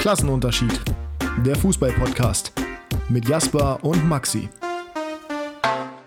Klassenunterschied. 0.00 0.80
Der 1.44 1.56
Fußball-Podcast 1.56 2.54
mit 3.10 3.28
Jasper 3.28 3.84
und 3.84 4.08
Maxi. 4.08 4.48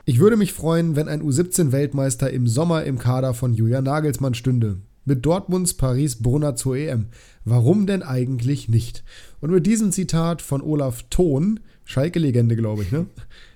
Ich 0.05 0.19
würde 0.19 0.35
mich 0.35 0.51
freuen, 0.51 0.95
wenn 0.95 1.07
ein 1.07 1.21
U17-Weltmeister 1.21 2.31
im 2.31 2.47
Sommer 2.47 2.85
im 2.85 2.97
Kader 2.97 3.35
von 3.35 3.53
Julian 3.53 3.83
Nagelsmann 3.83 4.33
stünde. 4.33 4.79
Mit 5.05 5.23
Dortmunds 5.23 5.75
Paris-Brunner 5.75 6.55
zur 6.55 6.75
EM. 6.75 7.09
Warum 7.45 7.85
denn 7.85 8.01
eigentlich 8.01 8.67
nicht? 8.67 9.03
Und 9.41 9.51
mit 9.51 9.67
diesem 9.67 9.91
Zitat 9.91 10.41
von 10.41 10.63
Olaf 10.63 11.03
Thon, 11.11 11.59
Schalke-Legende, 11.85 12.55
glaube 12.55 12.81
ich, 12.81 12.91
ne? 12.91 13.05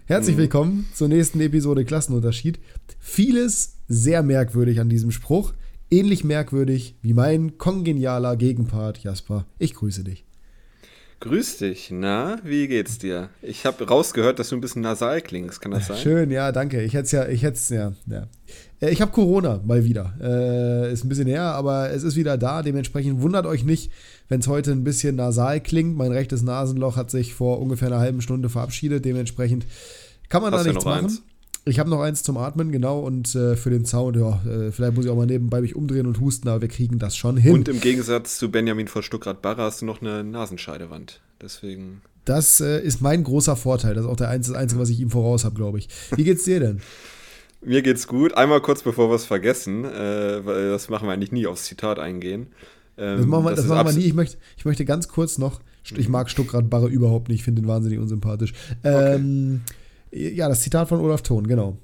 Herzlich 0.05 0.35
mhm. 0.35 0.41
willkommen 0.41 0.87
zur 0.93 1.07
nächsten 1.07 1.41
Episode 1.41 1.83
Klassenunterschied. 1.83 2.59
Vieles 2.99 3.77
sehr 3.87 4.21
merkwürdig 4.21 4.79
an 4.81 4.89
diesem 4.89 5.09
Spruch. 5.09 5.53
Ähnlich 5.89 6.23
merkwürdig 6.23 6.95
wie 7.01 7.13
mein 7.13 7.57
kongenialer 7.57 8.35
Gegenpart 8.35 8.99
Jasper. 8.99 9.47
Ich 9.57 9.73
grüße 9.73 10.03
dich. 10.03 10.26
Grüß 11.19 11.57
dich. 11.57 11.89
Na, 11.91 12.37
wie 12.43 12.67
geht's 12.67 12.99
dir? 12.99 13.29
Ich 13.41 13.65
habe 13.65 13.87
rausgehört, 13.87 14.37
dass 14.37 14.49
du 14.49 14.55
ein 14.55 14.61
bisschen 14.61 14.83
nasal 14.83 15.21
klingst. 15.21 15.61
Kann 15.61 15.71
das 15.71 15.87
sein? 15.87 15.97
Schön, 15.97 16.29
ja, 16.29 16.51
danke. 16.51 16.83
Ich 16.83 16.93
hätte 16.93 17.15
ja, 17.15 17.27
ich 17.27 17.41
hätte 17.41 17.59
ja, 17.73 17.93
ja. 18.05 18.27
Äh, 18.79 18.91
ich 18.91 19.01
habe 19.01 19.11
Corona 19.11 19.59
mal 19.65 19.83
wieder. 19.83 20.13
Äh, 20.21 20.93
ist 20.93 21.03
ein 21.03 21.09
bisschen 21.09 21.27
her, 21.27 21.41
aber 21.41 21.89
es 21.89 22.03
ist 22.03 22.15
wieder 22.15 22.37
da. 22.37 22.61
Dementsprechend 22.61 23.21
wundert 23.21 23.47
euch 23.47 23.63
nicht, 23.63 23.91
wenn 24.29 24.41
es 24.41 24.47
heute 24.47 24.71
ein 24.71 24.83
bisschen 24.83 25.15
nasal 25.15 25.59
klingt. 25.59 25.97
Mein 25.97 26.11
rechtes 26.11 26.43
Nasenloch 26.43 26.97
hat 26.97 27.09
sich 27.09 27.33
vor 27.33 27.59
ungefähr 27.61 27.87
einer 27.87 27.99
halben 27.99 28.21
Stunde 28.21 28.49
verabschiedet. 28.49 29.03
Dementsprechend 29.03 29.65
kann 30.29 30.43
man 30.43 30.53
Hast 30.53 30.65
da 30.65 30.69
nichts 30.69 30.85
machen. 30.85 31.05
Eins? 31.05 31.23
Ich 31.67 31.79
habe 31.79 31.89
noch 31.89 31.99
eins 31.99 32.23
zum 32.23 32.37
Atmen, 32.37 32.71
genau, 32.71 32.99
und 32.99 33.35
äh, 33.35 33.55
für 33.57 33.69
den 33.69 33.85
Sound, 33.85 34.15
ja, 34.15 34.41
äh, 34.45 34.71
vielleicht 34.71 34.95
muss 34.95 35.05
ich 35.05 35.11
auch 35.11 35.17
mal 35.17 35.25
nebenbei 35.25 35.59
mich 35.61 35.75
umdrehen 35.75 36.07
und 36.07 36.19
husten, 36.21 36.47
aber 36.47 36.61
wir 36.61 36.69
kriegen 36.69 36.97
das 36.97 37.17
schon 37.17 37.35
hin. 37.35 37.53
Und 37.53 37.67
im 37.67 37.81
Gegensatz 37.81 38.37
zu 38.37 38.49
Benjamin 38.49 38.87
von 38.87 39.03
Stuttgart-Barre 39.03 39.63
hast 39.63 39.81
du 39.81 39.85
noch 39.85 40.01
eine 40.01 40.23
Nasenscheidewand. 40.23 41.19
Deswegen. 41.41 42.01
Das 42.25 42.61
äh, 42.61 42.81
ist 42.81 43.01
mein 43.01 43.23
großer 43.23 43.55
Vorteil. 43.55 43.95
Das 43.95 44.05
ist 44.05 44.09
auch 44.09 44.15
der 44.15 44.29
einzige, 44.29 44.57
Einzige 44.57 44.81
was 44.81 44.89
ich 44.89 44.99
ihm 44.99 45.09
voraus 45.09 45.43
habe, 45.43 45.55
glaube 45.55 45.77
ich. 45.79 45.89
Wie 46.15 46.23
geht's 46.23 46.45
dir 46.45 46.59
denn? 46.59 46.81
Mir 47.61 47.81
geht's 47.81 48.07
gut. 48.07 48.33
Einmal 48.35 48.61
kurz 48.61 48.83
bevor 48.83 49.09
wir 49.09 49.15
es 49.15 49.25
vergessen, 49.25 49.83
äh, 49.83 50.45
weil 50.45 50.69
das 50.69 50.89
machen 50.89 51.07
wir 51.07 51.13
eigentlich 51.13 51.31
nie 51.31 51.47
aufs 51.47 51.65
Zitat 51.65 51.99
eingehen. 51.99 52.47
Ähm, 52.97 53.17
das 53.17 53.25
machen 53.25 53.43
wir, 53.43 53.49
das 53.51 53.59
das 53.61 53.67
machen 53.67 53.87
wir 53.87 53.93
nie. 53.93 54.05
Ich 54.05 54.13
möchte, 54.13 54.37
ich 54.57 54.63
möchte 54.63 54.85
ganz 54.85 55.07
kurz 55.07 55.37
noch, 55.37 55.59
ich 55.95 56.07
mag 56.07 56.29
Stuttgart-Barre 56.29 56.87
überhaupt 56.87 57.29
nicht, 57.29 57.39
ich 57.39 57.43
finde 57.43 57.61
den 57.61 57.67
wahnsinnig 57.67 57.99
unsympathisch. 57.99 58.53
Ähm, 58.83 59.61
okay 59.65 59.75
ja, 60.11 60.49
das 60.49 60.61
Zitat 60.61 60.89
von 60.89 60.99
Olaf 60.99 61.21
Thon, 61.21 61.47
genau. 61.47 61.77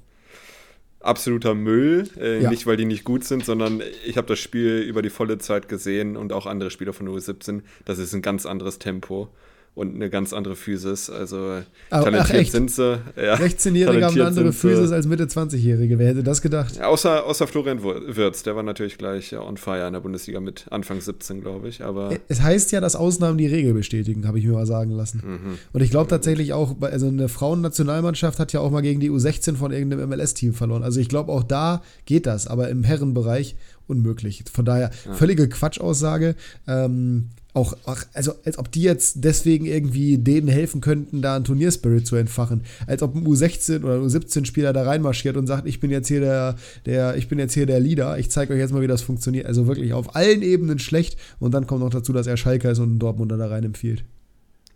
Absoluter 1.00 1.54
Müll. 1.54 2.08
Äh, 2.18 2.42
ja. 2.42 2.50
Nicht, 2.50 2.66
weil 2.66 2.78
die 2.78 2.86
nicht 2.86 3.04
gut 3.04 3.24
sind, 3.24 3.44
sondern 3.44 3.82
ich 4.06 4.16
habe 4.16 4.26
das 4.26 4.38
Spiel 4.38 4.78
über 4.78 5.02
die 5.02 5.10
volle 5.10 5.38
Zeit 5.38 5.68
gesehen 5.68 6.16
und 6.16 6.32
auch 6.32 6.46
andere 6.46 6.70
Spieler 6.70 6.94
von 6.94 7.08
U17. 7.08 7.62
Das 7.84 7.98
ist 7.98 8.14
ein 8.14 8.22
ganz 8.22 8.46
anderes 8.46 8.78
Tempo 8.78 9.28
und 9.74 9.94
eine 9.94 10.08
ganz 10.08 10.32
andere 10.32 10.54
Physis. 10.54 11.10
Also 11.10 11.60
ach, 11.90 12.04
talentiert 12.04 12.46
ach, 12.46 12.50
sind 12.50 12.70
sie. 12.70 13.00
Ja, 13.16 13.34
16-Jährige 13.34 14.06
haben 14.06 14.14
eine 14.14 14.26
andere 14.26 14.52
Physis 14.52 14.92
als 14.92 15.06
Mitte 15.06 15.24
20-Jährige. 15.24 15.98
Wer 15.98 16.08
hätte 16.08 16.22
das 16.22 16.42
gedacht? 16.42 16.76
Ja, 16.76 16.86
außer, 16.86 17.24
außer 17.26 17.46
Florian 17.48 17.82
Wirtz, 17.82 18.44
der 18.44 18.54
war 18.54 18.62
natürlich 18.62 18.98
gleich 18.98 19.36
on 19.36 19.56
fire 19.56 19.86
in 19.86 19.92
der 19.92 20.00
Bundesliga 20.00 20.38
mit 20.40 20.66
Anfang 20.70 21.00
17, 21.00 21.40
glaube 21.40 21.68
ich. 21.68 21.82
Aber 21.82 22.16
es 22.28 22.40
heißt 22.40 22.70
ja, 22.72 22.80
dass 22.80 22.94
Ausnahmen 22.94 23.36
die 23.36 23.48
Regel 23.48 23.74
bestätigen, 23.74 24.28
habe 24.28 24.38
ich 24.38 24.46
mir 24.46 24.52
mal 24.52 24.66
sagen 24.66 24.92
lassen. 24.92 25.22
Mhm. 25.24 25.58
Und 25.72 25.80
ich 25.82 25.90
glaube 25.90 26.08
tatsächlich 26.08 26.52
auch, 26.52 26.80
also 26.80 27.08
eine 27.08 27.28
Frauennationalmannschaft 27.28 28.38
hat 28.38 28.52
ja 28.52 28.60
auch 28.60 28.70
mal 28.70 28.82
gegen 28.82 29.00
die 29.00 29.10
U16 29.10 29.56
von 29.56 29.72
irgendeinem 29.72 30.08
MLS-Team 30.08 30.54
verloren. 30.54 30.84
Also 30.84 31.00
ich 31.00 31.08
glaube, 31.08 31.32
auch 31.32 31.42
da 31.42 31.82
geht 32.04 32.26
das, 32.26 32.46
aber 32.46 32.68
im 32.68 32.84
Herrenbereich 32.84 33.56
unmöglich. 33.88 34.44
Von 34.52 34.64
daher 34.64 34.90
völlige 34.92 35.48
Quatschaussage. 35.48 36.36
Ähm, 36.68 37.30
auch, 37.54 37.74
also 38.12 38.34
als 38.44 38.58
ob 38.58 38.70
die 38.72 38.82
jetzt 38.82 39.24
deswegen 39.24 39.64
irgendwie 39.64 40.18
denen 40.18 40.48
helfen 40.48 40.80
könnten, 40.80 41.22
da 41.22 41.36
einen 41.36 41.44
Turnierspirit 41.44 42.06
zu 42.06 42.16
entfachen. 42.16 42.64
Als 42.86 43.00
ob 43.00 43.14
ein 43.14 43.26
U16 43.26 43.84
oder 43.84 43.98
U17-Spieler 43.98 44.72
da 44.72 44.82
reinmarschiert 44.82 45.36
und 45.36 45.46
sagt, 45.46 45.66
ich 45.66 45.78
bin 45.78 45.90
jetzt 45.90 46.08
hier 46.08 46.20
der, 46.20 46.56
der, 46.84 47.16
ich 47.16 47.28
bin 47.28 47.38
jetzt 47.38 47.54
hier 47.54 47.66
der 47.66 47.78
Leader, 47.78 48.18
ich 48.18 48.28
zeige 48.30 48.52
euch 48.52 48.58
jetzt 48.58 48.72
mal, 48.72 48.82
wie 48.82 48.88
das 48.88 49.02
funktioniert. 49.02 49.46
Also 49.46 49.68
wirklich 49.68 49.92
auf 49.92 50.16
allen 50.16 50.42
Ebenen 50.42 50.80
schlecht 50.80 51.16
und 51.38 51.54
dann 51.54 51.68
kommt 51.68 51.80
noch 51.80 51.90
dazu, 51.90 52.12
dass 52.12 52.26
er 52.26 52.36
Schalker 52.36 52.72
ist 52.72 52.80
und 52.80 52.96
ein 52.96 52.98
Dortmunder 52.98 53.36
da 53.36 53.46
rein 53.46 53.64
empfiehlt. 53.64 54.04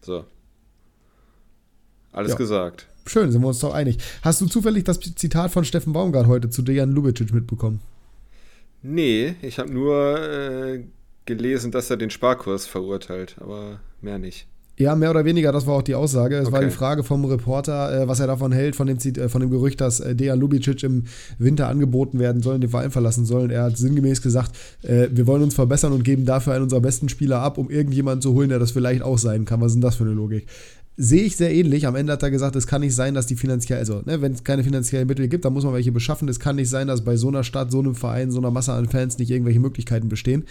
So. 0.00 0.24
Alles 2.12 2.32
ja. 2.32 2.38
gesagt. 2.38 2.86
Schön, 3.06 3.32
sind 3.32 3.40
wir 3.40 3.48
uns 3.48 3.58
doch 3.58 3.74
einig. 3.74 3.98
Hast 4.22 4.40
du 4.40 4.46
zufällig 4.46 4.84
das 4.84 5.00
Zitat 5.00 5.50
von 5.50 5.64
Steffen 5.64 5.92
Baumgart 5.92 6.28
heute 6.28 6.48
zu 6.48 6.62
Dejan 6.62 6.92
Lubicic 6.92 7.32
mitbekommen? 7.32 7.80
Nee, 8.82 9.34
ich 9.42 9.58
habe 9.58 9.72
nur 9.72 10.20
äh, 10.20 10.84
gelesen, 11.28 11.70
dass 11.70 11.90
er 11.90 11.96
den 11.96 12.10
Sparkurs 12.10 12.66
verurteilt, 12.66 13.36
aber 13.38 13.78
mehr 14.00 14.18
nicht. 14.18 14.48
Ja, 14.78 14.94
mehr 14.94 15.10
oder 15.10 15.24
weniger, 15.24 15.50
das 15.50 15.66
war 15.66 15.74
auch 15.74 15.82
die 15.82 15.96
Aussage. 15.96 16.36
Es 16.36 16.46
okay. 16.46 16.52
war 16.52 16.64
die 16.64 16.70
Frage 16.70 17.02
vom 17.02 17.24
Reporter, 17.24 18.02
äh, 18.02 18.08
was 18.08 18.20
er 18.20 18.28
davon 18.28 18.52
hält, 18.52 18.76
von 18.76 18.86
dem, 18.86 18.96
äh, 18.96 19.28
von 19.28 19.40
dem 19.40 19.50
Gerücht, 19.50 19.80
dass 19.80 19.98
äh, 19.98 20.14
Dejan 20.14 20.38
Lubicic 20.38 20.84
im 20.84 21.04
Winter 21.38 21.66
angeboten 21.66 22.20
werden 22.20 22.42
soll 22.42 22.54
und 22.54 22.60
den 22.60 22.70
Verein 22.70 22.92
verlassen 22.92 23.24
soll. 23.24 23.50
Er 23.50 23.64
hat 23.64 23.76
sinngemäß 23.76 24.22
gesagt, 24.22 24.52
wir 24.82 25.26
wollen 25.26 25.42
uns 25.42 25.54
verbessern 25.54 25.92
und 25.92 26.04
geben 26.04 26.24
dafür 26.24 26.54
einen 26.54 26.62
unserer 26.62 26.80
besten 26.80 27.08
Spieler 27.08 27.40
ab, 27.40 27.58
um 27.58 27.70
irgendjemanden 27.70 28.22
zu 28.22 28.32
holen, 28.34 28.48
der 28.48 28.58
das 28.58 28.70
vielleicht 28.70 29.02
auch 29.02 29.18
sein 29.18 29.44
kann. 29.44 29.60
Was 29.60 29.68
ist 29.68 29.74
denn 29.74 29.82
das 29.82 29.96
für 29.96 30.04
eine 30.04 30.12
Logik? 30.12 30.46
Sehe 31.00 31.22
ich 31.22 31.36
sehr 31.36 31.54
ähnlich. 31.54 31.86
Am 31.86 31.94
Ende 31.94 32.12
hat 32.12 32.24
er 32.24 32.30
gesagt, 32.30 32.56
es 32.56 32.66
kann 32.66 32.80
nicht 32.80 32.94
sein, 32.94 33.14
dass 33.14 33.26
die 33.26 33.36
finanziell, 33.36 33.78
also 33.78 34.02
ne, 34.04 34.20
wenn 34.20 34.32
es 34.32 34.42
keine 34.42 34.64
finanziellen 34.64 35.06
Mittel 35.06 35.28
gibt, 35.28 35.44
dann 35.44 35.52
muss 35.52 35.62
man 35.62 35.72
welche 35.72 35.92
beschaffen. 35.92 36.28
Es 36.28 36.40
kann 36.40 36.56
nicht 36.56 36.68
sein, 36.68 36.88
dass 36.88 37.04
bei 37.04 37.16
so 37.16 37.28
einer 37.28 37.44
Stadt, 37.44 37.70
so 37.70 37.78
einem 37.78 37.94
Verein, 37.94 38.32
so 38.32 38.38
einer 38.38 38.50
Masse 38.50 38.72
an 38.72 38.88
Fans 38.88 39.16
nicht 39.16 39.30
irgendwelche 39.30 39.60
Möglichkeiten 39.60 40.08
bestehen. 40.08 40.44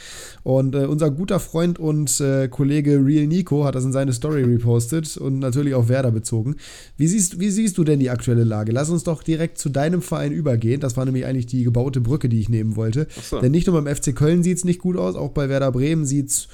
Und 0.44 0.74
äh, 0.74 0.86
unser 0.86 1.12
guter 1.12 1.42
Freund 1.42 1.80
und 1.80 2.22
äh, 2.22 2.48
Kollege 2.48 3.04
Real 3.04 3.28
Nico 3.28 3.66
hat 3.66 3.76
das 3.76 3.84
in 3.84 3.92
seine 3.92 4.14
Story 4.14 4.44
repostet 4.44 5.18
und 5.18 5.40
natürlich 5.40 5.76
auch 5.76 5.90
Werder 5.90 6.12
bezogen. 6.12 6.56
Wie 6.96 7.08
siehst, 7.08 7.42
wie 7.42 7.50
siehst 7.50 7.78
du 7.78 7.84
denn 7.84 8.00
die 8.00 8.10
aktuelle 8.10 8.46
Lage? 8.46 8.72
Lass 8.72 8.90
uns 8.90 9.04
doch 9.04 9.24
direkt 9.24 9.58
zu 9.58 9.68
deinem 9.68 10.02
Verein 10.02 10.32
übergehen. 10.32 10.80
Das 10.80 10.96
war 10.96 11.04
nämlich 11.04 11.26
eigentlich 11.26 11.48
die 11.48 11.66
gebaute 11.66 12.00
Brücke, 12.00 12.30
die 12.30 12.40
ich 12.40 12.48
nehmen 12.48 12.78
wollte. 12.78 13.08
So. 13.22 13.42
Denn 13.42 13.52
nicht 13.52 13.68
nur 13.68 13.82
beim 13.82 13.94
FC 13.94 14.16
Köln 14.16 14.44
sieht 14.44 14.60
es 14.60 14.64
nicht 14.64 14.80
gut 14.80 14.96
aus, 14.96 15.16
auch 15.16 15.32
bei 15.32 15.50
Werder 15.50 15.74
Bremen 15.74 16.06
sieht 16.06 16.30
es 16.30 16.48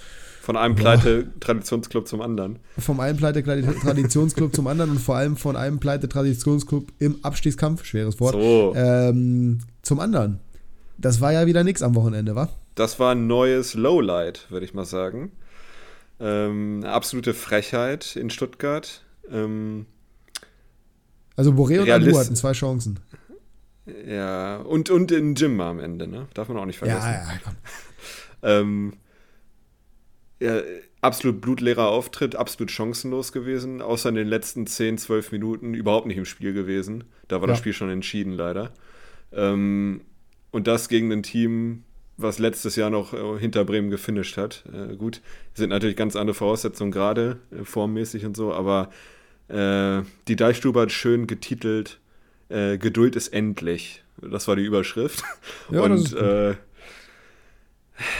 von 0.43 0.57
einem 0.57 0.75
Pleite-Traditionsclub 0.75 2.05
zum 2.05 2.21
anderen. 2.21 2.59
Vom 2.77 2.99
einem 2.99 3.17
Pleite-Traditionsclub 3.17 4.53
zum 4.53 4.67
anderen 4.67 4.91
und 4.91 4.99
vor 4.99 5.15
allem 5.15 5.37
von 5.37 5.55
einem 5.55 5.79
Pleite-Traditionsclub 5.79 6.91
im 6.99 7.23
Abstiegskampf, 7.23 7.85
schweres 7.85 8.19
Wort, 8.19 8.33
so. 8.33 8.73
ähm, 8.75 9.59
zum 9.83 10.01
anderen. 10.01 10.41
Das 10.97 11.21
war 11.21 11.31
ja 11.31 11.45
wieder 11.45 11.63
nichts 11.63 11.81
am 11.81 11.95
Wochenende, 11.95 12.35
wa? 12.35 12.49
Das 12.75 12.99
war 12.99 13.13
ein 13.13 13.25
neues 13.25 13.73
Lowlight, 13.73 14.51
würde 14.51 14.65
ich 14.65 14.73
mal 14.73 14.83
sagen. 14.83 15.31
Ähm, 16.19 16.81
eine 16.83 16.91
absolute 16.91 17.33
Frechheit 17.33 18.17
in 18.17 18.29
Stuttgart. 18.29 19.01
Ähm, 19.31 19.85
also 21.37 21.51
Boré 21.51 21.79
und 21.79 21.89
Adu 21.89 22.19
hatten 22.19 22.35
zwei 22.35 22.51
Chancen. 22.51 22.99
Ja, 24.05 24.57
und, 24.57 24.89
und 24.89 25.09
in 25.13 25.35
Jimma 25.35 25.69
am 25.69 25.79
Ende, 25.79 26.05
ne? 26.05 26.27
Darf 26.33 26.49
man 26.49 26.57
auch 26.57 26.65
nicht 26.65 26.79
vergessen. 26.79 26.99
Ja, 26.99 27.13
ja, 27.13 27.39
komm. 27.41 27.55
ähm, 28.43 28.93
ja, 30.43 30.61
absolut 31.01 31.41
blutleerer 31.41 31.87
Auftritt, 31.87 32.35
absolut 32.35 32.71
chancenlos 32.71 33.31
gewesen, 33.31 33.81
außer 33.81 34.09
in 34.09 34.15
den 34.15 34.27
letzten 34.27 34.67
10, 34.67 34.97
12 34.97 35.31
Minuten 35.31 35.73
überhaupt 35.73 36.07
nicht 36.07 36.17
im 36.17 36.25
Spiel 36.25 36.53
gewesen. 36.53 37.05
Da 37.27 37.37
war 37.41 37.47
ja. 37.47 37.53
das 37.53 37.59
Spiel 37.59 37.73
schon 37.73 37.89
entschieden, 37.89 38.33
leider. 38.33 38.71
Ähm, 39.31 40.01
und 40.51 40.67
das 40.67 40.89
gegen 40.89 41.11
ein 41.11 41.23
Team, 41.23 41.83
was 42.17 42.39
letztes 42.39 42.75
Jahr 42.75 42.89
noch 42.89 43.13
äh, 43.13 43.39
hinter 43.39 43.65
Bremen 43.65 43.89
gefinisht 43.89 44.37
hat. 44.37 44.63
Äh, 44.71 44.95
gut, 44.95 45.21
sind 45.53 45.69
natürlich 45.69 45.95
ganz 45.95 46.15
andere 46.15 46.35
Voraussetzungen 46.35 46.91
gerade, 46.91 47.39
äh, 47.51 47.63
formmäßig 47.63 48.25
und 48.25 48.37
so, 48.37 48.53
aber 48.53 48.89
äh, 49.47 50.03
die 50.27 50.35
Deichstube 50.35 50.81
hat 50.81 50.91
schön 50.91 51.27
getitelt, 51.27 51.99
äh, 52.49 52.77
Geduld 52.77 53.15
ist 53.15 53.29
endlich. 53.29 54.03
Das 54.21 54.47
war 54.47 54.55
die 54.55 54.63
Überschrift. 54.63 55.23
Ja, 55.71 55.81
und 55.81 56.15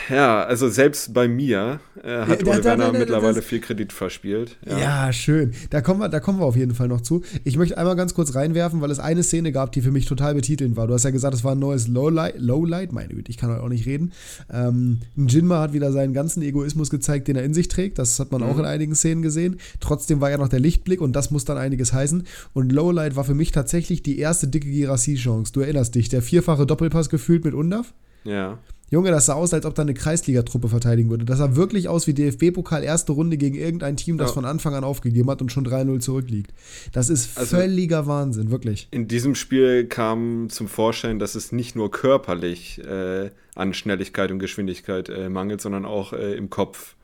ja, 0.10 0.44
also 0.44 0.70
selbst 0.70 1.14
bei 1.14 1.28
mir 1.28 1.80
äh, 2.04 2.26
hat 2.26 2.46
ja, 2.46 2.58
da, 2.58 2.64
Werner 2.64 2.92
da, 2.92 3.00
mittlerweile 3.00 3.42
viel 3.42 3.60
Kredit 3.60 3.94
verspielt. 3.94 4.58
Ja. 4.66 4.78
ja. 4.78 5.14
schön. 5.14 5.54
Da 5.70 5.82
kommen, 5.82 6.00
wir, 6.00 6.10
da 6.10 6.20
kommen 6.20 6.40
wir 6.40 6.46
auf 6.46 6.56
jeden 6.56 6.76
Fall 6.76 6.88
noch 6.88 7.02
zu. 7.02 7.24
Ich 7.44 7.58
möchte 7.58 7.78
einmal 7.78 7.96
ganz 7.96 8.14
kurz 8.14 8.36
reinwerfen, 8.36 8.82
weil 8.82 8.92
es 8.92 9.00
eine 9.00 9.24
Szene 9.24 9.52
gab, 9.52 9.72
die 9.72 9.82
für 9.82 9.92
mich 9.92 10.06
total 10.06 10.36
betitelnd 10.36 10.76
war. 10.76 10.88
Du 10.88 10.94
hast 10.94 11.04
ja 11.04 11.12
gesagt, 11.12 11.34
es 11.34 11.44
war 11.44 11.54
ein 11.54 11.60
neues 11.60 11.88
Lowlight. 11.88 12.36
Lowlight, 12.38 12.92
meine 12.92 13.14
Güte, 13.14 13.32
ich 13.32 13.38
kann 13.38 13.50
heute 13.50 13.64
auch 13.64 13.70
nicht 13.70 13.86
reden. 13.86 14.12
Ähm, 14.52 15.00
Jinma 15.16 15.60
hat 15.60 15.74
wieder 15.74 15.92
seinen 15.92 16.14
ganzen 16.14 16.42
Egoismus 16.44 16.90
gezeigt, 16.90 17.28
den 17.28 17.36
er 17.36 17.44
in 17.44 17.54
sich 17.54 17.68
trägt. 17.68 18.00
Das 18.00 18.20
hat 18.20 18.32
man 18.32 18.42
mhm. 18.42 18.48
auch 18.48 18.60
in 18.60 18.66
einigen 18.66 18.96
Szenen 18.96 19.22
gesehen. 19.22 19.60
Trotzdem 19.80 20.22
war 20.22 20.30
ja 20.30 20.38
noch 20.38 20.50
der 20.50 20.60
Lichtblick 20.60 21.02
und 21.02 21.16
das 21.16 21.32
muss 21.32 21.46
dann 21.46 21.58
einiges 21.58 21.94
heißen. 21.94 22.24
Und 22.54 22.72
Lowlight 22.72 23.16
war 23.16 23.24
für 23.24 23.36
mich 23.36 23.52
tatsächlich 23.52 24.04
die 24.04 24.20
erste 24.20 24.48
dicke 24.48 24.70
Girassi-Chance. 24.70 25.54
Du 25.54 25.62
erinnerst 25.62 25.96
dich, 25.96 26.10
der 26.10 26.22
vierfache 26.22 26.66
Doppelpass 26.66 27.10
gefühlt 27.10 27.46
mit 27.46 27.54
Undaf? 27.54 27.94
Ja. 28.24 28.60
Junge, 28.90 29.10
das 29.10 29.26
sah 29.26 29.34
aus, 29.34 29.54
als 29.54 29.66
ob 29.66 29.74
da 29.74 29.82
eine 29.82 29.96
Kreisligatruppe 29.96 30.70
verteidigen 30.70 31.10
würde. 31.10 31.26
Das 31.26 31.40
sah 31.40 31.56
wirklich 31.56 31.90
aus 31.90 32.06
wie 32.06 32.14
DFB-Pokal 32.14 32.84
erste 32.84 33.12
Runde 33.14 33.38
gegen 33.38 33.56
irgendein 33.56 33.98
Team, 33.98 34.18
das 34.18 34.30
ja. 34.30 34.34
von 34.36 34.46
Anfang 34.46 34.76
an 34.76 34.84
aufgegeben 34.84 35.30
hat 35.32 35.42
und 35.42 35.52
schon 35.52 35.66
3-0 35.66 36.00
zurückliegt. 36.00 36.54
Das 36.92 37.10
ist 37.10 37.38
also 37.38 37.58
völliger 37.58 38.06
Wahnsinn, 38.06 38.52
wirklich. 38.52 38.88
In 38.92 39.08
diesem 39.08 39.34
Spiel 39.34 39.88
kam 39.88 40.50
zum 40.50 40.68
Vorschein, 40.68 41.18
dass 41.18 41.34
es 41.36 41.52
nicht 41.52 41.76
nur 41.76 41.90
körperlich 41.90 42.80
äh, 42.86 43.32
an 43.56 43.74
Schnelligkeit 43.74 44.32
und 44.32 44.40
Geschwindigkeit 44.40 45.10
äh, 45.10 45.30
mangelt, 45.30 45.62
sondern 45.62 45.86
auch 45.86 46.14
äh, 46.14 46.36
im 46.36 46.50
Kopf. 46.50 46.96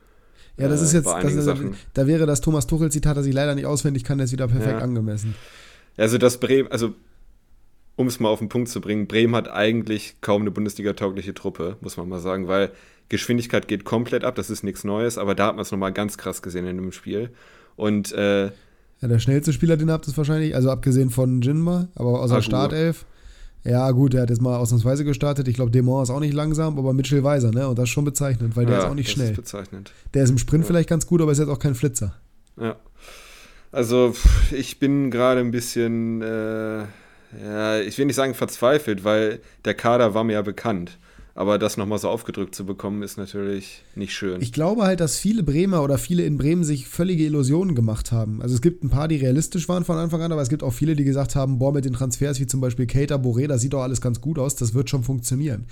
Ja, 0.58 0.68
das 0.68 0.82
ist 0.82 0.92
jetzt, 0.92 1.06
das 1.06 1.32
ist, 1.32 1.48
da 1.94 2.06
wäre 2.06 2.26
das 2.26 2.40
Thomas 2.40 2.66
Tuchel-Zitat, 2.66 3.16
das 3.16 3.26
ich 3.26 3.32
leider 3.32 3.54
nicht 3.54 3.66
auswendig 3.66 4.04
kann, 4.04 4.18
das 4.18 4.30
wieder 4.30 4.46
perfekt 4.46 4.78
ja. 4.78 4.84
angemessen. 4.84 5.34
Also 5.96 6.18
das 6.18 6.38
Bremen, 6.38 6.70
also 6.70 6.94
um 8.00 8.06
es 8.06 8.18
mal 8.18 8.30
auf 8.30 8.38
den 8.38 8.48
Punkt 8.48 8.68
zu 8.70 8.80
bringen, 8.80 9.06
Bremen 9.06 9.36
hat 9.36 9.48
eigentlich 9.48 10.16
kaum 10.22 10.40
eine 10.40 10.50
Bundesliga-taugliche 10.50 11.34
Truppe, 11.34 11.76
muss 11.82 11.98
man 11.98 12.08
mal 12.08 12.18
sagen, 12.18 12.48
weil 12.48 12.70
Geschwindigkeit 13.10 13.68
geht 13.68 13.84
komplett 13.84 14.24
ab, 14.24 14.36
das 14.36 14.48
ist 14.48 14.64
nichts 14.64 14.84
Neues, 14.84 15.18
aber 15.18 15.34
da 15.34 15.48
hat 15.48 15.56
man 15.56 15.62
es 15.62 15.70
nochmal 15.70 15.92
ganz 15.92 16.16
krass 16.16 16.40
gesehen 16.40 16.66
in 16.66 16.76
dem 16.76 16.92
Spiel. 16.92 17.30
Und 17.76 18.12
äh, 18.12 18.46
ja, 18.46 19.08
der 19.08 19.18
schnellste 19.18 19.52
Spieler, 19.52 19.76
den 19.76 19.88
ihr 19.88 19.92
habt, 19.92 20.06
ist 20.08 20.16
wahrscheinlich, 20.16 20.54
also 20.54 20.70
abgesehen 20.70 21.10
von 21.10 21.42
Jinma, 21.42 21.88
aber 21.94 22.22
außer 22.22 22.36
Agur. 22.36 22.42
Startelf. 22.42 23.04
Ja, 23.64 23.90
gut, 23.90 24.14
der 24.14 24.22
hat 24.22 24.30
jetzt 24.30 24.40
mal 24.40 24.56
ausnahmsweise 24.56 25.04
gestartet. 25.04 25.46
Ich 25.46 25.54
glaube, 25.54 25.70
Demont 25.70 26.04
ist 26.04 26.10
auch 26.10 26.20
nicht 26.20 26.32
langsam, 26.32 26.78
aber 26.78 26.94
Mitchell 26.94 27.22
Weiser, 27.22 27.50
ne? 27.50 27.68
Und 27.68 27.78
das 27.78 27.84
ist 27.84 27.90
schon 27.90 28.06
bezeichnend, 28.06 28.56
weil 28.56 28.64
der 28.64 28.76
ja, 28.76 28.82
ist 28.84 28.88
auch 28.88 28.94
nicht 28.94 29.08
das 29.08 29.14
schnell. 29.14 29.30
Ist 29.32 29.36
bezeichnend. 29.36 29.92
Der 30.14 30.24
ist 30.24 30.30
im 30.30 30.38
Sprint 30.38 30.64
ja. 30.64 30.68
vielleicht 30.68 30.88
ganz 30.88 31.06
gut, 31.06 31.20
aber 31.20 31.32
ist 31.32 31.38
jetzt 31.38 31.48
auch 31.48 31.58
kein 31.58 31.74
Flitzer. 31.74 32.14
Ja. 32.58 32.76
Also, 33.70 34.14
ich 34.50 34.78
bin 34.78 35.10
gerade 35.10 35.40
ein 35.40 35.50
bisschen, 35.50 36.22
äh, 36.22 36.84
ja, 37.42 37.80
ich 37.80 37.96
will 37.98 38.06
nicht 38.06 38.16
sagen 38.16 38.34
verzweifelt, 38.34 39.04
weil 39.04 39.40
der 39.64 39.74
Kader 39.74 40.14
war 40.14 40.24
mir 40.24 40.34
ja 40.34 40.42
bekannt. 40.42 40.98
Aber 41.34 41.58
das 41.58 41.76
nochmal 41.76 41.98
so 41.98 42.08
aufgedrückt 42.08 42.54
zu 42.54 42.66
bekommen, 42.66 43.02
ist 43.02 43.16
natürlich 43.16 43.82
nicht 43.94 44.12
schön. 44.12 44.42
Ich 44.42 44.52
glaube 44.52 44.82
halt, 44.82 45.00
dass 45.00 45.16
viele 45.16 45.42
Bremer 45.42 45.82
oder 45.82 45.96
viele 45.96 46.24
in 46.24 46.36
Bremen 46.36 46.64
sich 46.64 46.88
völlige 46.88 47.24
Illusionen 47.24 47.74
gemacht 47.74 48.10
haben. 48.10 48.42
Also 48.42 48.56
es 48.56 48.60
gibt 48.60 48.82
ein 48.82 48.90
paar, 48.90 49.06
die 49.06 49.16
realistisch 49.16 49.68
waren 49.68 49.84
von 49.84 49.96
Anfang 49.96 50.20
an, 50.22 50.32
aber 50.32 50.42
es 50.42 50.48
gibt 50.48 50.62
auch 50.62 50.72
viele, 50.72 50.96
die 50.96 51.04
gesagt 51.04 51.36
haben, 51.36 51.58
boah, 51.58 51.72
mit 51.72 51.84
den 51.84 51.92
Transfers 51.92 52.40
wie 52.40 52.46
zum 52.46 52.60
Beispiel 52.60 52.86
Keita, 52.86 53.14
Boré, 53.14 53.46
da 53.46 53.58
sieht 53.58 53.72
doch 53.72 53.82
alles 53.82 54.00
ganz 54.00 54.20
gut 54.20 54.38
aus, 54.38 54.56
das 54.56 54.74
wird 54.74 54.90
schon 54.90 55.04
funktionieren. 55.04 55.66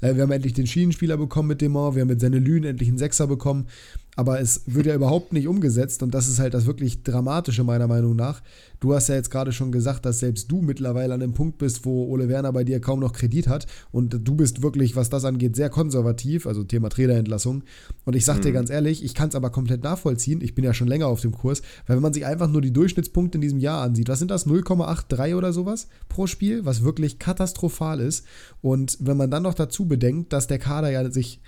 Äh, 0.00 0.16
wir 0.16 0.22
haben 0.24 0.32
endlich 0.32 0.52
den 0.52 0.66
Schienenspieler 0.66 1.16
bekommen 1.16 1.48
mit 1.48 1.60
Demont, 1.60 1.94
wir 1.94 2.02
haben 2.02 2.08
mit 2.08 2.20
Senelün 2.20 2.64
endlich 2.64 2.88
einen 2.88 2.98
Sechser 2.98 3.26
bekommen. 3.26 3.68
Aber 4.16 4.40
es 4.40 4.62
wird 4.66 4.86
ja 4.86 4.94
überhaupt 4.94 5.32
nicht 5.32 5.48
umgesetzt 5.48 6.02
und 6.02 6.14
das 6.14 6.28
ist 6.28 6.38
halt 6.38 6.54
das 6.54 6.66
wirklich 6.66 7.02
Dramatische 7.02 7.64
meiner 7.64 7.86
Meinung 7.86 8.16
nach. 8.16 8.42
Du 8.80 8.94
hast 8.94 9.08
ja 9.08 9.14
jetzt 9.14 9.30
gerade 9.30 9.52
schon 9.52 9.72
gesagt, 9.72 10.04
dass 10.04 10.18
selbst 10.18 10.50
du 10.50 10.60
mittlerweile 10.60 11.14
an 11.14 11.20
dem 11.20 11.32
Punkt 11.32 11.58
bist, 11.58 11.86
wo 11.86 12.04
Ole 12.06 12.28
Werner 12.28 12.52
bei 12.52 12.64
dir 12.64 12.80
kaum 12.80 13.00
noch 13.00 13.12
Kredit 13.12 13.48
hat 13.48 13.66
und 13.92 14.28
du 14.28 14.34
bist 14.34 14.62
wirklich, 14.62 14.94
was 14.94 15.08
das 15.08 15.24
angeht, 15.24 15.56
sehr 15.56 15.70
konservativ, 15.70 16.46
also 16.46 16.64
Thema 16.64 16.90
Trainerentlassung. 16.90 17.62
Und 18.04 18.14
ich 18.14 18.24
sag 18.24 18.38
mhm. 18.38 18.42
dir 18.42 18.52
ganz 18.52 18.70
ehrlich, 18.70 19.02
ich 19.02 19.14
kann 19.14 19.30
es 19.30 19.34
aber 19.34 19.50
komplett 19.50 19.82
nachvollziehen. 19.82 20.40
Ich 20.42 20.54
bin 20.54 20.64
ja 20.64 20.74
schon 20.74 20.88
länger 20.88 21.06
auf 21.06 21.20
dem 21.20 21.32
Kurs, 21.32 21.62
weil 21.86 21.96
wenn 21.96 22.02
man 22.02 22.12
sich 22.12 22.26
einfach 22.26 22.48
nur 22.48 22.60
die 22.60 22.72
Durchschnittspunkte 22.72 23.38
in 23.38 23.42
diesem 23.42 23.58
Jahr 23.58 23.82
ansieht, 23.82 24.08
was 24.08 24.18
sind 24.18 24.30
das? 24.30 24.46
0,83 24.46 25.34
oder 25.34 25.52
sowas 25.52 25.88
pro 26.08 26.26
Spiel, 26.26 26.64
was 26.64 26.84
wirklich 26.84 27.18
katastrophal 27.18 28.00
ist. 28.00 28.26
Und 28.60 28.98
wenn 29.00 29.16
man 29.16 29.30
dann 29.30 29.44
noch 29.44 29.54
dazu 29.54 29.86
bedenkt, 29.86 30.32
dass 30.32 30.46
der 30.46 30.58
Kader 30.58 30.90
ja 30.90 31.10
sich 31.10 31.40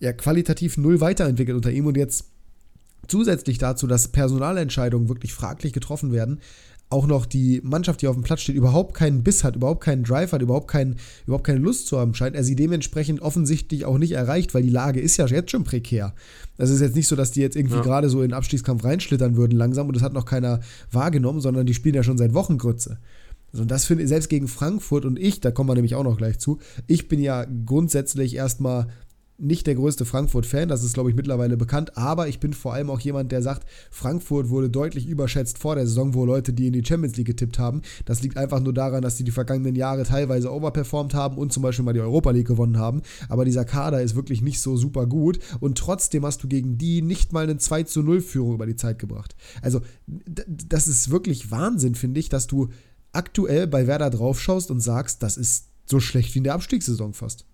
ja 0.00 0.12
qualitativ 0.12 0.76
null 0.76 1.00
weiterentwickelt 1.00 1.56
unter 1.56 1.70
ihm 1.70 1.86
und 1.86 1.96
jetzt 1.96 2.26
zusätzlich 3.08 3.58
dazu, 3.58 3.86
dass 3.86 4.08
Personalentscheidungen 4.08 5.08
wirklich 5.08 5.32
fraglich 5.32 5.72
getroffen 5.72 6.12
werden, 6.12 6.40
auch 6.90 7.06
noch 7.06 7.26
die 7.26 7.60
Mannschaft, 7.64 8.02
die 8.02 8.08
auf 8.08 8.14
dem 8.14 8.22
Platz 8.22 8.42
steht, 8.42 8.54
überhaupt 8.54 8.94
keinen 8.94 9.22
Biss 9.22 9.42
hat, 9.42 9.56
überhaupt 9.56 9.82
keinen 9.82 10.04
Drive 10.04 10.32
hat, 10.32 10.42
überhaupt, 10.42 10.68
kein, 10.68 10.96
überhaupt 11.26 11.44
keine 11.44 11.58
Lust 11.58 11.88
zu 11.88 11.98
haben 11.98 12.14
scheint, 12.14 12.36
er 12.36 12.44
sie 12.44 12.54
dementsprechend 12.54 13.20
offensichtlich 13.20 13.84
auch 13.84 13.98
nicht 13.98 14.12
erreicht, 14.12 14.54
weil 14.54 14.62
die 14.62 14.70
Lage 14.70 15.00
ist 15.00 15.16
ja 15.16 15.26
jetzt 15.26 15.50
schon 15.50 15.64
prekär. 15.64 16.14
Es 16.56 16.70
ist 16.70 16.80
jetzt 16.80 16.94
nicht 16.94 17.08
so, 17.08 17.16
dass 17.16 17.32
die 17.32 17.40
jetzt 17.40 17.56
irgendwie 17.56 17.76
ja. 17.76 17.82
gerade 17.82 18.08
so 18.08 18.22
in 18.22 18.28
den 18.28 18.34
Abstiegskampf 18.34 18.84
reinschlittern 18.84 19.36
würden 19.36 19.56
langsam 19.56 19.88
und 19.88 19.96
das 19.96 20.02
hat 20.02 20.12
noch 20.12 20.26
keiner 20.26 20.60
wahrgenommen, 20.92 21.40
sondern 21.40 21.66
die 21.66 21.74
spielen 21.74 21.96
ja 21.96 22.04
schon 22.04 22.18
seit 22.18 22.34
Wochen 22.34 22.58
Grütze. 22.58 22.98
Und 23.52 23.70
das 23.70 23.84
finde 23.84 24.02
ich 24.02 24.08
selbst 24.08 24.28
gegen 24.28 24.48
Frankfurt 24.48 25.04
und 25.04 25.18
ich, 25.18 25.40
da 25.40 25.50
kommen 25.50 25.70
wir 25.70 25.74
nämlich 25.74 25.94
auch 25.94 26.04
noch 26.04 26.16
gleich 26.16 26.38
zu, 26.38 26.58
ich 26.86 27.08
bin 27.08 27.20
ja 27.20 27.46
grundsätzlich 27.66 28.34
erstmal 28.34 28.88
nicht 29.36 29.66
der 29.66 29.74
größte 29.74 30.04
Frankfurt-Fan, 30.04 30.68
das 30.68 30.84
ist, 30.84 30.94
glaube 30.94 31.10
ich, 31.10 31.16
mittlerweile 31.16 31.56
bekannt, 31.56 31.96
aber 31.96 32.28
ich 32.28 32.38
bin 32.38 32.52
vor 32.52 32.72
allem 32.72 32.88
auch 32.88 33.00
jemand, 33.00 33.32
der 33.32 33.42
sagt, 33.42 33.68
Frankfurt 33.90 34.48
wurde 34.48 34.70
deutlich 34.70 35.06
überschätzt 35.06 35.58
vor 35.58 35.74
der 35.74 35.86
Saison, 35.86 36.14
wo 36.14 36.24
Leute, 36.24 36.52
die 36.52 36.68
in 36.68 36.72
die 36.72 36.84
Champions 36.84 37.16
League 37.16 37.26
getippt 37.26 37.58
haben. 37.58 37.82
Das 38.04 38.22
liegt 38.22 38.36
einfach 38.36 38.60
nur 38.60 38.72
daran, 38.72 39.02
dass 39.02 39.16
sie 39.16 39.24
die 39.24 39.32
vergangenen 39.32 39.74
Jahre 39.74 40.04
teilweise 40.04 40.52
overperformt 40.52 41.14
haben 41.14 41.36
und 41.36 41.52
zum 41.52 41.62
Beispiel 41.62 41.84
mal 41.84 41.92
die 41.92 42.00
Europa 42.00 42.30
League 42.30 42.46
gewonnen 42.46 42.78
haben. 42.78 43.02
Aber 43.28 43.44
dieser 43.44 43.64
Kader 43.64 44.02
ist 44.02 44.14
wirklich 44.14 44.40
nicht 44.40 44.60
so 44.60 44.76
super 44.76 45.06
gut 45.06 45.40
und 45.60 45.78
trotzdem 45.78 46.24
hast 46.24 46.42
du 46.42 46.48
gegen 46.48 46.78
die 46.78 47.02
nicht 47.02 47.32
mal 47.32 47.44
eine 47.44 47.58
2 47.58 47.82
zu 47.84 48.02
0 48.02 48.20
Führung 48.20 48.54
über 48.54 48.66
die 48.66 48.76
Zeit 48.76 48.98
gebracht. 48.98 49.34
Also, 49.62 49.80
das 50.06 50.86
ist 50.86 51.10
wirklich 51.10 51.50
Wahnsinn, 51.50 51.96
finde 51.96 52.20
ich, 52.20 52.28
dass 52.28 52.46
du 52.46 52.68
aktuell 53.12 53.66
bei 53.66 53.86
Werder 53.86 54.10
draufschaust 54.10 54.70
und 54.70 54.80
sagst, 54.80 55.22
das 55.22 55.36
ist 55.36 55.68
so 55.86 56.00
schlecht 56.00 56.34
wie 56.34 56.38
in 56.38 56.44
der 56.44 56.54
Abstiegssaison 56.54 57.14
fast. 57.14 57.46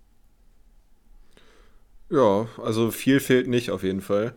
Ja, 2.11 2.49
also 2.63 2.91
viel 2.91 3.21
fehlt 3.21 3.49
nicht 3.49 3.71
auf 3.71 3.83
jeden 3.83 4.01
Fall. 4.01 4.35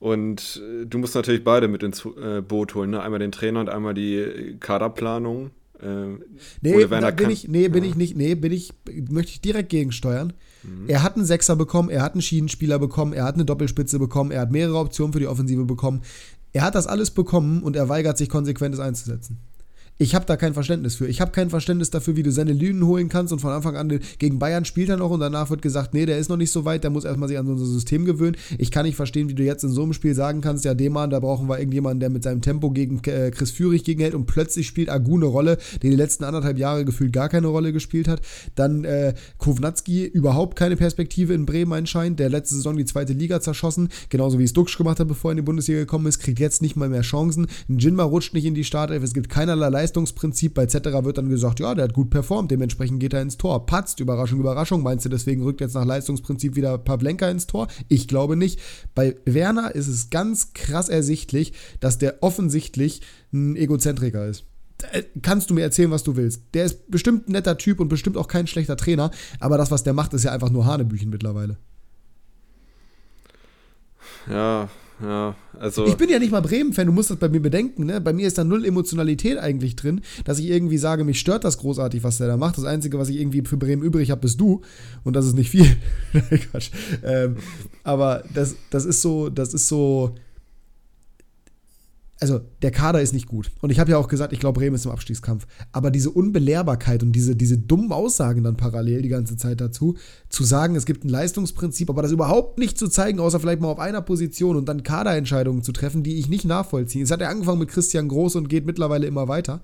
Und 0.00 0.62
äh, 0.62 0.86
du 0.86 0.98
musst 0.98 1.14
natürlich 1.14 1.42
beide 1.42 1.68
mit 1.68 1.82
ins 1.82 2.04
äh, 2.04 2.40
Boot 2.40 2.74
holen, 2.74 2.90
ne? 2.90 3.02
Einmal 3.02 3.18
den 3.18 3.32
Trainer 3.32 3.60
und 3.60 3.68
einmal 3.68 3.94
die 3.94 4.56
Kaderplanung. 4.60 5.50
Äh, 5.80 6.18
nee, 6.60 6.84
bin 6.84 7.30
ich, 7.30 7.48
nee, 7.48 7.68
bin 7.68 7.84
ja. 7.84 7.90
ich 7.90 7.96
nicht, 7.96 8.16
nee, 8.16 8.34
bin 8.34 8.52
ich, 8.52 8.72
möchte 9.10 9.32
ich 9.32 9.40
direkt 9.40 9.70
gegensteuern. 9.70 10.32
Mhm. 10.62 10.88
Er 10.88 11.02
hat 11.02 11.16
einen 11.16 11.24
Sechser 11.24 11.56
bekommen, 11.56 11.88
er 11.88 12.02
hat 12.02 12.12
einen 12.12 12.22
Schienenspieler 12.22 12.78
bekommen, 12.78 13.12
er 13.12 13.24
hat 13.24 13.34
eine 13.34 13.44
Doppelspitze 13.44 13.98
bekommen, 13.98 14.30
er 14.30 14.40
hat 14.40 14.50
mehrere 14.50 14.78
Optionen 14.78 15.12
für 15.12 15.20
die 15.20 15.28
Offensive 15.28 15.64
bekommen. 15.64 16.02
Er 16.52 16.62
hat 16.62 16.74
das 16.74 16.86
alles 16.86 17.10
bekommen 17.10 17.62
und 17.62 17.76
er 17.76 17.88
weigert 17.88 18.18
sich 18.18 18.28
konsequent 18.28 18.74
es 18.74 18.80
einzusetzen. 18.80 19.38
Ich 20.00 20.14
habe 20.14 20.24
da 20.26 20.36
kein 20.36 20.54
Verständnis 20.54 20.94
für. 20.94 21.08
Ich 21.08 21.20
habe 21.20 21.32
kein 21.32 21.50
Verständnis 21.50 21.90
dafür, 21.90 22.14
wie 22.14 22.22
du 22.22 22.30
seine 22.30 22.52
Lünen 22.52 22.86
holen 22.86 23.08
kannst 23.08 23.32
und 23.32 23.40
von 23.40 23.50
Anfang 23.50 23.76
an 23.76 23.98
gegen 24.18 24.38
Bayern 24.38 24.64
spielt 24.64 24.88
er 24.90 24.96
noch 24.96 25.10
und 25.10 25.18
danach 25.18 25.50
wird 25.50 25.60
gesagt, 25.60 25.92
nee, 25.92 26.06
der 26.06 26.18
ist 26.18 26.28
noch 26.28 26.36
nicht 26.36 26.52
so 26.52 26.64
weit, 26.64 26.84
der 26.84 26.90
muss 26.90 27.04
erstmal 27.04 27.28
sich 27.28 27.36
an 27.36 27.48
unser 27.48 27.66
System 27.66 28.04
gewöhnen. 28.04 28.36
Ich 28.58 28.70
kann 28.70 28.86
nicht 28.86 28.94
verstehen, 28.94 29.28
wie 29.28 29.34
du 29.34 29.42
jetzt 29.42 29.64
in 29.64 29.70
so 29.70 29.82
einem 29.82 29.92
Spiel 29.92 30.14
sagen 30.14 30.40
kannst, 30.40 30.64
ja, 30.64 30.74
Deman, 30.74 31.10
da 31.10 31.18
brauchen 31.18 31.48
wir 31.48 31.58
irgendjemanden, 31.58 31.98
der 31.98 32.10
mit 32.10 32.22
seinem 32.22 32.42
Tempo 32.42 32.70
gegen 32.70 33.00
äh, 33.06 33.32
Chris 33.32 33.50
Führig 33.50 33.82
gegenhält 33.82 34.14
und 34.14 34.26
plötzlich 34.26 34.68
spielt 34.68 34.88
Agu 34.88 35.16
eine 35.16 35.24
Rolle, 35.24 35.58
die 35.82 35.90
die 35.90 35.96
letzten 35.96 36.22
anderthalb 36.22 36.58
Jahre 36.58 36.84
gefühlt 36.84 37.12
gar 37.12 37.28
keine 37.28 37.48
Rolle 37.48 37.72
gespielt 37.72 38.06
hat. 38.06 38.20
Dann 38.54 38.84
äh, 38.84 39.14
Kovnatski 39.38 40.04
überhaupt 40.04 40.56
keine 40.56 40.76
Perspektive 40.76 41.34
in 41.34 41.44
Bremen 41.44 41.72
anscheinend, 41.72 42.20
der 42.20 42.30
letzte 42.30 42.54
Saison 42.54 42.76
die 42.76 42.84
zweite 42.84 43.14
Liga 43.14 43.40
zerschossen, 43.40 43.88
genauso 44.10 44.38
wie 44.38 44.44
es 44.44 44.52
Duxch 44.52 44.78
gemacht 44.78 45.00
hat, 45.00 45.08
bevor 45.08 45.30
er 45.30 45.32
in 45.32 45.38
die 45.38 45.42
Bundesliga 45.42 45.80
gekommen 45.80 46.06
ist, 46.06 46.20
kriegt 46.20 46.38
jetzt 46.38 46.62
nicht 46.62 46.76
mal 46.76 46.88
mehr 46.88 47.02
Chancen. 47.02 47.48
Ein 47.68 47.78
Jinma 47.78 48.04
rutscht 48.04 48.34
nicht 48.34 48.44
in 48.44 48.54
die 48.54 48.64
Startelf, 48.64 49.02
es 49.02 49.12
gibt 49.12 49.28
keinerlei 49.28 49.68
Leistungsprinzip 49.88 50.52
bei 50.52 50.64
etc. 50.64 50.74
wird 51.02 51.16
dann 51.16 51.30
gesagt, 51.30 51.60
ja, 51.60 51.74
der 51.74 51.84
hat 51.84 51.94
gut 51.94 52.10
performt, 52.10 52.50
dementsprechend 52.50 53.00
geht 53.00 53.14
er 53.14 53.22
ins 53.22 53.38
Tor. 53.38 53.64
Patzt, 53.64 54.00
Überraschung, 54.00 54.38
Überraschung. 54.38 54.82
Meinst 54.82 55.06
du, 55.06 55.08
deswegen 55.08 55.42
rückt 55.42 55.62
jetzt 55.62 55.74
nach 55.74 55.86
Leistungsprinzip 55.86 56.56
wieder 56.56 56.76
Pavlenka 56.76 57.28
ins 57.30 57.46
Tor? 57.46 57.68
Ich 57.88 58.06
glaube 58.06 58.36
nicht. 58.36 58.60
Bei 58.94 59.16
Werner 59.24 59.74
ist 59.74 59.88
es 59.88 60.10
ganz 60.10 60.52
krass 60.52 60.90
ersichtlich, 60.90 61.54
dass 61.80 61.96
der 61.96 62.22
offensichtlich 62.22 63.00
ein 63.32 63.56
Egozentriker 63.56 64.26
ist 64.26 64.44
äh, 64.92 65.02
kannst 65.22 65.50
du 65.50 65.54
mir 65.54 65.62
erzählen, 65.62 65.90
was 65.90 66.04
du 66.04 66.16
willst. 66.16 66.42
Der 66.54 66.66
ist 66.66 66.88
bestimmt 66.90 67.28
ein 67.28 67.32
netter 67.32 67.58
Typ 67.58 67.80
und 67.80 67.88
bestimmt 67.88 68.16
auch 68.16 68.28
kein 68.28 68.46
schlechter 68.46 68.76
Trainer, 68.76 69.10
aber 69.40 69.58
das, 69.58 69.70
was 69.70 69.82
der 69.82 69.92
macht, 69.92 70.12
ist 70.14 70.24
ja 70.24 70.32
einfach 70.32 70.50
nur 70.50 70.66
Hanebüchen 70.66 71.10
mittlerweile. 71.10 71.56
Ja, 74.28 74.68
ja, 75.02 75.34
also. 75.58 75.86
Ich 75.86 75.96
bin 75.96 76.08
ja 76.08 76.18
nicht 76.18 76.32
mal 76.32 76.40
Bremen-Fan, 76.40 76.86
du 76.86 76.92
musst 76.92 77.10
das 77.10 77.18
bei 77.18 77.28
mir 77.28 77.40
bedenken, 77.40 77.86
ne? 77.86 78.00
Bei 78.00 78.12
mir 78.12 78.26
ist 78.26 78.38
da 78.38 78.44
null 78.44 78.64
Emotionalität 78.64 79.38
eigentlich 79.38 79.76
drin, 79.76 80.00
dass 80.24 80.38
ich 80.38 80.48
irgendwie 80.48 80.78
sage, 80.78 81.04
mich 81.04 81.20
stört 81.20 81.44
das 81.44 81.58
großartig, 81.58 82.02
was 82.02 82.18
der 82.18 82.26
da 82.26 82.36
macht. 82.36 82.58
Das 82.58 82.64
Einzige, 82.64 82.98
was 82.98 83.08
ich 83.08 83.20
irgendwie 83.20 83.42
für 83.42 83.56
Bremen 83.56 83.82
übrig 83.82 84.10
habe, 84.10 84.20
bist 84.20 84.40
du. 84.40 84.62
Und 85.04 85.14
das 85.14 85.26
ist 85.26 85.34
nicht 85.34 85.50
viel. 85.50 85.76
Quatsch. 86.50 86.70
Ähm, 87.04 87.36
aber 87.84 88.24
das, 88.34 88.56
das 88.70 88.84
ist 88.84 89.02
so, 89.02 89.28
das 89.28 89.54
ist 89.54 89.68
so 89.68 90.14
also 92.20 92.40
der 92.62 92.70
Kader 92.72 93.00
ist 93.00 93.12
nicht 93.12 93.28
gut. 93.28 93.50
Und 93.60 93.70
ich 93.70 93.78
habe 93.78 93.92
ja 93.92 93.96
auch 93.96 94.08
gesagt, 94.08 94.32
ich 94.32 94.40
glaube, 94.40 94.58
Bremen 94.58 94.74
ist 94.74 94.84
im 94.84 94.90
Abstiegskampf. 94.90 95.46
Aber 95.70 95.90
diese 95.90 96.10
Unbelehrbarkeit 96.10 97.02
und 97.02 97.12
diese, 97.12 97.36
diese 97.36 97.58
dummen 97.58 97.92
Aussagen 97.92 98.42
dann 98.42 98.56
parallel 98.56 99.02
die 99.02 99.08
ganze 99.08 99.36
Zeit 99.36 99.60
dazu, 99.60 99.96
zu 100.28 100.42
sagen, 100.42 100.74
es 100.74 100.84
gibt 100.84 101.04
ein 101.04 101.08
Leistungsprinzip, 101.08 101.88
aber 101.90 102.02
das 102.02 102.10
überhaupt 102.10 102.58
nicht 102.58 102.76
zu 102.76 102.88
zeigen, 102.88 103.20
außer 103.20 103.38
vielleicht 103.38 103.60
mal 103.60 103.68
auf 103.68 103.78
einer 103.78 104.02
Position 104.02 104.56
und 104.56 104.68
dann 104.68 104.82
Kaderentscheidungen 104.82 105.62
zu 105.62 105.72
treffen, 105.72 106.02
die 106.02 106.18
ich 106.18 106.28
nicht 106.28 106.44
nachvollziehe. 106.44 107.04
Es 107.04 107.10
hat 107.10 107.20
ja 107.20 107.28
angefangen 107.28 107.60
mit 107.60 107.68
Christian 107.68 108.08
Groß 108.08 108.36
und 108.36 108.48
geht 108.48 108.66
mittlerweile 108.66 109.06
immer 109.06 109.28
weiter. 109.28 109.60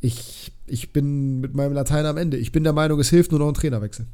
Ich, 0.00 0.52
ich 0.66 0.92
bin 0.92 1.40
mit 1.40 1.54
meinem 1.54 1.72
Latein 1.72 2.04
am 2.04 2.18
Ende. 2.18 2.36
Ich 2.36 2.52
bin 2.52 2.64
der 2.64 2.72
Meinung, 2.72 3.00
es 3.00 3.08
hilft 3.08 3.30
nur 3.30 3.40
noch 3.40 3.48
ein 3.48 3.54
Trainerwechsel. 3.54 4.06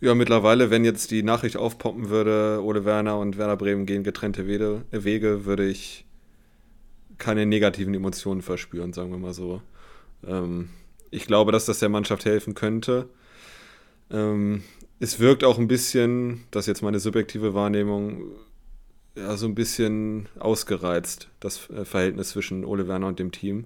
Ja, 0.00 0.14
mittlerweile, 0.14 0.70
wenn 0.70 0.84
jetzt 0.84 1.10
die 1.10 1.24
Nachricht 1.24 1.56
aufpoppen 1.56 2.08
würde, 2.08 2.60
Ole 2.62 2.84
Werner 2.84 3.18
und 3.18 3.36
Werner 3.36 3.56
Bremen 3.56 3.84
gehen 3.84 4.04
getrennte 4.04 4.46
Wege, 4.46 5.44
würde 5.44 5.66
ich 5.68 6.04
keine 7.18 7.46
negativen 7.46 7.94
Emotionen 7.94 8.42
verspüren, 8.42 8.92
sagen 8.92 9.10
wir 9.10 9.18
mal 9.18 9.34
so. 9.34 9.60
Ähm, 10.24 10.68
ich 11.10 11.26
glaube, 11.26 11.50
dass 11.50 11.66
das 11.66 11.80
der 11.80 11.88
Mannschaft 11.88 12.24
helfen 12.24 12.54
könnte. 12.54 13.08
Ähm, 14.10 14.62
es 15.00 15.18
wirkt 15.18 15.42
auch 15.42 15.58
ein 15.58 15.68
bisschen, 15.68 16.44
das 16.52 16.64
ist 16.64 16.68
jetzt 16.68 16.82
meine 16.82 17.00
subjektive 17.00 17.54
Wahrnehmung, 17.54 18.22
ja, 19.16 19.36
so 19.36 19.46
ein 19.46 19.54
bisschen 19.56 20.28
ausgereizt, 20.38 21.28
das 21.40 21.68
äh, 21.70 21.84
Verhältnis 21.84 22.30
zwischen 22.30 22.64
Ole 22.64 22.86
Werner 22.86 23.08
und 23.08 23.18
dem 23.18 23.32
Team. 23.32 23.64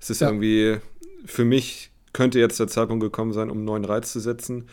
Es 0.00 0.10
ist 0.10 0.20
ja. 0.20 0.28
irgendwie, 0.28 0.78
für 1.24 1.44
mich 1.44 1.90
könnte 2.12 2.40
jetzt 2.40 2.58
der 2.58 2.66
Zeitpunkt 2.66 3.02
gekommen 3.02 3.32
sein, 3.32 3.48
um 3.48 3.58
einen 3.58 3.64
neuen 3.64 3.84
Reiz 3.84 4.12
zu 4.12 4.18
setzen. 4.18 4.66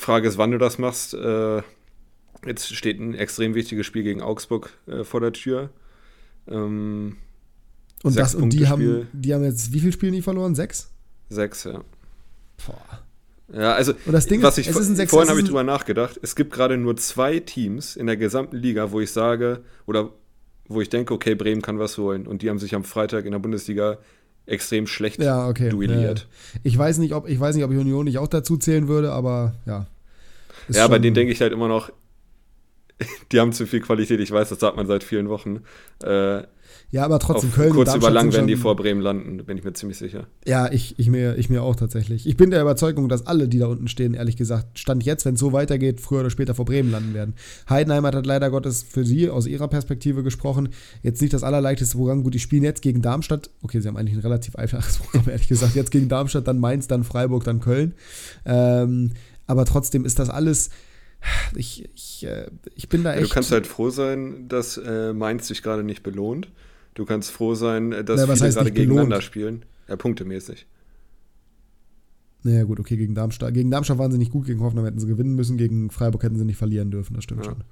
Frage 0.00 0.28
ist, 0.28 0.38
wann 0.38 0.50
du 0.50 0.58
das 0.58 0.78
machst. 0.78 1.14
Äh, 1.14 1.62
Jetzt 2.46 2.74
steht 2.74 2.98
ein 3.00 3.14
extrem 3.14 3.54
wichtiges 3.54 3.86
Spiel 3.86 4.02
gegen 4.02 4.22
Augsburg 4.22 4.70
äh, 4.86 5.04
vor 5.04 5.20
der 5.20 5.32
Tür. 5.32 5.70
Ähm, 6.48 7.16
und, 8.02 8.16
das, 8.16 8.34
und 8.34 8.50
die, 8.50 8.66
haben, 8.66 9.08
die 9.12 9.34
haben 9.34 9.44
jetzt, 9.44 9.72
wie 9.72 9.80
viel 9.80 9.92
Spiele 9.92 10.12
nicht 10.12 10.24
verloren? 10.24 10.54
Sechs? 10.54 10.90
Sechs, 11.28 11.64
ja. 11.64 11.84
Boah. 12.66 13.02
Ja, 13.52 13.74
also, 13.74 13.92
und 14.06 14.12
das 14.12 14.26
Ding 14.26 14.42
was 14.42 14.56
ich, 14.58 14.70
Sechs, 14.72 15.10
vorhin 15.10 15.28
habe 15.28 15.40
ich 15.40 15.46
drüber 15.46 15.64
nachgedacht. 15.64 16.18
Es 16.22 16.36
gibt 16.36 16.52
gerade 16.52 16.76
nur 16.76 16.96
zwei 16.96 17.40
Teams 17.40 17.96
in 17.96 18.06
der 18.06 18.16
gesamten 18.16 18.56
Liga, 18.56 18.92
wo 18.92 19.00
ich 19.00 19.10
sage, 19.10 19.62
oder 19.86 20.10
wo 20.68 20.80
ich 20.80 20.88
denke, 20.88 21.12
okay, 21.12 21.34
Bremen 21.34 21.60
kann 21.60 21.78
was 21.78 21.98
holen. 21.98 22.26
Und 22.26 22.42
die 22.42 22.48
haben 22.48 22.60
sich 22.60 22.74
am 22.74 22.84
Freitag 22.84 23.26
in 23.26 23.32
der 23.32 23.40
Bundesliga 23.40 23.98
extrem 24.46 24.86
schlecht 24.86 25.22
ja, 25.22 25.48
okay. 25.48 25.70
duelliert. 25.70 26.28
Ja. 26.54 26.60
Ich 26.64 26.76
weiß 26.76 26.98
nicht, 26.98 27.14
ob 27.14 27.28
ich 27.28 27.38
weiß 27.38 27.54
nicht, 27.54 27.64
ob 27.64 27.70
Union 27.70 28.04
nicht 28.04 28.18
auch 28.18 28.28
dazu 28.28 28.56
zählen 28.56 28.88
würde, 28.88 29.12
aber 29.12 29.54
ja. 29.66 29.86
ja, 30.68 30.88
bei 30.88 30.98
denen 30.98 31.14
denke 31.14 31.32
ich 31.32 31.40
halt 31.40 31.52
immer 31.52 31.68
noch, 31.68 31.90
die 33.32 33.40
haben 33.40 33.52
zu 33.52 33.66
viel 33.66 33.80
Qualität. 33.80 34.20
Ich 34.20 34.30
weiß, 34.30 34.48
das 34.48 34.60
sagt 34.60 34.76
man 34.76 34.86
seit 34.86 35.04
vielen 35.04 35.28
Wochen. 35.28 35.62
Äh, 36.02 36.42
ja, 36.90 37.04
aber 37.04 37.18
trotzdem, 37.20 37.52
Köln 37.52 37.72
kurz 37.72 37.94
über 37.94 38.10
lang 38.10 38.32
werden 38.32 38.48
die 38.48 38.56
vor 38.56 38.74
Bremen 38.74 39.00
landen, 39.00 39.44
bin 39.44 39.56
ich 39.56 39.64
mir 39.64 39.72
ziemlich 39.72 39.96
sicher. 39.96 40.26
Ja, 40.44 40.70
ich, 40.72 40.98
ich, 40.98 41.08
mir, 41.08 41.36
ich 41.36 41.48
mir 41.48 41.62
auch 41.62 41.76
tatsächlich. 41.76 42.26
Ich 42.26 42.36
bin 42.36 42.50
der 42.50 42.60
Überzeugung, 42.62 43.08
dass 43.08 43.26
alle, 43.26 43.48
die 43.48 43.58
da 43.58 43.66
unten 43.66 43.86
stehen, 43.86 44.14
ehrlich 44.14 44.36
gesagt, 44.36 44.78
Stand 44.78 45.04
jetzt, 45.04 45.24
wenn 45.24 45.34
es 45.34 45.40
so 45.40 45.52
weitergeht, 45.52 46.00
früher 46.00 46.20
oder 46.20 46.30
später 46.30 46.54
vor 46.54 46.64
Bremen 46.64 46.90
landen 46.90 47.14
werden. 47.14 47.34
Heidenheim 47.68 48.04
hat 48.04 48.26
leider 48.26 48.50
Gottes 48.50 48.82
für 48.82 49.04
sie 49.04 49.30
aus 49.30 49.46
ihrer 49.46 49.68
Perspektive 49.68 50.24
gesprochen. 50.24 50.70
Jetzt 51.02 51.20
nicht 51.20 51.32
das 51.32 51.44
allerleichteste 51.44 51.96
Programm. 51.96 52.24
Gut, 52.24 52.34
die 52.34 52.40
spielen 52.40 52.64
jetzt 52.64 52.82
gegen 52.82 53.02
Darmstadt. 53.02 53.50
Okay, 53.62 53.80
sie 53.80 53.86
haben 53.86 53.96
eigentlich 53.96 54.16
ein 54.16 54.22
relativ 54.22 54.56
einfaches 54.56 54.98
Programm, 54.98 55.28
ehrlich 55.28 55.48
gesagt. 55.48 55.76
Jetzt 55.76 55.92
gegen 55.92 56.08
Darmstadt, 56.08 56.48
dann 56.48 56.58
Mainz, 56.58 56.88
dann 56.88 57.04
Freiburg, 57.04 57.44
dann 57.44 57.60
Köln. 57.60 57.94
Ähm, 58.44 59.12
aber 59.46 59.64
trotzdem 59.64 60.04
ist 60.04 60.18
das 60.18 60.28
alles 60.28 60.70
ich, 61.54 61.88
ich, 61.94 62.26
äh, 62.26 62.46
ich 62.74 62.88
bin 62.88 63.04
da 63.04 63.14
echt. 63.14 63.30
du 63.30 63.34
kannst 63.34 63.52
halt 63.52 63.66
froh 63.66 63.90
sein, 63.90 64.48
dass 64.48 64.76
äh, 64.78 65.12
Mainz 65.12 65.48
sich 65.48 65.62
gerade 65.62 65.82
nicht 65.84 66.02
belohnt. 66.02 66.48
Du 66.94 67.04
kannst 67.04 67.30
froh 67.30 67.54
sein, 67.54 67.92
äh, 67.92 68.04
dass 68.04 68.26
Na, 68.26 68.34
viele 68.34 68.52
gerade 68.52 68.70
gegeneinander 68.72 69.20
spielen. 69.20 69.64
Ja, 69.88 69.96
punktemäßig. 69.96 70.66
Naja, 72.42 72.64
gut, 72.64 72.80
okay, 72.80 72.96
gegen 72.96 73.14
Darmstadt. 73.14 73.52
Gegen 73.52 73.70
Darmstadt 73.70 73.98
waren 73.98 74.12
sie 74.12 74.18
nicht 74.18 74.32
gut, 74.32 74.46
gegen 74.46 74.60
Hoffenheim 74.60 74.86
hätten 74.86 74.98
sie 74.98 75.06
gewinnen 75.06 75.34
müssen, 75.34 75.56
gegen 75.56 75.90
Freiburg 75.90 76.22
hätten 76.22 76.38
sie 76.38 76.44
nicht 76.44 76.56
verlieren 76.56 76.90
dürfen, 76.90 77.14
das 77.14 77.24
stimmt 77.24 77.44
ja. 77.44 77.52
schon. 77.52 77.64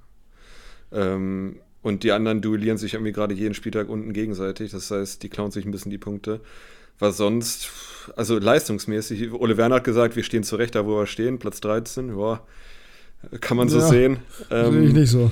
Ähm, 0.91 1.55
und 1.81 2.03
die 2.03 2.11
anderen 2.11 2.41
duellieren 2.41 2.77
sich 2.77 2.93
irgendwie 2.93 3.11
gerade 3.11 3.33
jeden 3.33 3.53
Spieltag 3.53 3.89
unten 3.89 4.13
gegenseitig. 4.13 4.71
Das 4.71 4.91
heißt, 4.91 5.23
die 5.23 5.29
klauen 5.29 5.51
sich 5.51 5.65
ein 5.65 5.71
bisschen 5.71 5.91
die 5.91 5.97
Punkte. 5.97 6.41
Was 6.99 7.17
sonst, 7.17 7.69
also 8.17 8.37
leistungsmäßig, 8.37 9.31
Ole 9.31 9.55
Werner 9.55 9.75
hat 9.75 9.85
gesagt, 9.85 10.17
wir 10.17 10.23
stehen 10.23 10.43
zurecht 10.43 10.75
da, 10.75 10.85
wo 10.85 10.97
wir 10.97 11.05
stehen, 11.05 11.39
Platz 11.39 11.61
13, 11.61 12.17
ja, 12.17 12.41
kann 13.39 13.55
man 13.55 13.69
so 13.69 13.79
ja, 13.79 13.87
sehen. 13.87 14.17
Ähm, 14.51 14.73
sehe 14.73 14.83
ich 14.83 14.93
nicht 14.93 15.09
so. 15.09 15.31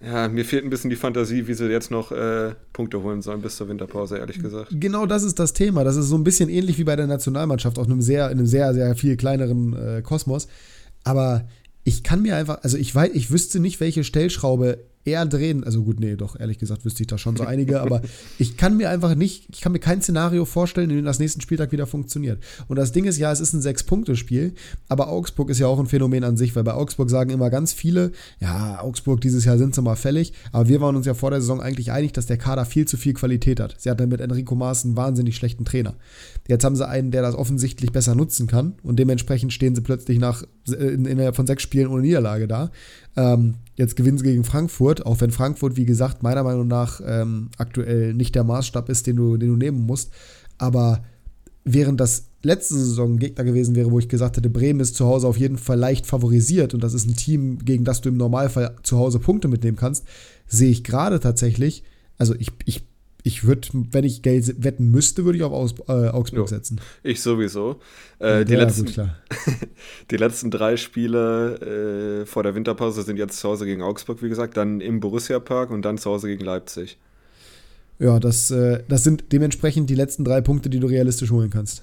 Ja, 0.00 0.28
mir 0.28 0.44
fehlt 0.44 0.64
ein 0.64 0.70
bisschen 0.70 0.90
die 0.90 0.96
Fantasie, 0.96 1.48
wie 1.48 1.54
sie 1.54 1.66
jetzt 1.66 1.90
noch 1.90 2.12
äh, 2.12 2.54
Punkte 2.72 3.02
holen 3.02 3.20
sollen 3.20 3.42
bis 3.42 3.56
zur 3.56 3.68
Winterpause, 3.68 4.18
ehrlich 4.18 4.40
gesagt. 4.40 4.68
Genau 4.70 5.06
das 5.06 5.24
ist 5.24 5.38
das 5.38 5.52
Thema. 5.52 5.82
Das 5.82 5.96
ist 5.96 6.06
so 6.06 6.16
ein 6.16 6.24
bisschen 6.24 6.48
ähnlich 6.48 6.78
wie 6.78 6.84
bei 6.84 6.94
der 6.94 7.06
Nationalmannschaft, 7.06 7.78
auf 7.78 7.86
einem 7.86 8.00
sehr, 8.00 8.30
in 8.30 8.38
einem 8.38 8.46
sehr, 8.46 8.72
sehr 8.74 8.94
viel 8.94 9.16
kleineren 9.16 9.74
äh, 9.74 10.02
Kosmos. 10.02 10.46
Aber 11.02 11.48
ich 11.82 12.04
kann 12.04 12.22
mir 12.22 12.36
einfach, 12.36 12.62
also 12.62 12.76
ich 12.76 12.94
weiß, 12.94 13.10
ich 13.14 13.30
wüsste 13.30 13.60
nicht, 13.60 13.80
welche 13.80 14.04
Stellschraube 14.04 14.84
eher 15.08 15.26
drehen. 15.26 15.64
Also 15.64 15.82
gut, 15.82 16.00
nee, 16.00 16.16
doch, 16.16 16.38
ehrlich 16.38 16.58
gesagt 16.58 16.84
wüsste 16.84 17.02
ich 17.02 17.06
da 17.06 17.18
schon 17.18 17.36
so 17.36 17.44
einige, 17.46 17.80
aber 17.80 18.02
ich 18.38 18.56
kann 18.56 18.76
mir 18.76 18.90
einfach 18.90 19.14
nicht, 19.14 19.46
ich 19.52 19.60
kann 19.60 19.72
mir 19.72 19.78
kein 19.78 20.02
Szenario 20.02 20.44
vorstellen, 20.44 20.90
in 20.90 20.96
dem 20.96 21.04
das 21.04 21.18
nächsten 21.18 21.40
Spieltag 21.40 21.72
wieder 21.72 21.86
funktioniert. 21.86 22.42
Und 22.68 22.76
das 22.76 22.92
Ding 22.92 23.04
ist 23.04 23.18
ja, 23.18 23.32
es 23.32 23.40
ist 23.40 23.52
ein 23.52 23.62
Sechs-Punkte-Spiel, 23.62 24.54
aber 24.88 25.08
Augsburg 25.08 25.50
ist 25.50 25.58
ja 25.58 25.66
auch 25.66 25.78
ein 25.78 25.86
Phänomen 25.86 26.24
an 26.24 26.36
sich, 26.36 26.54
weil 26.54 26.64
bei 26.64 26.74
Augsburg 26.74 27.10
sagen 27.10 27.30
immer 27.30 27.50
ganz 27.50 27.72
viele, 27.72 28.12
ja, 28.40 28.80
Augsburg 28.82 29.20
dieses 29.20 29.44
Jahr 29.44 29.58
sind 29.58 29.74
sie 29.74 29.82
mal 29.82 29.96
fällig, 29.96 30.32
aber 30.52 30.68
wir 30.68 30.80
waren 30.80 30.96
uns 30.96 31.06
ja 31.06 31.14
vor 31.14 31.30
der 31.30 31.40
Saison 31.40 31.60
eigentlich 31.60 31.92
einig, 31.92 32.12
dass 32.12 32.26
der 32.26 32.38
Kader 32.38 32.64
viel 32.64 32.86
zu 32.86 32.96
viel 32.96 33.14
Qualität 33.14 33.60
hat. 33.60 33.76
Sie 33.78 33.90
hatten 33.90 34.08
mit 34.08 34.20
Enrico 34.20 34.54
Maas 34.54 34.84
einen 34.84 34.96
wahnsinnig 34.96 35.36
schlechten 35.36 35.64
Trainer. 35.64 35.94
Jetzt 36.46 36.64
haben 36.64 36.76
sie 36.76 36.86
einen, 36.86 37.10
der 37.10 37.22
das 37.22 37.34
offensichtlich 37.34 37.92
besser 37.92 38.14
nutzen 38.14 38.46
kann 38.46 38.74
und 38.82 38.98
dementsprechend 38.98 39.52
stehen 39.52 39.74
sie 39.74 39.82
plötzlich 39.82 40.18
nach 40.18 40.42
äh, 40.68 40.74
in, 40.74 41.04
innerhalb 41.04 41.36
von 41.36 41.46
sechs 41.46 41.62
Spielen 41.62 41.88
ohne 41.88 42.02
Niederlage 42.02 42.48
da. 42.48 42.70
Ähm, 43.16 43.54
jetzt 43.78 43.96
gewinnen 43.96 44.18
sie 44.18 44.24
gegen 44.24 44.44
Frankfurt, 44.44 45.06
auch 45.06 45.20
wenn 45.20 45.30
Frankfurt, 45.30 45.76
wie 45.76 45.84
gesagt, 45.84 46.22
meiner 46.22 46.42
Meinung 46.42 46.66
nach 46.66 47.00
ähm, 47.04 47.48
aktuell 47.56 48.12
nicht 48.12 48.34
der 48.34 48.44
Maßstab 48.44 48.88
ist, 48.88 49.06
den 49.06 49.16
du, 49.16 49.36
den 49.36 49.48
du 49.48 49.56
nehmen 49.56 49.86
musst. 49.86 50.10
Aber 50.58 51.04
während 51.64 52.00
das 52.00 52.24
letzte 52.42 52.74
Saison 52.74 53.14
ein 53.14 53.18
Gegner 53.18 53.44
gewesen 53.44 53.76
wäre, 53.76 53.90
wo 53.90 53.98
ich 53.98 54.08
gesagt 54.08 54.36
hätte, 54.36 54.50
Bremen 54.50 54.80
ist 54.80 54.96
zu 54.96 55.06
Hause 55.06 55.28
auf 55.28 55.38
jeden 55.38 55.58
Fall 55.58 55.78
leicht 55.78 56.06
favorisiert 56.06 56.74
und 56.74 56.82
das 56.82 56.94
ist 56.94 57.06
ein 57.06 57.16
Team, 57.16 57.58
gegen 57.64 57.84
das 57.84 58.00
du 58.00 58.08
im 58.08 58.16
Normalfall 58.16 58.76
zu 58.82 58.98
Hause 58.98 59.20
Punkte 59.20 59.48
mitnehmen 59.48 59.76
kannst, 59.76 60.06
sehe 60.46 60.70
ich 60.70 60.82
gerade 60.82 61.20
tatsächlich, 61.20 61.84
also 62.16 62.34
ich, 62.38 62.50
ich 62.64 62.84
ich 63.24 63.44
würde, 63.44 63.68
wenn 63.72 64.04
ich 64.04 64.22
Geld 64.22 64.62
wetten 64.62 64.90
müsste, 64.90 65.24
würde 65.24 65.38
ich 65.38 65.44
auf 65.44 65.52
Aus, 65.52 65.74
äh, 65.88 66.08
Augsburg 66.08 66.40
jo, 66.40 66.46
setzen. 66.46 66.80
Ich 67.02 67.20
sowieso. 67.20 67.80
Äh, 68.18 68.44
die, 68.44 68.54
ja, 68.54 68.60
letzten, 68.60 68.86
gut, 68.86 69.00
die 70.10 70.16
letzten 70.16 70.50
drei 70.50 70.76
Spiele 70.76 72.22
äh, 72.22 72.26
vor 72.26 72.42
der 72.42 72.54
Winterpause 72.54 73.02
sind 73.02 73.16
jetzt 73.16 73.38
zu 73.40 73.48
Hause 73.48 73.66
gegen 73.66 73.82
Augsburg, 73.82 74.22
wie 74.22 74.28
gesagt, 74.28 74.56
dann 74.56 74.80
im 74.80 75.00
Borussia 75.00 75.40
Park 75.40 75.70
und 75.70 75.82
dann 75.82 75.98
zu 75.98 76.10
Hause 76.10 76.28
gegen 76.28 76.44
Leipzig. 76.44 76.98
Ja, 77.98 78.20
das, 78.20 78.50
äh, 78.50 78.82
das 78.88 79.02
sind 79.02 79.32
dementsprechend 79.32 79.90
die 79.90 79.96
letzten 79.96 80.24
drei 80.24 80.40
Punkte, 80.40 80.70
die 80.70 80.78
du 80.78 80.86
realistisch 80.86 81.30
holen 81.30 81.50
kannst. 81.50 81.82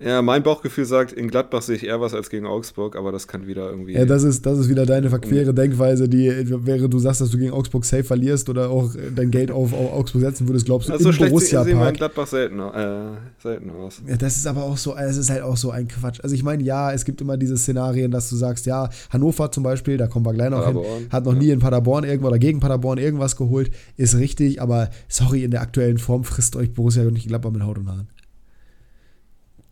Ja, 0.00 0.22
mein 0.22 0.42
Bauchgefühl 0.42 0.86
sagt, 0.86 1.12
in 1.12 1.28
Gladbach 1.28 1.62
sehe 1.62 1.76
ich 1.76 1.86
eher 1.86 2.00
was 2.00 2.14
als 2.14 2.28
gegen 2.28 2.46
Augsburg, 2.46 2.96
aber 2.96 3.12
das 3.12 3.28
kann 3.28 3.46
wieder 3.46 3.70
irgendwie. 3.70 3.92
Ja, 3.92 4.04
das 4.04 4.24
ist, 4.24 4.44
das 4.44 4.58
ist 4.58 4.68
wieder 4.68 4.86
deine 4.86 5.08
verquere 5.08 5.54
Denkweise, 5.54 6.08
die 6.08 6.26
wäre, 6.66 6.88
du 6.88 6.98
sagst, 6.98 7.20
dass 7.20 7.30
du 7.30 7.38
gegen 7.38 7.52
Augsburg 7.52 7.84
safe 7.84 8.02
verlierst 8.02 8.48
oder 8.48 8.70
auch 8.70 8.90
dein 9.14 9.30
Geld 9.30 9.52
auf, 9.52 9.72
auf 9.72 9.92
Augsburg 9.92 10.22
setzen 10.22 10.48
würdest, 10.48 10.66
glaubst 10.66 10.88
du, 10.88 10.94
also 10.94 11.10
im 11.10 11.16
Borussia 11.16 11.64
wir 11.64 11.88
in 11.88 11.94
Gladbach 11.94 12.26
selten, 12.26 12.58
äh, 12.58 13.12
selten 13.40 13.70
aus. 13.70 14.02
Ja, 14.04 14.16
das 14.16 14.36
ist 14.36 14.48
aber 14.48 14.64
auch 14.64 14.76
so, 14.76 14.96
es 14.96 15.16
ist 15.16 15.30
halt 15.30 15.42
auch 15.42 15.56
so 15.56 15.70
ein 15.70 15.86
Quatsch. 15.86 16.18
Also 16.24 16.34
ich 16.34 16.42
meine, 16.42 16.64
ja, 16.64 16.92
es 16.92 17.04
gibt 17.04 17.20
immer 17.20 17.36
diese 17.36 17.56
Szenarien, 17.56 18.10
dass 18.10 18.28
du 18.30 18.36
sagst, 18.36 18.66
ja, 18.66 18.90
Hannover 19.10 19.52
zum 19.52 19.62
Beispiel, 19.62 19.96
da 19.96 20.08
kommen 20.08 20.26
wir 20.26 20.32
gleich 20.32 20.50
noch 20.50 20.66
hin, 20.66 21.08
hat 21.10 21.24
noch 21.24 21.34
nie 21.34 21.50
in 21.50 21.60
Paderborn 21.60 22.02
irgendwo 22.02 22.26
oder 22.26 22.40
gegen 22.40 22.58
Paderborn 22.58 22.98
irgendwas 22.98 23.36
geholt, 23.36 23.70
ist 23.96 24.16
richtig, 24.16 24.60
aber 24.60 24.90
sorry, 25.08 25.44
in 25.44 25.52
der 25.52 25.60
aktuellen 25.60 25.98
Form 25.98 26.24
frisst 26.24 26.56
euch 26.56 26.72
Borussia 26.72 27.04
nicht 27.04 27.28
Gladbach 27.28 27.52
mit 27.52 27.62
Haut 27.62 27.78
und 27.78 27.88
Haaren. 27.88 28.08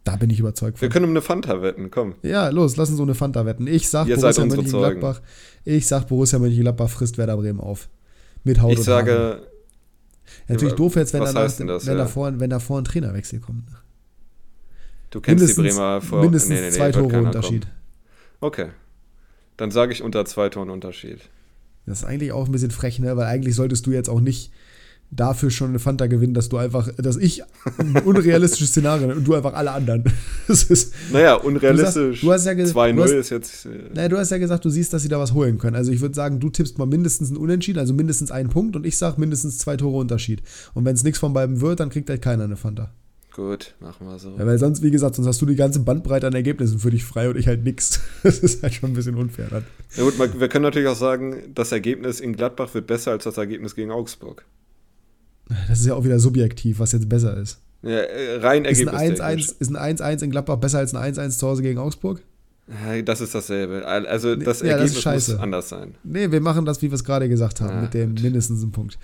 Da 0.04 0.16
bin 0.16 0.30
ich 0.30 0.40
überzeugt 0.40 0.78
von. 0.78 0.87
Wir 0.87 0.92
können 0.92 1.04
um 1.04 1.11
eine 1.11 1.23
Fanta 1.23 1.62
wetten, 1.62 1.90
komm. 1.90 2.16
Ja, 2.23 2.49
los, 2.49 2.76
lass 2.76 2.90
uns 2.90 2.99
um 2.99 3.06
eine 3.06 3.14
Fanta 3.14 3.47
wetten. 3.47 3.66
Ich 3.66 3.88
sag 3.88 4.09
Ihr 4.09 4.16
Borussia 4.16 4.44
Mönchengladbach. 4.44 5.21
Ich 5.64 5.87
sag 5.87 6.09
Borussia 6.09 6.38
Mönchengladbach 6.38 6.90
frisst 6.90 7.18
Werder 7.18 7.37
Bremen 7.37 7.61
auf. 7.61 7.88
Mit 8.42 8.61
Haut 8.61 8.73
ich 8.73 8.78
und 8.78 8.85
sage, 8.85 9.12
Haaren. 9.12 9.42
Natürlich 10.49 10.75
doof 10.75 10.97
jetzt, 10.97 11.12
wenn, 11.12 11.25
danach, 11.25 11.42
das, 11.42 11.61
wenn, 11.61 11.68
ja? 11.68 11.94
davor, 11.94 12.32
wenn 12.40 12.50
davor 12.50 12.78
ein 12.78 12.85
Trainerwechsel 12.85 13.40
kommt. 13.40 13.71
Ne? 13.71 13.76
Du 15.11 15.21
kennst 15.21 15.40
mindestens, 15.40 15.64
die 15.64 15.78
Bremer 15.78 16.00
vor 16.00 16.23
mindestens 16.23 16.50
nee, 16.50 16.61
nee, 16.61 16.66
nee, 16.66 16.73
zwei 16.73 16.90
Tore 16.90 17.23
Unterschied. 17.23 17.62
Kommen. 17.62 17.76
Okay. 18.40 18.68
Dann 19.56 19.71
sage 19.71 19.92
ich 19.92 20.02
unter 20.02 20.25
zwei 20.25 20.49
Toren 20.49 20.71
Unterschied. 20.71 21.21
Das 21.87 21.99
ist 21.99 22.04
eigentlich 22.04 22.32
auch 22.32 22.47
ein 22.47 22.52
bisschen 22.52 22.71
frech, 22.71 22.99
ne? 22.99 23.16
Weil 23.16 23.26
eigentlich 23.26 23.54
solltest 23.54 23.87
du 23.87 23.90
jetzt 23.90 24.09
auch 24.09 24.21
nicht 24.21 24.52
dafür 25.12 25.50
schon 25.50 25.69
eine 25.69 25.78
Fanta 25.78 26.07
gewinnen, 26.07 26.33
dass 26.33 26.49
du 26.49 26.57
einfach, 26.57 26.88
dass 26.97 27.16
ich 27.16 27.42
ein 27.78 27.97
unrealistisches 28.04 28.71
Szenario 28.71 29.12
und 29.12 29.25
du 29.25 29.35
einfach 29.35 29.52
alle 29.52 29.71
anderen. 29.71 30.04
Das 30.49 30.64
ist, 30.64 30.92
naja, 31.12 31.35
unrealistisch. 31.35 32.21
Du, 32.21 32.26
sagst, 32.26 32.47
du 32.47 32.52
hast 32.52 32.75
ja 32.75 32.83
2-0 32.83 33.04
ist 33.14 33.31
jetzt. 33.31 33.66
Äh 33.66 33.90
naja, 33.95 34.09
du 34.09 34.19
hast 34.19 34.31
ja 34.31 34.38
gesagt, 34.38 34.64
du 34.64 34.71
siehst, 34.71 34.92
dass 34.92 35.02
sie 35.02 35.09
da 35.09 35.19
was 35.19 35.33
holen 35.33 35.59
können. 35.59 35.76
Also 35.76 35.92
ich 35.92 36.00
würde 36.00 36.14
sagen, 36.14 36.40
du 36.40 36.50
tippst 36.50 36.78
mal 36.78 36.87
mindestens 36.87 37.28
einen 37.28 37.38
Unentschieden, 37.38 37.78
also 37.78 37.95
mindestens 37.95 38.33
einen 38.33 38.49
Punkt 38.49 38.75
und 38.75 38.85
ich 38.85 38.97
sage 38.97 39.21
mindestens 39.21 39.59
zwei 39.59 39.76
Tore 39.76 39.97
Unterschied. 39.99 40.42
Und 40.75 40.85
wenn 40.85 40.95
es 40.95 41.04
nichts 41.04 41.21
von 41.21 41.33
beiden 41.33 41.61
wird, 41.61 41.81
dann 41.81 41.90
kriegt 41.90 42.11
halt 42.11 42.23
keiner 42.23 42.45
eine 42.45 42.57
Fanta. 42.57 42.90
Gut, 43.35 43.75
machen 43.81 44.07
wir 44.07 44.19
so. 44.19 44.37
Ja, 44.37 44.47
weil 44.47 44.59
sonst, 44.59 44.83
wie 44.83 44.90
gesagt, 44.90 45.14
sonst 45.14 45.28
hast 45.28 45.40
du 45.40 45.47
die 45.47 45.57
ganze 45.57 45.81
Bandbreite 45.81 46.26
an 46.26 46.35
Ergebnissen 46.35 46.78
für 46.78 46.90
dich 46.90 47.04
frei 47.04 47.31
und 47.31 47.37
ich 47.37 47.47
halt 47.47 47.64
nix. 47.64 48.00
Das 48.23 48.40
ist 48.40 48.62
halt 48.62 48.75
schon 48.75 48.90
ein 48.90 48.95
bisschen 48.95 49.14
unfair 49.14 49.47
dann. 49.49 49.64
Ja 49.97 50.04
gut, 50.04 50.19
wir 50.19 50.49
können 50.49 50.64
natürlich 50.64 50.88
auch 50.88 50.97
sagen, 50.97 51.37
das 51.54 51.73
Ergebnis 51.73 52.21
in 52.21 52.37
Gladbach 52.37 52.75
wird 52.75 52.87
besser 52.87 53.12
als 53.12 53.25
das 53.25 53.38
Ergebnis 53.38 53.75
gegen 53.75 53.90
Augsburg. 53.90 54.45
Das 55.68 55.80
ist 55.80 55.87
ja 55.87 55.94
auch 55.94 56.04
wieder 56.04 56.18
subjektiv, 56.18 56.78
was 56.78 56.92
jetzt 56.92 57.09
besser 57.09 57.37
ist. 57.37 57.59
Ja, 57.82 57.90
äh, 57.90 58.37
rein 58.37 58.64
ist 58.64 58.87
ein 58.87 59.18
1 59.21 59.52
Ist 59.59 59.75
ein 59.75 59.97
1-1 59.99 60.23
in 60.23 60.30
Gladbach 60.30 60.56
besser 60.56 60.78
als 60.78 60.94
ein 60.94 61.14
1-1 61.14 61.38
zu 61.38 61.49
Hause 61.49 61.62
gegen 61.62 61.78
Augsburg? 61.78 62.23
Das 63.04 63.21
ist 63.21 63.35
dasselbe. 63.35 63.85
Also 63.87 64.37
das 64.37 64.61
ja, 64.61 64.68
Ergebnis 64.76 65.02
das 65.02 65.28
muss 65.28 65.38
anders 65.38 65.68
sein. 65.68 65.94
Nee, 66.04 66.30
wir 66.30 66.40
machen 66.40 66.64
das, 66.64 66.80
wie 66.80 66.90
wir 66.90 66.94
es 66.94 67.02
gerade 67.02 67.28
gesagt 67.28 67.61
haben, 67.61 67.78
ah, 67.78 67.82
mit 67.82 67.92
dem 67.92 68.14
gut. 68.14 68.23
mindestens 68.23 68.62
einen 68.62 68.71
Punkt. 68.71 68.99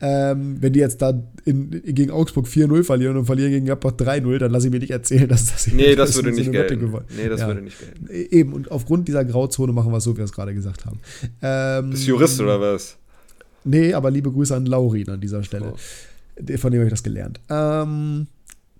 Ähm, 0.00 0.56
wenn 0.60 0.72
die 0.72 0.80
jetzt 0.80 1.02
da 1.02 1.22
in, 1.44 1.70
gegen 1.84 2.10
Augsburg 2.10 2.46
4-0 2.46 2.82
verlieren 2.84 3.18
und 3.18 3.26
verlieren 3.26 3.50
gegen 3.50 3.66
Gladbach 3.66 3.92
3-0, 3.92 4.38
dann 4.38 4.50
lasse 4.50 4.68
ich 4.68 4.72
mir 4.72 4.80
nicht 4.80 4.90
erzählen, 4.90 5.28
dass 5.28 5.46
das 5.46 5.66
Nee, 5.68 5.94
das 5.94 6.16
würde 6.16 6.32
nicht 6.32 6.50
gelten. 6.50 6.90
Nee, 7.16 7.28
das 7.28 7.40
ja. 7.40 7.48
würde 7.48 7.60
nicht 7.60 7.78
gelten. 7.78 8.08
Eben, 8.34 8.54
und 8.54 8.70
aufgrund 8.70 9.06
dieser 9.06 9.24
Grauzone 9.24 9.72
machen 9.72 9.92
wir 9.92 9.98
es 9.98 10.04
so, 10.04 10.14
wie 10.14 10.18
wir 10.18 10.24
es 10.24 10.32
gerade 10.32 10.54
gesagt 10.54 10.86
haben. 10.86 10.98
Ähm, 11.42 11.90
Bist 11.90 12.06
Jurist 12.06 12.40
oder 12.40 12.60
was? 12.60 12.96
Nee, 13.64 13.94
aber 13.94 14.10
liebe 14.10 14.32
Grüße 14.32 14.54
an 14.54 14.66
Laurin 14.66 15.10
an 15.10 15.20
dieser 15.20 15.42
Stelle. 15.42 15.74
Oh. 15.74 16.56
Von 16.56 16.72
dem 16.72 16.80
habe 16.80 16.86
ich 16.86 16.92
das 16.92 17.02
gelernt. 17.02 17.40
Ähm, 17.48 18.26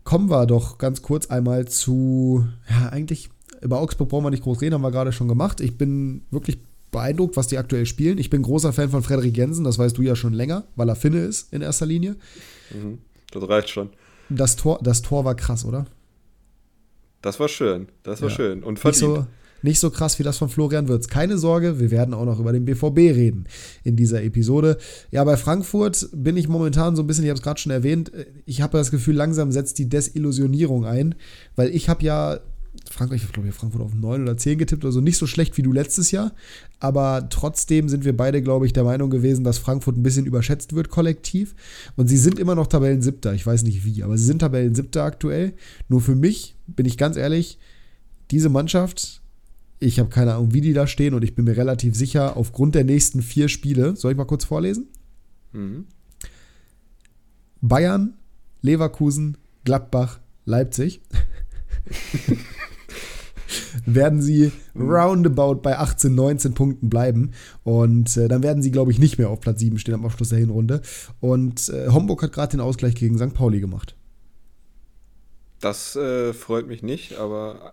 kommen 0.04 0.30
wir 0.30 0.46
doch 0.46 0.78
ganz 0.78 1.02
kurz 1.02 1.26
einmal 1.26 1.68
zu, 1.68 2.46
ja, 2.68 2.88
eigentlich 2.88 3.30
Über 3.60 3.78
Augsburg 3.80 4.08
brauchen 4.08 4.24
wir 4.24 4.30
nicht 4.30 4.42
groß 4.42 4.60
reden, 4.60 4.74
haben 4.74 4.82
wir 4.82 4.90
gerade 4.90 5.12
schon 5.12 5.28
gemacht. 5.28 5.60
Ich 5.60 5.78
bin 5.78 6.22
wirklich 6.30 6.58
beeindruckt, 6.90 7.36
was 7.36 7.46
die 7.46 7.58
aktuell 7.58 7.86
spielen. 7.86 8.18
Ich 8.18 8.30
bin 8.30 8.42
großer 8.42 8.72
Fan 8.72 8.90
von 8.90 9.02
Frederik 9.02 9.36
Jensen, 9.36 9.64
das 9.64 9.78
weißt 9.78 9.96
du 9.96 10.02
ja 10.02 10.16
schon 10.16 10.32
länger, 10.32 10.64
weil 10.76 10.88
er 10.88 10.96
Finne 10.96 11.20
ist 11.20 11.52
in 11.52 11.62
erster 11.62 11.86
Linie. 11.86 12.16
Mhm, 12.70 12.98
das 13.30 13.48
reicht 13.48 13.70
schon. 13.70 13.90
Das 14.28 14.56
Tor, 14.56 14.80
das 14.82 15.02
Tor 15.02 15.24
war 15.24 15.34
krass, 15.34 15.64
oder? 15.64 15.86
Das 17.22 17.38
war 17.38 17.48
schön, 17.48 17.88
das 18.02 18.20
war 18.20 18.28
ja. 18.30 18.34
schön 18.34 18.62
und 18.62 18.78
verdient. 18.78 19.02
Nicht 19.02 19.20
so, 19.20 19.26
nicht 19.62 19.80
so 19.80 19.90
krass 19.90 20.18
wie 20.18 20.22
das 20.22 20.38
von 20.38 20.48
Florian 20.48 20.88
Wirtz. 20.88 21.08
Keine 21.08 21.38
Sorge, 21.38 21.80
wir 21.80 21.90
werden 21.90 22.14
auch 22.14 22.24
noch 22.24 22.40
über 22.40 22.52
den 22.52 22.64
BVB 22.64 22.98
reden 22.98 23.44
in 23.84 23.96
dieser 23.96 24.22
Episode. 24.22 24.78
Ja, 25.10 25.24
bei 25.24 25.36
Frankfurt 25.36 26.08
bin 26.12 26.36
ich 26.36 26.48
momentan 26.48 26.96
so 26.96 27.02
ein 27.02 27.06
bisschen, 27.06 27.24
ich 27.24 27.30
habe 27.30 27.38
es 27.38 27.42
gerade 27.42 27.60
schon 27.60 27.72
erwähnt, 27.72 28.12
ich 28.46 28.60
habe 28.62 28.76
das 28.78 28.90
Gefühl, 28.90 29.14
langsam 29.14 29.52
setzt 29.52 29.78
die 29.78 29.88
Desillusionierung 29.88 30.84
ein, 30.84 31.14
weil 31.56 31.70
ich 31.70 31.88
habe 31.88 32.04
ja 32.04 32.40
Frankreich, 32.90 33.22
ich 33.22 33.32
glaube, 33.32 33.52
Frankfurt 33.52 33.82
auf 33.82 33.94
9 33.94 34.22
oder 34.22 34.36
10 34.36 34.58
getippt, 34.58 34.84
also 34.84 35.00
nicht 35.00 35.16
so 35.16 35.26
schlecht 35.26 35.56
wie 35.56 35.62
du 35.62 35.72
letztes 35.72 36.10
Jahr. 36.10 36.32
Aber 36.80 37.28
trotzdem 37.30 37.88
sind 37.88 38.04
wir 38.04 38.16
beide, 38.16 38.42
glaube 38.42 38.66
ich, 38.66 38.72
der 38.72 38.84
Meinung 38.84 39.10
gewesen, 39.10 39.44
dass 39.44 39.58
Frankfurt 39.58 39.96
ein 39.96 40.02
bisschen 40.02 40.26
überschätzt 40.26 40.74
wird, 40.74 40.88
kollektiv. 40.88 41.54
Und 41.96 42.08
sie 42.08 42.16
sind 42.16 42.38
immer 42.38 42.54
noch 42.54 42.66
Tabellensiebter. 42.66 43.34
Ich 43.34 43.46
weiß 43.46 43.62
nicht 43.62 43.84
wie, 43.84 44.02
aber 44.02 44.18
sie 44.18 44.24
sind 44.24 44.40
Tabellensiebter 44.40 45.04
aktuell. 45.04 45.54
Nur 45.88 46.00
für 46.00 46.14
mich, 46.14 46.56
bin 46.66 46.86
ich 46.86 46.98
ganz 46.98 47.16
ehrlich, 47.16 47.58
diese 48.30 48.48
Mannschaft, 48.48 49.21
ich 49.82 49.98
habe 49.98 50.08
keine 50.08 50.34
Ahnung, 50.34 50.54
wie 50.54 50.60
die 50.60 50.72
da 50.72 50.86
stehen 50.86 51.14
und 51.14 51.24
ich 51.24 51.34
bin 51.34 51.44
mir 51.44 51.56
relativ 51.56 51.94
sicher, 51.94 52.36
aufgrund 52.36 52.74
der 52.74 52.84
nächsten 52.84 53.22
vier 53.22 53.48
Spiele, 53.48 53.96
soll 53.96 54.12
ich 54.12 54.18
mal 54.18 54.24
kurz 54.24 54.44
vorlesen? 54.44 54.88
Mhm. 55.52 55.86
Bayern, 57.60 58.14
Leverkusen, 58.60 59.36
Gladbach, 59.64 60.20
Leipzig. 60.44 61.00
werden 63.86 64.22
sie 64.22 64.52
roundabout 64.74 65.56
bei 65.56 65.78
18, 65.78 66.14
19 66.14 66.54
Punkten 66.54 66.88
bleiben. 66.88 67.32
Und 67.64 68.16
äh, 68.16 68.28
dann 68.28 68.42
werden 68.42 68.62
sie, 68.62 68.70
glaube 68.70 68.92
ich, 68.92 68.98
nicht 68.98 69.18
mehr 69.18 69.30
auf 69.30 69.40
Platz 69.40 69.60
7 69.60 69.78
stehen 69.78 69.94
am 69.94 70.04
Abschluss 70.04 70.30
der 70.30 70.38
Hinrunde. 70.38 70.82
Und 71.20 71.68
äh, 71.68 71.88
Homburg 71.88 72.22
hat 72.22 72.32
gerade 72.32 72.52
den 72.52 72.60
Ausgleich 72.60 72.94
gegen 72.94 73.18
St. 73.18 73.34
Pauli 73.34 73.60
gemacht. 73.60 73.96
Das 75.60 75.96
äh, 75.96 76.32
freut 76.32 76.66
mich 76.66 76.82
nicht, 76.82 77.18
aber. 77.18 77.72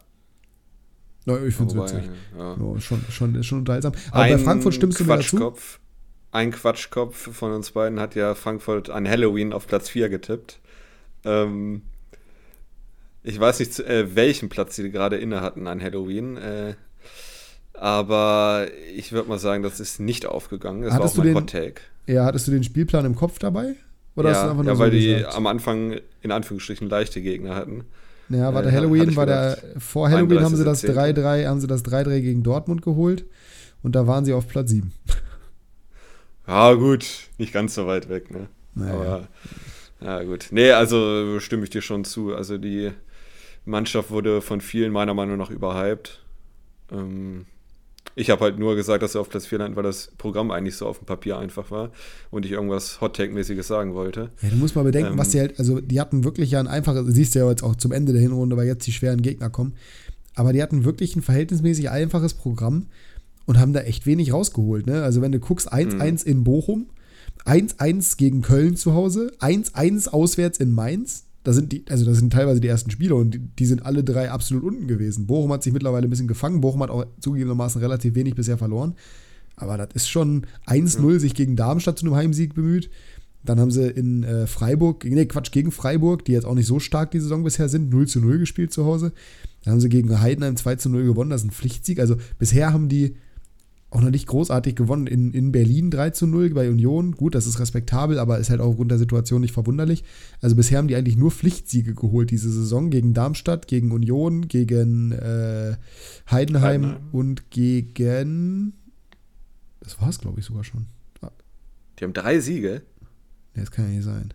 Na, 1.26 1.44
ich 1.44 1.56
finde 1.56 1.76
es 1.76 1.94
witzig. 1.94 2.10
Ja. 2.38 2.56
Ja, 2.58 2.80
schon, 2.80 3.04
schon, 3.10 3.44
schon 3.44 3.60
unterhaltsam. 3.60 3.94
Aber 4.12 4.24
ein 4.24 4.34
bei 4.34 4.44
Frankfurt 4.44 4.74
stimmst 4.74 5.00
du 5.00 5.06
mir 5.06 5.18
dazu? 5.18 5.54
Ein 6.32 6.52
Quatschkopf 6.52 7.36
von 7.36 7.54
uns 7.54 7.72
beiden 7.72 8.00
hat 8.00 8.16
ja 8.16 8.36
Frankfurt 8.36 8.90
an 8.90 9.08
Halloween 9.08 9.52
auf 9.52 9.68
Platz 9.68 9.90
4 9.90 10.10
getippt. 10.10 10.60
Ähm, 11.26 11.82
ich 13.24 13.40
weiß 13.40 13.60
nicht, 13.60 13.80
äh, 13.80 14.16
welchen 14.16 14.50
Platz 14.50 14.76
sie 14.76 14.92
gerade 14.92 15.18
inne 15.18 15.42
hatten 15.42 15.68
an 15.68 15.82
Halloween. 15.82 16.38
Äh, 16.38 16.76
aber 17.74 18.68
ich 18.96 19.12
würde 19.12 19.30
mal 19.30 19.40
sagen, 19.40 19.64
das 19.64 19.80
ist 19.80 20.00
nicht 20.00 20.26
aufgegangen. 20.26 20.84
Das 20.84 20.94
hattest 20.94 21.18
war 21.18 21.24
auch 21.24 21.28
mein 21.28 21.36
Hot 21.36 21.50
Take. 21.50 21.82
Ja, 22.08 22.26
hattest 22.26 22.48
du 22.48 22.52
den 22.52 22.64
Spielplan 22.64 23.06
im 23.06 23.16
Kopf 23.16 23.40
dabei? 23.40 23.76
Oder 24.16 24.32
ja, 24.32 24.48
ja 24.48 24.74
so 24.74 24.80
weil 24.80 24.92
gesagt? 24.92 24.94
die 24.94 25.26
am 25.26 25.48
Anfang 25.48 26.00
in 26.22 26.32
Anführungsstrichen 26.32 26.90
leichte 26.90 27.22
Gegner 27.22 27.56
hatten. 27.56 27.86
Ja, 28.29 28.53
war 28.53 28.62
der 28.62 28.71
Halloween, 28.71 29.15
war 29.15 29.25
der 29.25 29.57
vor 29.77 30.09
Halloween 30.09 30.41
haben 30.41 30.55
sie 30.55 30.63
das 30.63 30.83
3-3, 30.83 31.48
haben 31.48 31.59
sie 31.59 31.67
das 31.67 31.83
3-3 31.83 32.21
gegen 32.21 32.43
Dortmund 32.43 32.81
geholt 32.81 33.25
und 33.81 33.95
da 33.95 34.05
waren 34.05 34.25
sie 34.25 34.33
auf 34.33 34.48
Platz 34.48 34.69
7. 34.69 34.91
Ja, 36.48 36.74
gut, 36.74 37.05
nicht 37.38 37.53
ganz 37.53 37.75
so 37.75 37.86
weit 37.86 38.09
weg, 38.09 38.31
ne? 38.31 38.48
Naja. 38.74 38.95
Aber 38.95 39.27
ja, 40.01 40.24
gut. 40.24 40.48
Nee, 40.50 40.71
also 40.71 41.39
stimme 41.39 41.63
ich 41.63 41.69
dir 41.69 41.83
schon 41.83 42.05
zu. 42.05 42.33
Also 42.33 42.57
die 42.57 42.91
Mannschaft 43.65 44.09
wurde 44.09 44.41
von 44.41 44.59
vielen 44.59 44.91
meiner 44.91 45.13
Meinung 45.13 45.38
nach 45.38 45.51
überhyped. 45.51 46.24
Ähm, 46.91 47.45
ich 48.20 48.30
habe 48.30 48.44
halt 48.44 48.60
nur 48.60 48.76
gesagt, 48.76 49.02
dass 49.02 49.14
sie 49.14 49.20
auf 49.20 49.30
Platz 49.30 49.46
4 49.46 49.60
landen, 49.60 49.78
weil 49.78 49.84
das 49.84 50.12
Programm 50.18 50.52
eigentlich 50.52 50.76
so 50.76 50.86
auf 50.86 51.00
dem 51.00 51.05
Papier 51.05 51.38
einfach 51.38 51.72
war 51.72 51.92
und 52.32 52.46
ich 52.46 52.51
irgendwas 52.51 53.00
Hot-Take-mäßiges 53.00 53.66
sagen 53.66 53.94
wollte. 53.94 54.29
Ja, 54.42 54.50
du 54.50 54.58
musst 54.58 54.75
mal 54.75 54.84
bedenken, 54.84 55.14
ähm, 55.14 55.18
was 55.18 55.29
die 55.29 55.40
halt, 55.40 55.58
also 55.58 55.79
die 55.79 56.01
hatten 56.01 56.25
wirklich 56.25 56.51
ja 56.51 56.60
ein 56.60 56.68
einfaches, 56.68 57.05
siehst 57.08 57.34
du 57.34 57.40
ja 57.40 57.50
jetzt 57.50 57.64
auch 57.64 57.75
zum 57.75 57.94
Ende 57.94 58.12
der 58.12 58.22
Hinrunde, 58.22 58.58
weil 58.58 58.68
jetzt 58.68 58.86
die 58.86 58.92
schweren 58.92 59.22
Gegner 59.22 59.50
kommen, 59.50 59.74
aber 60.36 60.51
die 60.51 60.62
hatten 60.62 60.84
wirklich 60.84 61.16
ein 61.16 61.22
verhältnismäßig 61.22 61.90
einfaches 61.92 62.34
Programm 62.34 62.88
und 63.46 63.58
haben 63.58 63.72
da 63.72 63.82
echt 63.82 64.05
wenig 64.05 64.34
rausgeholt. 64.34 64.86
Ne? 64.86 65.01
Also 65.01 65.22
wenn 65.22 65.32
du 65.32 65.40
guckst, 65.40 65.72
1-1 65.72 66.25
mhm. 66.25 66.32
in 66.32 66.44
Bochum, 66.44 66.88
1-1 67.46 68.18
gegen 68.18 68.42
Köln 68.42 68.75
zu 68.75 68.94
Hause, 68.94 69.32
1-1 69.40 70.10
auswärts 70.10 70.60
in 70.60 70.72
Mainz, 70.72 71.25
da 71.50 71.53
sind 71.53 71.72
die, 71.72 71.83
also 71.90 72.05
das 72.05 72.20
sind 72.20 72.31
teilweise 72.31 72.62
die 72.62 72.68
ersten 72.68 72.92
Spieler 72.92 73.16
und 73.16 73.33
die, 73.33 73.40
die, 73.40 73.66
sind 73.66 73.83
alle 73.83 74.03
drei 74.03 74.29
absolut 74.29 74.64
unten 74.64 74.88
gewesen. 74.88 75.25
Bochum 75.25 75.51
hat 75.51 75.64
sich 75.64 75.74
mittlerweile 75.74 76.05
ein 76.05 76.09
bisschen 76.12 76.27
gefangen. 76.27 76.62
Bochum 76.62 76.83
hat 76.83 76.92
auch 76.92 77.07
zugegebenermaßen 77.22 77.81
relativ 77.81 78.14
wenig 78.14 78.35
bisher 78.35 78.59
verloren. 78.59 78.94
Aber 79.55 79.75
das 79.75 79.88
ist 79.96 80.09
schon 80.09 80.46
1-0 80.68 81.12
ja. 81.12 81.18
sich 81.18 81.33
gegen 81.33 81.55
Darmstadt 81.55 81.98
zu 81.98 82.05
einem 82.05 82.14
Heimsieg 82.14 82.53
bemüht. 82.53 82.92
Dann 83.44 83.59
haben 83.59 83.72
sie 83.72 83.90
in 83.90 84.24
äh, 84.24 84.46
Freiburg, 84.46 85.03
nee, 85.05 85.25
Quatsch, 85.25 85.51
gegen 85.51 85.72
Freiburg, 85.72 86.24
die 86.24 86.33
jetzt 86.33 86.46
auch 86.46 86.53
nicht 86.53 86.68
so 86.68 86.79
stark 86.79 87.09
die 87.09 87.20
Saison 87.20 87.44
bisher 87.44 87.68
sind, 87.68 87.90
0 87.90 88.05
zu 88.05 88.20
0 88.20 88.38
gespielt 88.38 88.72
zu 88.72 88.85
Hause. 88.85 89.12
Dann 89.64 89.72
haben 89.72 89.81
sie 89.81 89.90
gegen 89.90 90.22
Heidenheim 90.22 90.55
2 90.55 90.75
zu 90.75 90.90
0 90.90 91.03
gewonnen, 91.03 91.31
das 91.31 91.42
ist 91.42 91.48
ein 91.48 91.51
Pflichtsieg. 91.51 92.00
Also 92.00 92.18
bisher 92.38 92.74
haben 92.74 92.90
die 92.90 93.16
auch 93.92 94.02
noch 94.02 94.12
nicht 94.12 94.28
großartig 94.28 94.75
gewonnen. 94.75 95.08
In, 95.08 95.32
in 95.32 95.52
Berlin 95.52 95.90
3 95.90 96.12
zu 96.12 96.28
0 96.28 96.52
bei 96.52 96.70
Union. 96.70 97.14
Gut, 97.14 97.34
das 97.34 97.48
ist 97.48 97.60
respektabel, 97.60 98.20
aber 98.20 98.38
ist 98.38 98.50
halt 98.50 98.62
auch 98.62 98.70
aufgrund 98.70 98.92
der 98.92 99.00
Situation 99.00 99.42
nicht 99.42 99.54
verwunderlich. 99.54 100.04
Also 100.42 100.56
bisher 100.56 100.78
haben 100.78 100.88
die 100.88 100.96
eigentlich 100.96 101.18
nur 101.18 101.32
Pflichtsiege 101.32 101.96
geholt 101.96 102.30
diese 102.30 102.52
Saison 102.52 102.92
gegen 102.92 103.14
Darmstadt, 103.14 103.68
gegen 103.68 103.92
Union, 103.92 104.48
gegen 104.48 105.12
äh, 105.12 105.75
Heidenheim, 106.30 106.86
Heidenheim, 106.86 106.98
und 107.12 107.50
gegen. 107.50 108.74
Das 109.80 110.00
war 110.00 110.10
es, 110.10 110.20
glaube 110.20 110.40
ich, 110.40 110.46
sogar 110.46 110.64
schon. 110.64 110.86
Ah. 111.22 111.32
Die 111.98 112.04
haben 112.04 112.14
drei 112.14 112.40
Siege? 112.40 112.84
Nee, 113.56 113.62
das 113.62 113.72
kann 113.72 113.86
ja 113.86 113.92
nicht 113.92 114.04
sein. 114.04 114.34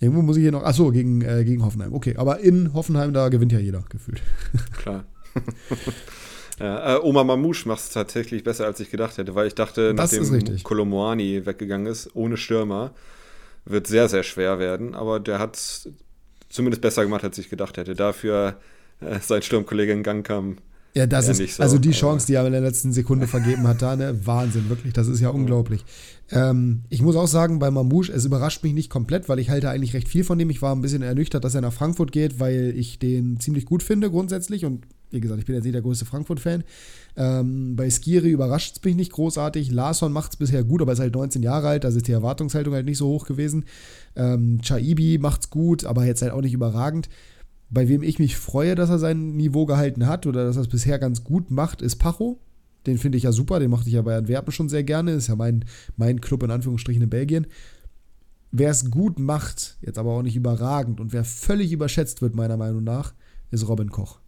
Irgendwo 0.00 0.22
muss 0.22 0.36
ich 0.36 0.42
hier 0.42 0.52
noch. 0.52 0.62
Achso, 0.62 0.90
gegen, 0.90 1.22
äh, 1.22 1.44
gegen 1.44 1.64
Hoffenheim. 1.64 1.92
Okay, 1.92 2.16
aber 2.16 2.40
in 2.40 2.72
Hoffenheim, 2.72 3.12
da 3.12 3.28
gewinnt 3.28 3.52
ja 3.52 3.58
jeder 3.58 3.84
gefühlt. 3.88 4.22
Klar. 4.78 5.04
ja, 6.60 6.96
äh, 6.96 7.00
Oma 7.00 7.24
Mamouche 7.24 7.66
macht 7.68 7.80
es 7.80 7.90
tatsächlich 7.90 8.44
besser, 8.44 8.66
als 8.66 8.80
ich 8.80 8.90
gedacht 8.90 9.18
hätte, 9.18 9.34
weil 9.34 9.46
ich 9.46 9.54
dachte, 9.54 9.94
das 9.94 10.12
nachdem 10.12 10.62
Kolomoani 10.62 11.46
weggegangen 11.46 11.86
ist, 11.86 12.14
ohne 12.14 12.36
Stürmer, 12.36 12.92
wird 13.64 13.86
sehr, 13.86 14.08
sehr 14.08 14.22
schwer 14.22 14.58
werden. 14.58 14.94
Aber 14.94 15.20
der 15.20 15.38
hat 15.38 15.56
es 15.56 15.88
zumindest 16.48 16.82
besser 16.82 17.04
gemacht, 17.04 17.24
als 17.24 17.38
ich 17.38 17.50
gedacht 17.50 17.76
hätte. 17.76 17.94
Dafür 17.94 18.56
äh, 19.00 19.18
sein 19.20 19.42
Sturmkollege 19.42 19.92
in 19.92 20.02
Gang 20.02 20.26
kam. 20.26 20.56
Ja, 20.94 21.06
das 21.06 21.28
ist, 21.28 21.56
so, 21.56 21.62
also 21.62 21.78
die 21.78 21.92
Chance, 21.92 22.26
die 22.26 22.34
er 22.34 22.46
in 22.46 22.52
der 22.52 22.62
letzten 22.62 22.92
Sekunde 22.92 23.28
vergeben 23.28 23.68
hat, 23.68 23.82
da, 23.82 23.94
ne, 23.94 24.26
Wahnsinn, 24.26 24.68
wirklich, 24.68 24.94
das 24.94 25.06
ist 25.06 25.20
ja 25.20 25.28
unglaublich. 25.28 25.84
Ähm, 26.30 26.82
ich 26.88 27.02
muss 27.02 27.14
auch 27.14 27.28
sagen, 27.28 27.58
bei 27.58 27.70
Mamouche, 27.70 28.10
es 28.10 28.24
überrascht 28.24 28.64
mich 28.64 28.72
nicht 28.72 28.90
komplett, 28.90 29.28
weil 29.28 29.38
ich 29.38 29.50
halte 29.50 29.70
eigentlich 29.70 29.94
recht 29.94 30.08
viel 30.08 30.24
von 30.24 30.38
dem. 30.38 30.50
Ich 30.50 30.62
war 30.62 30.74
ein 30.74 30.80
bisschen 30.80 31.02
ernüchtert, 31.02 31.44
dass 31.44 31.54
er 31.54 31.60
nach 31.60 31.72
Frankfurt 31.72 32.10
geht, 32.10 32.40
weil 32.40 32.72
ich 32.74 32.98
den 32.98 33.38
ziemlich 33.38 33.66
gut 33.66 33.82
finde 33.82 34.10
grundsätzlich 34.10 34.64
und 34.64 34.86
wie 35.10 35.20
gesagt, 35.20 35.40
ich 35.40 35.46
bin 35.46 35.54
jetzt 35.54 35.64
nicht 35.64 35.74
der 35.74 35.82
größte 35.82 36.04
Frankfurt-Fan. 36.04 36.64
Ähm, 37.16 37.76
bei 37.76 37.88
Skiri 37.90 38.30
überrascht 38.30 38.76
es 38.76 38.84
mich 38.84 38.96
nicht 38.96 39.12
großartig. 39.12 39.70
Larsson 39.70 40.12
macht 40.12 40.32
es 40.32 40.36
bisher 40.36 40.64
gut, 40.64 40.82
aber 40.82 40.92
ist 40.92 41.00
halt 41.00 41.14
19 41.14 41.42
Jahre 41.42 41.68
alt, 41.68 41.84
da 41.84 41.88
ist 41.88 42.06
die 42.06 42.12
Erwartungshaltung 42.12 42.74
halt 42.74 42.86
nicht 42.86 42.98
so 42.98 43.08
hoch 43.08 43.26
gewesen. 43.26 43.64
Ähm, 44.16 44.60
Chaibi 44.62 45.18
macht 45.18 45.42
es 45.42 45.50
gut, 45.50 45.84
aber 45.84 46.04
jetzt 46.04 46.22
halt 46.22 46.32
auch 46.32 46.42
nicht 46.42 46.52
überragend. 46.52 47.08
Bei 47.70 47.88
wem 47.88 48.02
ich 48.02 48.18
mich 48.18 48.36
freue, 48.36 48.74
dass 48.74 48.90
er 48.90 48.98
sein 48.98 49.36
Niveau 49.36 49.66
gehalten 49.66 50.06
hat 50.06 50.26
oder 50.26 50.44
dass 50.44 50.56
er 50.56 50.62
es 50.62 50.68
bisher 50.68 50.98
ganz 50.98 51.24
gut 51.24 51.50
macht, 51.50 51.82
ist 51.82 51.96
Pacho. 51.96 52.38
Den 52.86 52.96
finde 52.96 53.18
ich 53.18 53.24
ja 53.24 53.32
super, 53.32 53.58
den 53.58 53.70
mochte 53.70 53.88
ich 53.88 53.94
ja 53.94 54.02
bei 54.02 54.16
Antwerpen 54.16 54.52
schon 54.52 54.68
sehr 54.68 54.84
gerne. 54.84 55.12
Ist 55.12 55.28
ja 55.28 55.36
mein, 55.36 55.64
mein 55.96 56.20
Club 56.20 56.42
in 56.42 56.50
Anführungsstrichen 56.50 57.02
in 57.02 57.10
Belgien. 57.10 57.46
Wer 58.50 58.70
es 58.70 58.90
gut 58.90 59.18
macht, 59.18 59.76
jetzt 59.82 59.98
aber 59.98 60.12
auch 60.12 60.22
nicht 60.22 60.36
überragend 60.36 61.00
und 61.00 61.12
wer 61.12 61.24
völlig 61.24 61.70
überschätzt 61.70 62.22
wird, 62.22 62.34
meiner 62.34 62.56
Meinung 62.56 62.82
nach, 62.82 63.12
ist 63.50 63.68
Robin 63.68 63.90
Koch. 63.90 64.20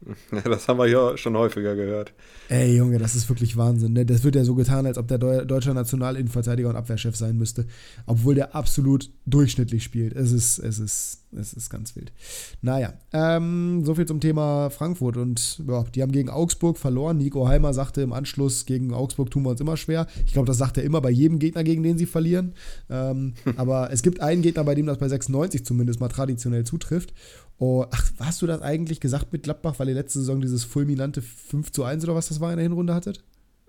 Ja, 0.32 0.40
das 0.40 0.68
haben 0.68 0.78
wir 0.78 0.86
ja 0.86 1.16
schon 1.16 1.36
häufiger 1.36 1.74
gehört. 1.74 2.12
Ey, 2.48 2.76
Junge, 2.76 2.98
das 2.98 3.14
ist 3.14 3.28
wirklich 3.28 3.56
Wahnsinn. 3.56 3.92
Ne? 3.92 4.06
Das 4.06 4.24
wird 4.24 4.34
ja 4.34 4.44
so 4.44 4.54
getan, 4.54 4.86
als 4.86 4.98
ob 4.98 5.08
der 5.08 5.18
Deu 5.18 5.44
deutsche 5.44 5.74
Nationalinnenverteidiger 5.74 6.68
und 6.68 6.76
Abwehrchef 6.76 7.16
sein 7.16 7.36
müsste. 7.36 7.66
Obwohl 8.06 8.34
der 8.34 8.54
absolut 8.54 9.10
durchschnittlich 9.26 9.84
spielt. 9.84 10.14
Es 10.14 10.32
ist, 10.32 10.58
es 10.58 10.78
ist, 10.78 11.24
es 11.32 11.52
ist 11.52 11.70
ganz 11.70 11.94
wild. 11.94 12.12
Naja, 12.60 12.94
ähm, 13.12 13.84
soviel 13.84 14.06
zum 14.06 14.20
Thema 14.20 14.70
Frankfurt. 14.70 15.16
Und 15.16 15.62
ja, 15.66 15.84
die 15.84 16.02
haben 16.02 16.12
gegen 16.12 16.28
Augsburg 16.28 16.76
verloren. 16.76 17.18
Nico 17.18 17.46
Heimer 17.46 17.72
sagte 17.72 18.02
im 18.02 18.12
Anschluss, 18.12 18.66
gegen 18.66 18.92
Augsburg 18.92 19.30
tun 19.30 19.44
wir 19.44 19.50
uns 19.50 19.60
immer 19.60 19.76
schwer. 19.76 20.06
Ich 20.26 20.32
glaube, 20.32 20.46
das 20.46 20.58
sagt 20.58 20.76
er 20.76 20.82
immer 20.84 21.00
bei 21.00 21.10
jedem 21.10 21.38
Gegner, 21.38 21.62
gegen 21.62 21.82
den 21.82 21.98
sie 21.98 22.06
verlieren. 22.06 22.54
Ähm, 22.88 23.34
aber 23.56 23.92
es 23.92 24.02
gibt 24.02 24.20
einen 24.20 24.42
Gegner, 24.42 24.64
bei 24.64 24.74
dem 24.74 24.86
das 24.86 24.98
bei 24.98 25.08
96 25.08 25.64
zumindest 25.64 26.00
mal 26.00 26.08
traditionell 26.08 26.64
zutrifft. 26.64 27.14
Oh, 27.58 27.84
ach, 27.90 28.10
hast 28.20 28.42
du 28.42 28.46
das 28.46 28.62
eigentlich 28.62 29.00
gesagt 29.00 29.32
mit 29.32 29.42
Gladbach, 29.42 29.74
weil 29.78 29.88
ihr 29.88 29.94
letzte 29.94 30.18
Saison 30.18 30.40
dieses 30.40 30.64
fulminante 30.64 31.22
5 31.22 31.70
zu 31.70 31.84
1 31.84 32.04
oder 32.04 32.14
was 32.14 32.28
das 32.28 32.40
war 32.40 32.50
in 32.50 32.56
der 32.56 32.64
Hinrunde 32.64 32.94
hattet? 32.94 33.22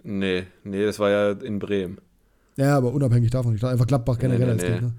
Nee, 0.03 0.45
nee, 0.63 0.83
das 0.83 0.97
war 0.97 1.09
ja 1.09 1.31
in 1.31 1.59
Bremen. 1.59 1.97
Ja, 2.57 2.77
aber 2.77 2.93
unabhängig 2.93 3.29
davon. 3.31 3.53
Ich 3.53 3.61
dachte 3.61 3.73
einfach 3.73 3.87
Gladbach 3.87 4.17
generell 4.17 4.39
nee, 4.39 4.45
nee, 4.45 4.61
als 4.61 4.63
Gegner. 4.63 4.93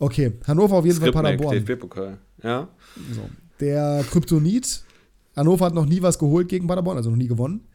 Okay, 0.00 0.32
Hannover 0.46 0.76
auf 0.76 0.86
jeden 0.86 0.98
Fall 0.98 1.12
Paderborn. 1.12 1.62
DFB-Pokal, 1.62 2.18
ja. 2.42 2.68
So. 3.12 3.20
der 3.60 4.02
Kryptonit. 4.10 4.82
Hannover 5.36 5.66
hat 5.66 5.74
noch 5.74 5.86
nie 5.86 6.02
was 6.02 6.18
geholt 6.18 6.48
gegen 6.48 6.66
Paderborn, 6.66 6.96
also 6.96 7.10
noch 7.10 7.16
nie 7.16 7.28
gewonnen. 7.28 7.68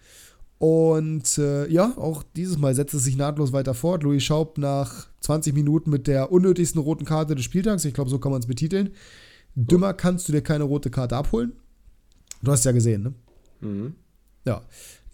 Und 0.57 1.37
äh, 1.37 1.67
ja, 1.67 1.93
auch 1.97 2.23
dieses 2.35 2.57
Mal 2.57 2.73
setzt 2.73 2.95
es 2.95 3.03
sich 3.03 3.15
nahtlos 3.15 3.53
weiter 3.53 3.75
fort. 3.75 4.03
Louis 4.03 4.23
Schaub 4.23 4.57
nach 4.57 5.07
20 5.21 5.53
Minuten 5.53 5.91
mit 5.91 6.07
der 6.07 6.31
unnötigsten 6.31 6.81
roten 6.81 7.05
Karte 7.05 7.35
des 7.35 7.45
Spieltags. 7.45 7.85
Ich 7.85 7.93
glaube, 7.93 8.09
so 8.09 8.17
kann 8.17 8.31
man 8.31 8.41
es 8.41 8.47
betiteln. 8.47 8.91
Dümmer 9.53 9.93
kannst 9.93 10.27
du 10.27 10.33
dir 10.33 10.41
keine 10.41 10.63
rote 10.63 10.89
Karte 10.89 11.15
abholen. 11.15 11.53
Du 12.41 12.51
hast 12.51 12.59
es 12.59 12.65
ja 12.65 12.71
gesehen, 12.71 13.03
ne? 13.03 13.13
Mhm. 13.61 13.95
Ja. 14.45 14.61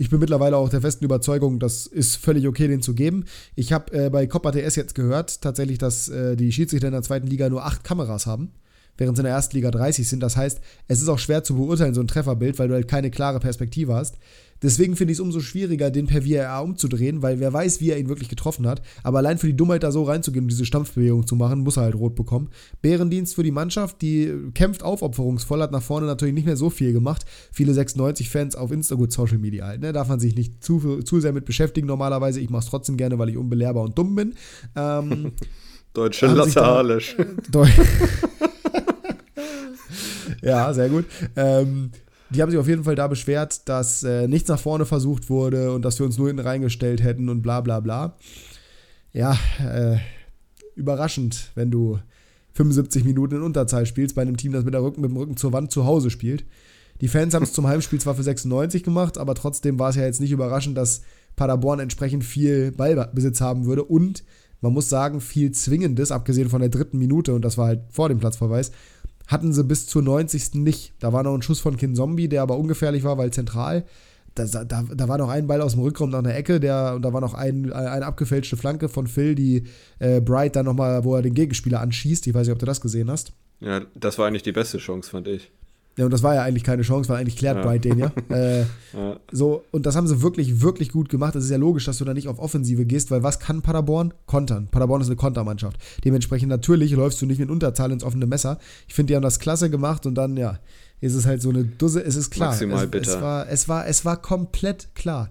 Ich 0.02 0.10
bin 0.10 0.20
mittlerweile 0.20 0.58
auch 0.58 0.68
der 0.68 0.82
festen 0.82 1.06
Überzeugung, 1.06 1.60
das 1.60 1.86
ist 1.86 2.16
völlig 2.16 2.48
okay, 2.48 2.68
den 2.68 2.82
zu 2.82 2.96
geben. 2.96 3.26
Ich 3.54 3.72
habe 3.72 3.94
äh, 3.94 4.10
bei 4.10 4.26
Copa 4.26 4.52
TS 4.52 4.76
jetzt 4.76 4.96
gehört, 4.96 5.44
tatsächlich, 5.44 5.78
dass 5.78 6.10
äh, 6.10 6.36
die 6.36 6.52
Schiedsrichter 6.52 6.88
in 6.88 6.94
der 6.94 7.04
zweiten 7.04 7.28
Liga 7.28 7.48
nur 7.50 7.64
acht 7.64 7.84
Kameras 7.84 8.26
haben 8.26 8.52
während 8.98 9.18
sie 9.18 9.22
in 9.22 9.26
der 9.26 9.34
ersten 9.34 9.56
Liga 9.56 9.72
30 9.72 10.08
sind. 10.08 10.22
Das 10.22 10.38
heißt, 10.38 10.62
es 10.88 11.02
ist 11.02 11.10
auch 11.10 11.18
schwer 11.18 11.44
zu 11.44 11.56
beurteilen, 11.56 11.94
so 11.94 12.02
ein 12.02 12.08
Trefferbild, 12.08 12.60
weil 12.60 12.68
du 12.68 12.76
halt 12.76 12.88
keine 12.88 13.10
klare 13.10 13.40
Perspektive 13.40 13.96
hast. 13.96 14.18
Deswegen 14.62 14.96
finde 14.96 15.12
ich 15.12 15.18
es 15.18 15.22
umso 15.22 15.40
schwieriger, 15.40 15.90
den 15.90 16.08
per 16.08 16.26
VAR 16.26 16.64
umzudrehen, 16.64 17.22
weil 17.22 17.40
wer 17.40 17.52
weiß, 17.52 17.82
wie 17.82 17.90
er 17.90 17.98
ihn 17.98 18.10
wirklich 18.10 18.30
getroffen 18.30 18.68
hat. 18.68 18.82
Aber 19.04 19.20
allein 19.20 19.38
für 19.38 19.48
die 19.48 19.56
Dummheit 19.56 19.84
da 19.84 19.92
so 19.92 20.04
reinzugehen 20.04 20.46
und 20.46 20.52
diese 20.52 20.66
Stampfbewegung 20.66 21.26
zu 21.26 21.36
machen, 21.36 21.62
muss 21.62 21.78
er 21.78 21.84
halt 21.84 21.96
rot 21.96 22.16
bekommen. 22.16 22.50
Bärendienst 22.82 23.36
für 23.36 23.44
die 23.44 23.52
Mannschaft, 23.52 24.02
die 24.02 24.32
kämpft 24.54 24.84
aufopferungsvoll, 24.84 25.62
hat 25.62 25.72
nach 25.72 25.82
vorne 25.82 26.08
natürlich 26.08 26.36
nicht 26.36 26.46
mehr 26.46 26.58
so 26.58 26.70
viel 26.70 26.94
gemacht. 26.94 27.26
Viele 27.52 27.74
96-Fans 27.74 28.56
auf 28.56 28.72
Instagram, 28.72 29.10
Social 29.10 29.40
Media 29.40 29.66
halt, 29.66 29.82
ne? 29.82 29.94
Darf 29.94 30.10
man 30.10 30.20
sich 30.20 30.36
nicht 30.36 30.64
zu, 30.64 31.02
zu 31.02 31.20
sehr 31.20 31.34
mit 31.34 31.46
beschäftigen 31.46 31.88
normalerweise. 31.88 32.40
Ich 32.40 32.50
mache 32.50 32.64
es 32.64 32.70
trotzdem 32.70 32.98
gerne, 32.98 33.18
weil 33.18 33.30
ich 33.30 33.38
unbelehrbar 33.38 33.84
und 33.84 33.98
dumm 33.98 34.16
bin. 34.16 34.36
Ähm, 34.76 35.32
Deutsche 35.94 36.28
Lasse 36.28 36.66
Halisch. 36.66 37.16
ja, 40.42 40.74
sehr 40.74 40.90
gut. 40.90 41.06
Ähm, 41.36 41.92
die 42.34 42.42
haben 42.42 42.50
sich 42.50 42.60
auf 42.60 42.68
jeden 42.68 42.84
Fall 42.84 42.96
da 42.96 43.08
beschwert, 43.08 43.68
dass 43.68 44.04
äh, 44.04 44.28
nichts 44.28 44.50
nach 44.50 44.60
vorne 44.60 44.86
versucht 44.86 45.30
wurde 45.30 45.74
und 45.74 45.84
dass 45.84 46.00
wir 46.00 46.06
uns 46.06 46.18
nur 46.18 46.28
hinten 46.28 46.44
reingestellt 46.44 47.04
hätten 47.04 47.30
und 47.30 47.42
bla 47.42 47.62
bla 47.62 47.80
bla. 47.80 48.18
Ja, 49.14 49.38
äh, 49.60 49.98
überraschend, 50.76 51.52
wenn 51.56 51.72
du 51.72 52.00
75 52.54 53.04
Minuten 53.04 53.36
in 53.36 53.42
Unterzahl 53.42 53.86
spielst 53.86 54.16
bei 54.16 54.22
einem 54.22 54.38
Team, 54.38 54.52
das 54.54 54.64
mit, 54.64 54.74
der 54.74 54.84
Rücken, 54.84 55.02
mit 55.02 55.12
dem 55.12 55.18
Rücken 55.18 55.38
zur 55.38 55.54
Wand 55.54 55.72
zu 55.72 55.86
Hause 55.86 56.10
spielt. 56.10 56.46
Die 57.02 57.08
Fans 57.08 57.34
haben 57.34 57.44
es 57.44 57.54
zum 57.54 57.68
Heimspiel 57.68 58.00
zwar 58.00 58.16
für 58.16 58.24
96 58.24 58.84
gemacht, 58.84 59.18
aber 59.18 59.36
trotzdem 59.36 59.80
war 59.80 59.90
es 59.90 59.96
ja 59.96 60.04
jetzt 60.04 60.22
nicht 60.22 60.32
überraschend, 60.32 60.78
dass 60.78 61.02
Paderborn 61.36 61.80
entsprechend 61.80 62.24
viel 62.24 62.72
Ballbesitz 62.72 63.42
haben 63.42 63.66
würde 63.66 63.84
und 63.84 64.24
man 64.62 64.74
muss 64.74 64.90
sagen, 64.90 65.22
viel 65.22 65.52
Zwingendes, 65.52 66.12
abgesehen 66.12 66.50
von 66.50 66.62
der 66.62 66.70
dritten 66.70 67.00
Minute, 67.00 67.34
und 67.34 67.44
das 67.44 67.58
war 67.58 67.68
halt 67.68 67.82
vor 67.90 68.10
dem 68.10 68.20
Platzverweis, 68.20 68.72
hatten 69.28 69.54
sie 69.54 69.64
bis 69.64 69.88
zur 69.88 70.02
90. 70.02 70.56
nicht. 70.56 70.94
Da 71.00 71.14
war 71.14 71.24
noch 71.24 71.34
ein 71.34 71.42
Schuss 71.42 71.60
von 71.60 71.78
Kin 71.78 71.96
Zombie, 71.96 72.28
der 72.28 72.42
aber 72.42 72.58
ungefährlich 72.58 73.04
war, 73.04 73.18
weil 73.18 73.32
zentral. 73.32 73.86
Da, 74.36 74.46
da, 74.46 74.64
da 74.64 75.08
war 75.10 75.18
noch 75.18 75.30
ein 75.30 75.48
Ball 75.48 75.62
aus 75.62 75.74
dem 75.74 75.82
Rückraum 75.82 76.10
nach 76.10 76.24
der 76.24 76.38
Ecke, 76.38 76.62
der, 76.62 76.94
und 76.96 77.02
da 77.02 77.12
war 77.12 77.20
noch 77.20 77.34
ein, 77.34 77.74
eine 77.74 78.06
abgefälschte 78.06 78.56
Flanke 78.56 78.88
von 78.88 79.08
Phil, 79.08 79.36
die 79.36 79.66
äh, 80.00 80.22
Bright 80.22 80.56
dann 80.56 80.66
nochmal, 80.66 81.04
wo 81.04 81.16
er 81.16 81.22
den 81.22 81.34
Gegenspieler 81.34 81.82
anschießt. 81.82 82.28
Ich 82.28 82.34
weiß 82.34 82.48
nicht, 82.48 82.54
ob 82.54 82.60
du 82.60 82.66
das 82.66 82.80
gesehen 82.80 83.12
hast. 83.12 83.34
Ja, 83.60 83.82
das 83.94 84.18
war 84.18 84.28
eigentlich 84.28 84.44
die 84.44 84.54
beste 84.54 84.78
Chance, 84.78 85.10
fand 85.10 85.28
ich. 85.28 85.52
Ja, 85.98 86.06
und 86.06 86.12
das 86.12 86.24
war 86.24 86.36
ja 86.36 86.44
eigentlich 86.44 86.64
keine 86.64 86.84
Chance, 86.84 87.10
weil 87.10 87.20
eigentlich 87.20 87.36
klärt 87.36 87.58
ja. 87.58 87.64
Bright 87.64 87.84
den 87.84 88.00
ja. 88.00 88.12
Äh, 88.30 88.62
ja. 88.62 89.20
So, 89.32 89.64
und 89.72 89.86
das 89.86 89.96
haben 89.96 90.08
sie 90.08 90.22
wirklich, 90.22 90.62
wirklich 90.62 90.92
gut 90.92 91.10
gemacht. 91.10 91.36
Es 91.36 91.44
ist 91.44 91.50
ja 91.50 91.58
logisch, 91.58 91.86
dass 91.86 91.98
du 91.98 92.06
da 92.06 92.14
nicht 92.14 92.28
auf 92.28 92.40
Offensive 92.40 92.86
gehst, 92.86 93.12
weil 93.12 93.24
was 93.24 93.40
kann 93.40 93.62
Paderborn? 93.62 94.14
Kontern. 94.26 94.68
Paderborn 94.68 95.02
ist 95.02 95.08
eine 95.08 95.18
Kontermannschaft. 95.18 95.78
Dementsprechend 96.06 96.50
natürlich 96.50 96.92
läufst 96.92 97.22
du 97.22 97.26
nicht 97.26 97.40
mit 97.40 97.50
Unterzahl 97.50 97.92
ins 97.92 98.04
offene 98.04 98.26
Messer. 98.26 98.58
Ich 98.88 98.94
finde, 98.94 99.12
die 99.12 99.16
haben 99.16 99.24
das 99.24 99.40
klasse 99.40 99.70
gemacht 99.70 100.06
und 100.06 100.16
dann, 100.16 100.38
ja, 100.38 100.60
ist 101.02 101.14
es 101.14 101.26
halt 101.26 101.42
so 101.42 101.50
eine 101.50 101.66
Dusse, 101.66 102.04
es 102.04 102.16
ist 102.16 102.32
klar. 102.32 102.50
Maximal 102.50 102.86
es, 102.86 102.92
bitter. 102.92 103.16
Es 103.16 103.22
war, 103.22 103.50
es, 103.50 103.68
war, 103.68 103.88
es 103.88 104.06
war 104.06 104.22
komplett 104.22 104.96
klar 104.96 105.30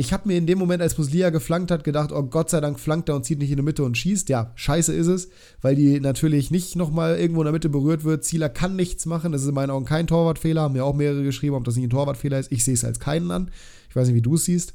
ich 0.00 0.14
habe 0.14 0.26
mir 0.28 0.38
in 0.38 0.46
dem 0.46 0.58
Moment, 0.58 0.80
als 0.80 0.96
Muslia 0.96 1.28
geflankt 1.28 1.70
hat, 1.70 1.84
gedacht, 1.84 2.10
oh 2.10 2.22
Gott 2.22 2.48
sei 2.48 2.62
Dank 2.62 2.80
flankt 2.80 3.10
er 3.10 3.16
und 3.16 3.26
zieht 3.26 3.38
nicht 3.38 3.50
in 3.50 3.58
die 3.58 3.62
Mitte 3.62 3.84
und 3.84 3.98
schießt. 3.98 4.30
Ja, 4.30 4.50
scheiße 4.54 4.94
ist 4.94 5.08
es, 5.08 5.28
weil 5.60 5.76
die 5.76 6.00
natürlich 6.00 6.50
nicht 6.50 6.74
nochmal 6.74 7.18
irgendwo 7.18 7.42
in 7.42 7.44
der 7.44 7.52
Mitte 7.52 7.68
berührt 7.68 8.02
wird. 8.02 8.24
Zieler 8.24 8.48
kann 8.48 8.76
nichts 8.76 9.04
machen. 9.04 9.30
Das 9.30 9.42
ist 9.42 9.48
in 9.48 9.54
meinen 9.54 9.68
Augen 9.68 9.84
kein 9.84 10.06
Torwartfehler. 10.06 10.62
Haben 10.62 10.72
mir 10.72 10.86
auch 10.86 10.94
mehrere 10.94 11.22
geschrieben, 11.22 11.54
ob 11.54 11.64
das 11.64 11.76
nicht 11.76 11.84
ein 11.84 11.90
Torwartfehler 11.90 12.38
ist. 12.38 12.50
Ich 12.50 12.64
sehe 12.64 12.72
es 12.72 12.82
als 12.82 12.98
keinen 12.98 13.30
an. 13.30 13.50
Ich 13.90 13.96
weiß 13.96 14.06
nicht, 14.06 14.16
wie 14.16 14.22
du 14.22 14.36
es 14.36 14.46
siehst. 14.46 14.72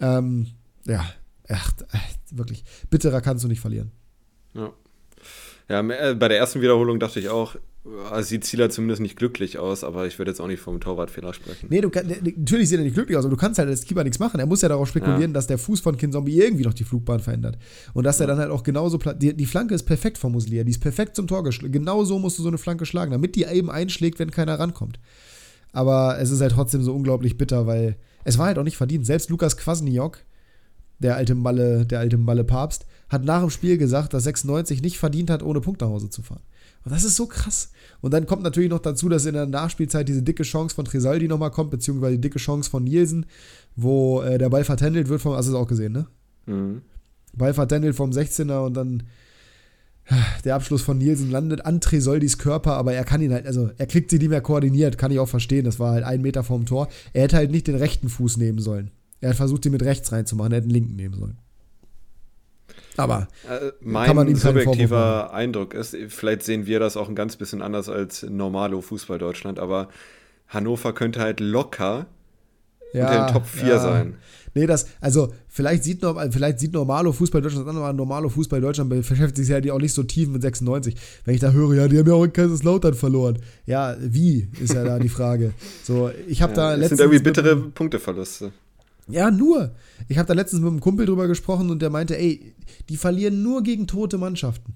Ähm, 0.00 0.46
ja, 0.86 1.04
echt, 1.44 1.84
echt, 1.92 2.20
wirklich. 2.30 2.64
Bitterer 2.88 3.20
kannst 3.20 3.44
du 3.44 3.48
nicht 3.48 3.60
verlieren. 3.60 3.92
Ja. 4.54 4.72
Ja, 5.68 5.80
äh, 5.80 6.14
bei 6.14 6.28
der 6.28 6.38
ersten 6.38 6.62
Wiederholung 6.62 6.98
dachte 6.98 7.20
ich 7.20 7.28
auch, 7.28 7.56
sieht 8.20 8.44
Zieler 8.44 8.70
zumindest 8.70 9.02
nicht 9.02 9.16
glücklich 9.16 9.58
aus, 9.58 9.82
aber 9.82 10.06
ich 10.06 10.16
würde 10.18 10.30
jetzt 10.30 10.40
auch 10.40 10.46
nicht 10.46 10.60
vom 10.60 10.78
Torwartfehler 10.78 11.34
sprechen. 11.34 11.66
Nee, 11.68 11.80
du 11.80 11.90
kann, 11.90 12.06
natürlich 12.36 12.68
sieht 12.68 12.78
er 12.78 12.84
nicht 12.84 12.94
glücklich 12.94 13.18
aus, 13.18 13.24
aber 13.24 13.34
du 13.34 13.40
kannst 13.40 13.58
halt 13.58 13.68
als 13.68 13.84
Keeper 13.84 14.04
nichts 14.04 14.20
machen. 14.20 14.38
Er 14.38 14.46
muss 14.46 14.62
ja 14.62 14.68
darauf 14.68 14.88
spekulieren, 14.88 15.32
ja. 15.32 15.34
dass 15.34 15.48
der 15.48 15.58
Fuß 15.58 15.80
von 15.80 15.96
Kinzombie 15.96 16.38
irgendwie 16.38 16.62
noch 16.62 16.74
die 16.74 16.84
Flugbahn 16.84 17.18
verändert. 17.18 17.58
Und 17.92 18.04
dass 18.04 18.18
ja. 18.18 18.24
er 18.24 18.28
dann 18.28 18.38
halt 18.38 18.50
auch 18.50 18.62
genauso. 18.62 18.98
Die, 18.98 19.34
die 19.34 19.46
Flanke 19.46 19.74
ist 19.74 19.82
perfekt 19.82 20.18
von 20.18 20.30
Muslia, 20.30 20.62
die 20.62 20.70
ist 20.70 20.80
perfekt 20.80 21.16
zum 21.16 21.26
Tor 21.26 21.42
geschlagen. 21.42 21.72
Genau 21.72 22.04
so 22.04 22.20
musst 22.20 22.38
du 22.38 22.42
so 22.42 22.48
eine 22.48 22.58
Flanke 22.58 22.86
schlagen, 22.86 23.10
damit 23.10 23.34
die 23.34 23.44
eben 23.44 23.70
einschlägt, 23.70 24.20
wenn 24.20 24.30
keiner 24.30 24.60
rankommt. 24.60 25.00
Aber 25.72 26.18
es 26.20 26.30
ist 26.30 26.40
halt 26.40 26.52
trotzdem 26.52 26.82
so 26.82 26.94
unglaublich 26.94 27.36
bitter, 27.36 27.66
weil 27.66 27.96
es 28.22 28.38
war 28.38 28.46
halt 28.46 28.58
auch 28.58 28.64
nicht 28.64 28.76
verdient. 28.76 29.06
Selbst 29.06 29.28
Lukas 29.28 29.56
Kwasniok, 29.56 30.18
der 31.00 31.16
alte 31.16 31.34
Malle, 31.34 31.84
der 31.84 31.98
alte 31.98 32.16
Malle 32.16 32.44
Papst, 32.44 32.86
hat 33.08 33.24
nach 33.24 33.40
dem 33.40 33.50
Spiel 33.50 33.76
gesagt, 33.76 34.14
dass 34.14 34.22
96 34.22 34.82
nicht 34.82 34.98
verdient 34.98 35.30
hat, 35.30 35.42
ohne 35.42 35.60
Punkt 35.60 35.80
nach 35.80 35.88
Hause 35.88 36.10
zu 36.10 36.22
fahren. 36.22 36.42
Und 36.84 36.92
das 36.92 37.04
ist 37.04 37.16
so 37.16 37.26
krass. 37.26 37.70
Und 38.00 38.12
dann 38.12 38.26
kommt 38.26 38.42
natürlich 38.42 38.70
noch 38.70 38.80
dazu, 38.80 39.08
dass 39.08 39.26
in 39.26 39.34
der 39.34 39.46
Nachspielzeit 39.46 40.08
diese 40.08 40.22
dicke 40.22 40.42
Chance 40.42 40.74
von 40.74 40.84
Tresaldi 40.84 41.28
nochmal 41.28 41.50
kommt, 41.50 41.70
beziehungsweise 41.70 42.16
die 42.16 42.20
dicke 42.20 42.38
Chance 42.38 42.68
von 42.68 42.84
Nielsen, 42.84 43.26
wo 43.76 44.22
äh, 44.22 44.38
der 44.38 44.50
Ball 44.50 44.64
vertändelt 44.64 45.08
wird 45.08 45.20
vom, 45.20 45.34
hast 45.34 45.46
du 45.46 45.52
es 45.52 45.56
auch 45.58 45.68
gesehen, 45.68 45.92
ne? 45.92 46.06
Mhm. 46.46 46.82
Ball 47.34 47.54
vertändelt 47.54 47.94
vom 47.94 48.10
16er 48.10 48.66
und 48.66 48.74
dann 48.74 49.04
äh, 50.06 50.14
der 50.44 50.56
Abschluss 50.56 50.82
von 50.82 50.98
Nielsen 50.98 51.30
landet 51.30 51.64
an 51.64 51.80
Tresoldis 51.80 52.38
Körper, 52.38 52.74
aber 52.74 52.92
er 52.92 53.04
kann 53.04 53.22
ihn 53.22 53.32
halt, 53.32 53.46
also 53.46 53.70
er 53.78 53.86
kriegt 53.86 54.10
sie 54.10 54.18
nicht 54.18 54.30
mehr 54.30 54.40
koordiniert, 54.40 54.98
kann 54.98 55.12
ich 55.12 55.18
auch 55.18 55.28
verstehen. 55.28 55.64
Das 55.64 55.78
war 55.78 55.92
halt 55.92 56.04
ein 56.04 56.22
Meter 56.22 56.42
vorm 56.42 56.66
Tor. 56.66 56.88
Er 57.12 57.22
hätte 57.22 57.36
halt 57.36 57.50
nicht 57.50 57.68
den 57.68 57.76
rechten 57.76 58.08
Fuß 58.08 58.36
nehmen 58.36 58.58
sollen. 58.58 58.90
Er 59.20 59.30
hat 59.30 59.36
versucht, 59.36 59.64
ihn 59.64 59.72
mit 59.72 59.84
rechts 59.84 60.10
reinzumachen, 60.10 60.52
er 60.52 60.56
hätte 60.56 60.68
den 60.68 60.74
linken 60.74 60.96
nehmen 60.96 61.14
sollen. 61.14 61.38
Aber 62.96 63.28
äh, 63.48 63.72
mein 63.80 64.34
subjektiver 64.36 65.32
Eindruck 65.32 65.74
ist, 65.74 65.96
vielleicht 66.08 66.42
sehen 66.42 66.66
wir 66.66 66.78
das 66.78 66.96
auch 66.96 67.08
ein 67.08 67.14
ganz 67.14 67.36
bisschen 67.36 67.62
anders 67.62 67.88
als 67.88 68.22
Normalo 68.22 68.80
Fußball 68.80 69.18
Deutschland, 69.18 69.58
aber 69.58 69.88
Hannover 70.48 70.92
könnte 70.92 71.20
halt 71.20 71.40
locker 71.40 72.06
ja, 72.92 73.08
unter 73.08 73.26
den 73.26 73.32
Top 73.32 73.46
4 73.46 73.68
ja. 73.68 73.78
sein. 73.78 74.14
Nee, 74.54 74.66
das, 74.66 74.86
also 75.00 75.32
vielleicht 75.48 75.82
sieht, 75.82 76.04
vielleicht 76.30 76.60
sieht 76.60 76.74
Normalo 76.74 77.12
Fußball 77.12 77.40
Deutschland 77.40 77.66
an, 77.66 77.76
aber 77.78 77.92
Normalo 77.94 78.28
Fußball 78.28 78.60
Deutschland 78.60 78.90
beschäftigt 78.90 79.46
sich 79.46 79.48
ja 79.48 79.72
auch 79.72 79.78
nicht 79.78 79.94
so 79.94 80.02
tief 80.02 80.28
mit 80.28 80.42
96. 80.42 80.94
Wenn 81.24 81.34
ich 81.34 81.40
da 81.40 81.52
höre, 81.52 81.74
ja, 81.74 81.88
die 81.88 81.98
haben 81.98 82.06
ja 82.06 82.14
auch 82.14 82.24
in 82.24 82.34
Kaiserslautern 82.34 82.92
verloren. 82.92 83.38
Ja, 83.64 83.96
wie, 83.98 84.48
ist 84.60 84.74
ja 84.74 84.84
da 84.84 84.98
die 84.98 85.08
Frage. 85.08 85.54
So, 85.82 86.10
ich 86.28 86.42
habe 86.42 86.52
ja, 86.52 86.56
da 86.56 86.70
letztens. 86.74 86.90
Das 86.90 86.98
sind 86.98 87.06
irgendwie 87.06 87.24
bittere 87.24 87.56
Punkteverluste. 87.56 88.52
Ja, 89.08 89.30
nur. 89.30 89.74
Ich 90.08 90.18
habe 90.18 90.28
da 90.28 90.34
letztens 90.34 90.62
mit 90.62 90.70
einem 90.70 90.80
Kumpel 90.80 91.06
drüber 91.06 91.26
gesprochen 91.26 91.70
und 91.70 91.82
der 91.82 91.90
meinte, 91.90 92.16
ey, 92.18 92.54
die 92.88 92.96
verlieren 92.96 93.42
nur 93.42 93.62
gegen 93.62 93.86
tote 93.86 94.18
Mannschaften. 94.18 94.74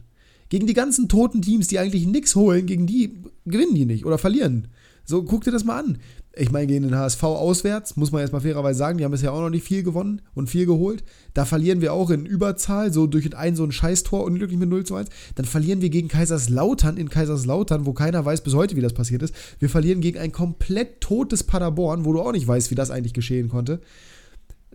Gegen 0.49 0.67
die 0.67 0.75
ganzen 0.75 1.09
toten 1.09 1.43
Teams, 1.43 1.69
die 1.69 1.79
eigentlich 1.79 2.07
nichts 2.07 2.35
holen, 2.37 2.67
gegen 2.67 2.87
die 2.87 3.23
gewinnen 3.45 3.75
die 3.75 3.87
nicht 3.87 4.05
oder 4.05 4.19
verlieren. 4.19 4.69
So, 5.05 5.23
guck 5.23 5.45
dir 5.45 5.53
das 5.53 5.65
mal 5.65 5.79
an. 5.79 5.99
Ich 6.39 6.51
meine, 6.51 6.67
gegen 6.67 6.83
den 6.83 6.97
HSV 6.97 7.23
auswärts, 7.23 7.97
muss 7.97 8.12
man 8.12 8.21
jetzt 8.21 8.33
mal 8.33 8.41
fairerweise 8.41 8.79
sagen, 8.79 8.99
die 8.99 9.05
haben 9.05 9.12
bisher 9.12 9.33
auch 9.33 9.41
noch 9.41 9.51
nicht 9.51 9.65
viel 9.65 9.83
gewonnen 9.83 10.21
und 10.35 10.51
viel 10.51 10.67
geholt. 10.67 11.03
Da 11.33 11.45
verlieren 11.45 11.81
wir 11.81 11.93
auch 11.93 12.11
in 12.11 12.27
Überzahl, 12.27 12.93
so 12.93 13.07
durch 13.07 13.35
ein 13.37 13.57
so 13.57 13.65
ein 13.65 13.73
Scheißtor, 13.73 14.23
unglücklich 14.23 14.59
mit 14.59 14.69
0 14.69 14.85
zu 14.85 14.97
1. 14.97 15.09
Dann 15.37 15.47
verlieren 15.47 15.81
wir 15.81 15.89
gegen 15.89 16.09
Kaiserslautern 16.09 16.97
in 16.97 17.09
Kaiserslautern, 17.09 17.87
wo 17.87 17.93
keiner 17.93 18.25
weiß 18.25 18.43
bis 18.43 18.55
heute, 18.55 18.77
wie 18.77 18.83
das 18.83 18.93
passiert 18.93 19.23
ist. 19.23 19.35
Wir 19.61 19.71
verlieren 19.71 20.01
gegen 20.01 20.19
ein 20.19 20.33
komplett 20.33 21.01
totes 21.01 21.45
Paderborn, 21.45 22.05
wo 22.05 22.12
du 22.12 22.21
auch 22.21 22.33
nicht 22.33 22.47
weißt, 22.47 22.71
wie 22.71 22.77
das 22.77 22.91
eigentlich 22.91 23.15
geschehen 23.15 23.49
konnte 23.49 23.81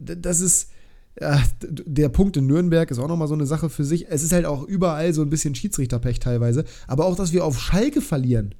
das 0.02 0.40
ist. 0.40 0.70
Ja, 1.20 1.44
der 1.62 2.08
Punkt 2.08 2.38
in 2.38 2.48
Nürnberg 2.48 2.90
ist 2.90 2.98
auch 2.98 3.10
nochmal 3.10 3.28
so 3.28 3.34
eine 3.34 3.46
Sache 3.46 3.70
für 3.70 3.84
sich. 3.84 4.08
Es 4.10 4.24
ist 4.24 4.32
halt 4.32 4.46
auch 4.46 4.64
überall 4.64 5.14
so 5.14 5.22
ein 5.22 5.30
bisschen 5.30 5.54
Schiedsrichterpech 5.54 6.20
teilweise. 6.20 6.64
Aber 6.88 7.06
auch, 7.06 7.18
dass 7.18 7.34
wir 7.34 7.44
auf 7.44 7.60
Schalke 7.60 8.00
verlieren. 8.00 8.56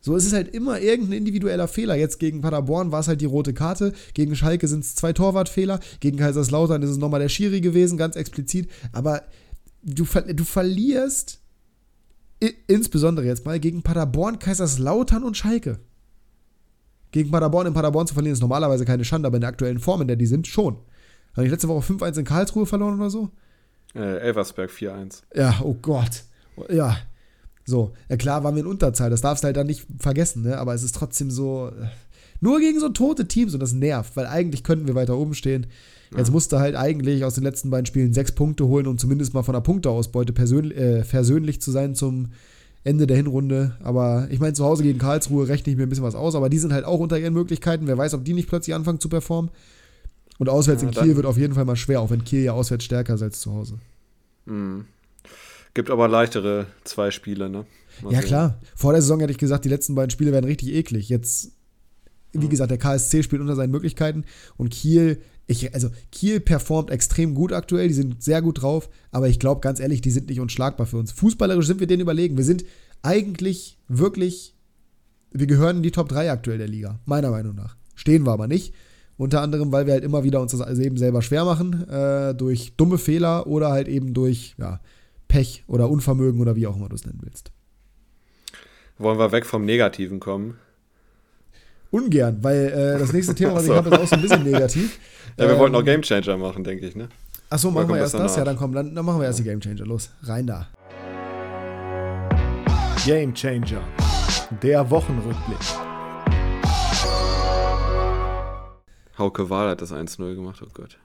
So, 0.00 0.14
es 0.14 0.24
ist 0.24 0.32
halt 0.32 0.54
immer 0.54 0.80
irgendein 0.80 1.18
individueller 1.18 1.66
Fehler. 1.66 1.96
Jetzt 1.96 2.20
gegen 2.20 2.40
Paderborn 2.40 2.92
war 2.92 3.00
es 3.00 3.08
halt 3.08 3.20
die 3.20 3.26
rote 3.26 3.54
Karte. 3.54 3.92
Gegen 4.14 4.36
Schalke 4.36 4.68
sind 4.68 4.84
es 4.84 4.94
zwei 4.94 5.12
Torwartfehler. 5.12 5.80
Gegen 5.98 6.18
Kaiserslautern 6.18 6.82
ist 6.82 6.90
es 6.90 6.98
nochmal 6.98 7.20
der 7.20 7.28
Schiri 7.28 7.60
gewesen, 7.60 7.98
ganz 7.98 8.14
explizit. 8.14 8.70
Aber 8.92 9.24
du, 9.82 10.04
du 10.04 10.44
verlierst 10.44 11.40
insbesondere 12.68 13.26
jetzt 13.26 13.44
mal 13.44 13.58
gegen 13.58 13.82
Paderborn, 13.82 14.38
Kaiserslautern 14.38 15.24
und 15.24 15.36
Schalke. 15.36 15.80
Gegen 17.10 17.30
Paderborn 17.30 17.66
in 17.66 17.74
Paderborn 17.74 18.06
zu 18.06 18.14
verlieren 18.14 18.34
ist 18.34 18.40
normalerweise 18.40 18.84
keine 18.84 19.04
Schande, 19.04 19.26
aber 19.26 19.36
in 19.36 19.40
der 19.42 19.50
aktuellen 19.50 19.78
Form, 19.78 20.02
in 20.02 20.08
der 20.08 20.16
die 20.16 20.26
sind, 20.26 20.46
schon. 20.46 20.76
Habe 21.34 21.46
ich 21.46 21.50
letzte 21.50 21.68
Woche 21.68 21.92
5-1 21.92 22.18
in 22.18 22.24
Karlsruhe 22.24 22.66
verloren 22.66 22.98
oder 22.98 23.10
so? 23.10 23.30
Äh, 23.94 24.18
Elversberg 24.18 24.70
4-1. 24.70 25.22
Ja, 25.34 25.60
oh 25.62 25.74
Gott. 25.80 26.24
Ja. 26.68 26.96
So, 27.64 27.92
ja 28.08 28.16
klar 28.16 28.44
waren 28.44 28.54
wir 28.54 28.62
in 28.62 28.66
Unterzahl, 28.66 29.10
das 29.10 29.20
darfst 29.20 29.44
du 29.44 29.46
halt 29.46 29.56
dann 29.56 29.66
nicht 29.66 29.86
vergessen, 29.98 30.42
ne? 30.42 30.58
aber 30.58 30.74
es 30.74 30.82
ist 30.82 30.94
trotzdem 30.94 31.30
so, 31.30 31.68
äh, 31.68 31.86
nur 32.40 32.60
gegen 32.60 32.80
so 32.80 32.88
tote 32.88 33.28
Teams 33.28 33.52
und 33.52 33.60
das 33.60 33.72
nervt, 33.72 34.16
weil 34.16 34.26
eigentlich 34.26 34.64
könnten 34.64 34.86
wir 34.86 34.94
weiter 34.94 35.18
oben 35.18 35.34
stehen. 35.34 35.66
Jetzt 36.16 36.30
musste 36.30 36.58
halt 36.58 36.74
eigentlich 36.74 37.24
aus 37.24 37.34
den 37.34 37.44
letzten 37.44 37.68
beiden 37.68 37.84
Spielen 37.84 38.14
sechs 38.14 38.32
Punkte 38.32 38.66
holen, 38.66 38.86
um 38.86 38.96
zumindest 38.96 39.34
mal 39.34 39.42
von 39.42 39.52
der 39.52 39.60
Punkteausbeute 39.60 40.32
persönlich, 40.32 40.78
äh, 40.78 41.04
versöhnlich 41.04 41.60
zu 41.60 41.70
sein 41.70 41.94
zum 41.94 42.28
Ende 42.84 43.06
der 43.06 43.16
Hinrunde. 43.16 43.76
Aber 43.82 44.28
ich 44.30 44.40
meine, 44.40 44.54
zu 44.54 44.64
Hause 44.64 44.82
gegen 44.82 44.98
Karlsruhe 44.98 45.48
rechne 45.48 45.72
ich 45.72 45.78
mir 45.78 45.84
ein 45.84 45.88
bisschen 45.88 46.04
was 46.04 46.14
aus, 46.14 46.34
aber 46.34 46.48
die 46.48 46.58
sind 46.58 46.72
halt 46.72 46.84
auch 46.84 47.00
unter 47.00 47.18
ihren 47.18 47.34
Möglichkeiten. 47.34 47.86
Wer 47.86 47.98
weiß, 47.98 48.14
ob 48.14 48.24
die 48.24 48.34
nicht 48.34 48.48
plötzlich 48.48 48.74
anfangen 48.74 49.00
zu 49.00 49.08
performen. 49.08 49.50
Und 50.38 50.48
auswärts 50.48 50.82
ja, 50.82 50.88
in 50.88 50.94
Kiel 50.94 51.16
wird 51.16 51.26
auf 51.26 51.36
jeden 51.36 51.54
Fall 51.54 51.64
mal 51.64 51.76
schwer, 51.76 52.00
auch 52.00 52.10
wenn 52.10 52.24
Kiel 52.24 52.42
ja 52.42 52.52
auswärts 52.52 52.84
stärker 52.84 53.14
ist 53.14 53.22
als 53.22 53.40
zu 53.40 53.52
Hause. 53.52 53.78
Mhm. 54.46 54.86
Gibt 55.74 55.90
aber 55.90 56.08
leichtere 56.08 56.66
zwei 56.84 57.10
Spiele, 57.10 57.48
ne? 57.48 57.66
Mal 58.02 58.12
ja, 58.12 58.20
sehen. 58.20 58.28
klar. 58.28 58.60
Vor 58.74 58.92
der 58.92 59.02
Saison 59.02 59.20
hätte 59.20 59.32
ich 59.32 59.38
gesagt, 59.38 59.64
die 59.64 59.68
letzten 59.68 59.94
beiden 59.94 60.10
Spiele 60.10 60.32
werden 60.32 60.46
richtig 60.46 60.72
eklig. 60.74 61.08
Jetzt, 61.08 61.52
wie 62.32 62.46
mhm. 62.46 62.50
gesagt, 62.50 62.70
der 62.70 62.78
KSC 62.78 63.22
spielt 63.22 63.42
unter 63.42 63.56
seinen 63.56 63.70
Möglichkeiten 63.70 64.24
und 64.56 64.70
Kiel, 64.70 65.20
ich, 65.48 65.74
also 65.74 65.88
Kiel 66.12 66.40
performt 66.40 66.90
extrem 66.90 67.34
gut 67.34 67.52
aktuell, 67.54 67.88
die 67.88 67.94
sind 67.94 68.22
sehr 68.22 68.42
gut 68.42 68.62
drauf, 68.62 68.90
aber 69.10 69.28
ich 69.28 69.40
glaube 69.40 69.62
ganz 69.62 69.80
ehrlich, 69.80 70.02
die 70.02 70.10
sind 70.10 70.28
nicht 70.28 70.40
unschlagbar 70.40 70.86
für 70.86 70.98
uns. 70.98 71.10
Fußballerisch 71.12 71.66
sind 71.66 71.80
wir 71.80 71.86
denen 71.86 72.02
überlegen. 72.02 72.36
Wir 72.36 72.44
sind 72.44 72.64
eigentlich 73.02 73.78
wirklich, 73.88 74.54
wir 75.32 75.46
gehören 75.46 75.78
in 75.78 75.82
die 75.82 75.90
Top 75.90 76.10
3 76.10 76.30
aktuell 76.30 76.58
der 76.58 76.68
Liga, 76.68 77.00
meiner 77.06 77.30
Meinung 77.30 77.54
nach. 77.54 77.76
Stehen 77.94 78.26
wir 78.26 78.32
aber 78.32 78.46
nicht. 78.46 78.74
Unter 79.16 79.40
anderem, 79.40 79.72
weil 79.72 79.86
wir 79.86 79.94
halt 79.94 80.04
immer 80.04 80.22
wieder 80.22 80.40
uns 80.40 80.52
das 80.52 80.78
eben 80.78 80.98
selber 80.98 81.22
schwer 81.22 81.44
machen, 81.44 81.88
äh, 81.88 82.34
durch 82.34 82.74
dumme 82.76 82.98
Fehler 82.98 83.46
oder 83.46 83.70
halt 83.70 83.88
eben 83.88 84.12
durch 84.12 84.54
ja, 84.58 84.80
Pech 85.28 85.64
oder 85.66 85.88
Unvermögen 85.88 86.40
oder 86.40 86.56
wie 86.56 86.66
auch 86.66 86.76
immer 86.76 86.90
du 86.90 86.94
es 86.94 87.06
nennen 87.06 87.20
willst. 87.22 87.50
Wollen 88.98 89.18
wir 89.18 89.32
weg 89.32 89.46
vom 89.46 89.64
Negativen 89.64 90.20
kommen? 90.20 90.58
Ungern, 91.90 92.38
weil 92.42 92.66
äh, 92.66 92.98
das 92.98 93.12
nächste 93.12 93.34
Thema, 93.34 93.54
was 93.54 93.64
ich 93.64 93.70
habe, 93.70 93.88
ist 93.88 93.98
auch 93.98 94.06
so 94.06 94.16
ein 94.16 94.22
bisschen 94.22 94.42
negativ. 94.42 94.98
Ja, 95.38 95.44
wir 95.44 95.54
ähm, 95.54 95.58
wollten 95.58 95.74
auch 95.74 95.84
Game 95.84 96.02
Changer 96.02 96.36
machen, 96.36 96.64
denke 96.64 96.86
ich, 96.86 96.94
ne? 96.94 97.08
Achso, 97.50 97.70
machen 97.70 97.88
wir 97.88 97.96
erst 97.96 98.14
das? 98.14 98.36
Ja, 98.36 98.44
dann 98.44 98.56
komm, 98.56 98.72
dann, 98.74 98.94
dann 98.94 99.04
machen 99.04 99.20
wir 99.20 99.26
erst 99.26 99.38
die 99.38 99.44
Game 99.44 99.60
Changer. 99.60 99.86
Los, 99.86 100.10
rein 100.22 100.46
da. 100.46 100.68
Game 103.06 103.32
Changer. 103.32 103.80
Der 104.62 104.90
Wochenrückblick. 104.90 105.58
Hauke 109.18 109.48
Wahl 109.48 109.70
hat 109.70 109.80
das 109.80 109.92
1-0 109.92 110.34
gemacht, 110.34 110.60
oh 110.62 110.68
Gott. 110.74 110.98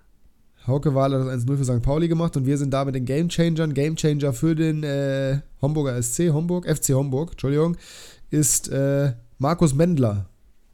Hauke 0.68 0.94
Wahl 0.94 1.14
hat 1.14 1.28
das 1.28 1.46
1-0 1.46 1.58
für 1.58 1.64
St. 1.64 1.82
Pauli 1.82 2.08
gemacht 2.08 2.36
und 2.36 2.46
wir 2.46 2.58
sind 2.58 2.74
da 2.74 2.84
mit 2.84 2.96
den 2.96 3.06
Game 3.06 3.30
Changern. 3.30 3.74
Game 3.74 3.96
Changer 3.96 4.34
für 4.34 4.56
den 4.56 4.84
äh, 4.84 5.40
Homburger 5.62 6.02
SC, 6.02 6.32
Homburg, 6.34 6.68
FC 6.68 6.90
Homburg, 6.90 7.32
Entschuldigung, 7.32 7.78
ist 8.30 8.70
äh, 8.70 9.14
Markus 9.38 9.74
Mendler. 9.74 10.26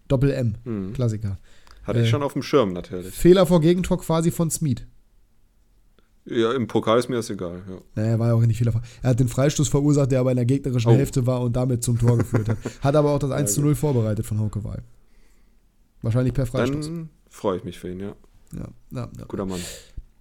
Doppel 0.10 0.32
M, 0.32 0.56
mhm. 0.66 0.94
Klassiker. 0.94 1.38
Hatte 1.84 2.00
äh, 2.00 2.04
ich 2.04 2.10
schon 2.10 2.24
auf 2.24 2.34
dem 2.34 2.44
Schirm 2.44 2.74
natürlich. 2.74 3.16
Fehler 3.16 3.46
vor 3.46 3.62
Gegentor 3.62 4.00
quasi 4.00 4.32
von 4.32 4.52
Smith. 4.52 4.84
Ja, 6.26 6.54
im 6.54 6.68
Pokal 6.68 7.00
ist 7.00 7.10
mir 7.10 7.16
das 7.16 7.30
egal. 7.30 7.64
Ja. 7.68 7.78
Naja, 7.96 8.10
er 8.10 8.20
war 8.20 8.28
ja 8.28 8.34
auch 8.34 8.42
nicht 8.42 8.58
Fehler. 8.58 8.74
Er 9.02 9.12
hat 9.12 9.20
den 9.20 9.28
Freistoß 9.28 9.68
verursacht, 9.68 10.12
der 10.12 10.20
aber 10.20 10.32
in 10.32 10.36
der 10.36 10.46
gegnerischen 10.46 10.92
oh. 10.92 10.96
Hälfte 10.96 11.26
war 11.26 11.42
und 11.42 11.56
damit 11.56 11.84
zum 11.84 11.98
Tor 11.98 12.18
geführt 12.18 12.50
hat. 12.50 12.58
Hat 12.82 12.96
aber 12.96 13.12
auch 13.12 13.20
das 13.20 13.32
1 13.32 13.54
zu 13.54 13.62
0 13.62 13.74
vorbereitet 13.74 14.26
von 14.26 14.40
Hauke 14.40 14.64
Wahl. 14.64 14.84
Wahrscheinlich 16.02 16.34
per 16.34 16.46
Freistoß. 16.46 16.86
Dann 16.86 17.10
freue 17.30 17.58
ich 17.58 17.64
mich 17.64 17.80
für 17.80 17.90
ihn, 17.90 18.00
ja. 18.00 18.16
Ja, 18.54 18.68
ja, 18.92 19.10
ja. 19.18 19.26
Guter 19.28 19.46
Mann. 19.46 19.60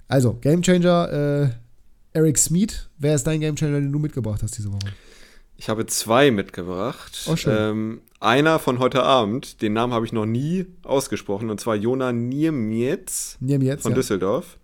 Also, 0.07 0.35
Gamechanger, 0.41 1.13
äh, 1.13 1.51
Eric 2.13 2.39
Smith. 2.39 2.89
Wer 2.99 3.15
ist 3.15 3.27
dein 3.27 3.41
Gamechanger, 3.41 3.81
den 3.81 3.93
du 3.93 3.99
mitgebracht 3.99 4.43
hast 4.43 4.57
diese 4.57 4.73
Woche? 4.73 4.89
Ich 5.59 5.69
habe 5.69 5.85
zwei 5.87 6.31
mitgebracht. 6.31 7.27
Oh, 7.29 7.35
schön. 7.35 7.57
Ähm, 7.59 8.01
einer 8.21 8.61
von 8.61 8.79
heute 8.79 9.03
Abend, 9.03 9.61
den 9.61 9.73
Namen 9.73 9.93
habe 9.93 10.07
ich 10.07 10.13
noch 10.13 10.25
nie 10.25 10.67
ausgesprochen, 10.85 11.51
und 11.51 11.61
zwar 11.61 11.75
Jona 11.75 12.13
Niemietz, 12.13 13.37
Niemietz 13.41 13.83
von 13.83 13.91
ja. 13.91 13.97
Düsseldorf, 13.97 14.57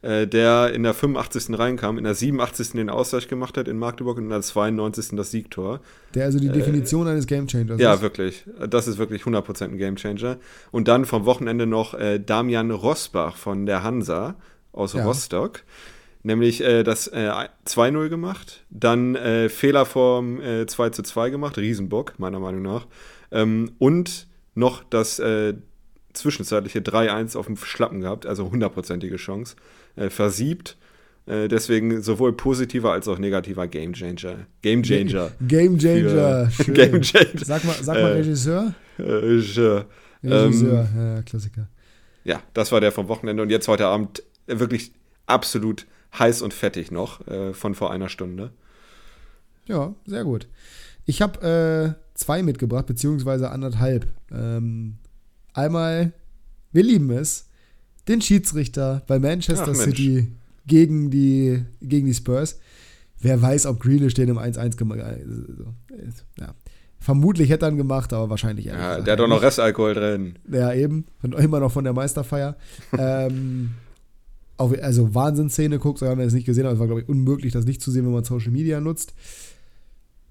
äh, 0.00 0.26
der 0.26 0.72
in 0.72 0.82
der 0.82 0.94
85. 0.94 1.58
reinkam, 1.58 1.98
in 1.98 2.04
der 2.04 2.14
87. 2.14 2.72
den 2.72 2.88
Ausgleich 2.88 3.28
gemacht 3.28 3.58
hat 3.58 3.68
in 3.68 3.78
Magdeburg 3.78 4.16
und 4.16 4.24
in 4.24 4.30
der 4.30 4.40
92. 4.40 5.14
das 5.14 5.30
Siegtor. 5.30 5.80
Der 6.14 6.24
also 6.24 6.38
die 6.38 6.48
äh, 6.48 6.52
Definition 6.52 7.06
äh, 7.06 7.10
eines 7.10 7.26
Gamechangers 7.26 7.76
ist. 7.76 7.82
Ja, 7.82 8.00
wirklich. 8.00 8.44
Das 8.66 8.88
ist 8.88 8.96
wirklich 8.96 9.22
100% 9.22 9.64
ein 9.64 9.76
Gamechanger. 9.76 10.38
Und 10.70 10.88
dann 10.88 11.04
vom 11.04 11.26
Wochenende 11.26 11.66
noch 11.66 11.92
äh, 11.92 12.18
Damian 12.18 12.70
Rosbach 12.70 13.36
von 13.36 13.66
der 13.66 13.82
Hansa 13.82 14.36
aus 14.72 14.94
ja. 14.94 15.04
Rostock 15.04 15.64
nämlich 16.22 16.62
äh, 16.62 16.82
das 16.82 17.06
äh, 17.08 17.30
2-0 17.66 18.08
gemacht, 18.08 18.64
dann 18.70 19.14
äh, 19.14 19.48
Fehler 19.48 19.86
vom 19.86 20.40
äh, 20.40 20.66
2 20.66 20.90
2 20.90 21.30
gemacht, 21.30 21.58
Riesenbock, 21.58 22.18
meiner 22.18 22.40
Meinung 22.40 22.62
nach, 22.62 22.86
ähm, 23.32 23.72
und 23.78 24.26
noch 24.54 24.84
das 24.84 25.18
äh, 25.18 25.54
zwischenzeitliche 26.12 26.80
3-1 26.80 27.36
auf 27.36 27.46
dem 27.46 27.56
Schlappen 27.56 28.00
gehabt, 28.00 28.26
also 28.26 28.50
hundertprozentige 28.50 29.16
Chance, 29.16 29.56
äh, 29.96 30.10
versiebt. 30.10 30.76
Äh, 31.26 31.48
deswegen 31.48 32.02
sowohl 32.02 32.32
positiver 32.32 32.92
als 32.92 33.06
auch 33.06 33.18
negativer 33.18 33.68
Game 33.68 33.92
Changer. 33.92 34.46
Game 34.62 34.82
Changer. 34.82 35.30
Game 35.46 35.78
Changer. 35.78 36.50
Game 36.66 37.02
Changer. 37.02 37.44
Sag 37.44 37.64
mal, 37.64 37.76
sag 37.80 38.00
mal 38.00 38.12
Regisseur. 38.12 38.74
Regisseur. 38.98 39.86
Regisseur, 40.22 40.88
ähm, 40.94 41.16
ja, 41.16 41.22
Klassiker. 41.22 41.68
Ja, 42.24 42.42
das 42.52 42.72
war 42.72 42.80
der 42.80 42.92
vom 42.92 43.08
Wochenende 43.08 43.42
und 43.42 43.50
jetzt 43.50 43.68
heute 43.68 43.86
Abend 43.86 44.22
wirklich 44.46 44.92
absolut 45.26 45.86
heiß 46.18 46.42
und 46.42 46.54
fettig 46.54 46.90
noch 46.90 47.26
äh, 47.26 47.54
von 47.54 47.74
vor 47.74 47.90
einer 47.90 48.08
Stunde. 48.08 48.50
Ja, 49.66 49.94
sehr 50.06 50.24
gut. 50.24 50.48
Ich 51.06 51.22
habe 51.22 51.96
äh, 51.96 52.18
zwei 52.18 52.42
mitgebracht, 52.42 52.86
beziehungsweise 52.86 53.50
anderthalb. 53.50 54.06
Ähm, 54.30 54.96
einmal, 55.54 56.12
wir 56.72 56.82
lieben 56.82 57.10
es, 57.10 57.48
den 58.08 58.20
Schiedsrichter 58.20 59.02
bei 59.06 59.18
Manchester 59.18 59.72
Ach, 59.72 59.74
City 59.74 60.32
gegen 60.66 61.10
die, 61.10 61.64
gegen 61.80 62.06
die 62.06 62.14
Spurs. 62.14 62.58
Wer 63.20 63.40
weiß, 63.40 63.66
ob 63.66 63.80
Grealish 63.80 64.14
den 64.14 64.28
im 64.28 64.38
1-1 64.38 64.76
gemacht 64.76 65.00
hat. 65.00 65.18
Ja. 66.38 66.54
Vermutlich 66.98 67.50
hätte 67.50 67.66
er 67.66 67.70
ihn 67.70 67.76
gemacht, 67.76 68.12
aber 68.12 68.30
wahrscheinlich 68.30 68.66
Ja, 68.66 69.00
der 69.00 69.12
hat 69.12 69.20
doch 69.20 69.28
noch 69.28 69.42
Restalkohol 69.42 69.94
drin. 69.94 70.34
Ja, 70.50 70.72
eben. 70.72 71.06
Immer 71.22 71.60
noch 71.60 71.72
von 71.72 71.84
der 71.84 71.92
Meisterfeier. 71.92 72.56
ähm, 72.98 73.70
auch, 74.60 74.72
also 74.82 75.14
Wahnsinnsszene 75.14 75.78
guckt, 75.78 75.98
so 75.98 76.06
haben 76.06 76.18
wir 76.18 76.26
es 76.26 76.34
nicht 76.34 76.44
gesehen, 76.44 76.66
aber 76.66 76.74
es 76.74 76.78
war, 76.78 76.86
glaube 76.86 77.02
ich, 77.02 77.08
unmöglich, 77.08 77.52
das 77.52 77.64
nicht 77.64 77.80
zu 77.80 77.90
sehen, 77.90 78.04
wenn 78.04 78.12
man 78.12 78.24
Social 78.24 78.52
Media 78.52 78.80
nutzt. 78.80 79.14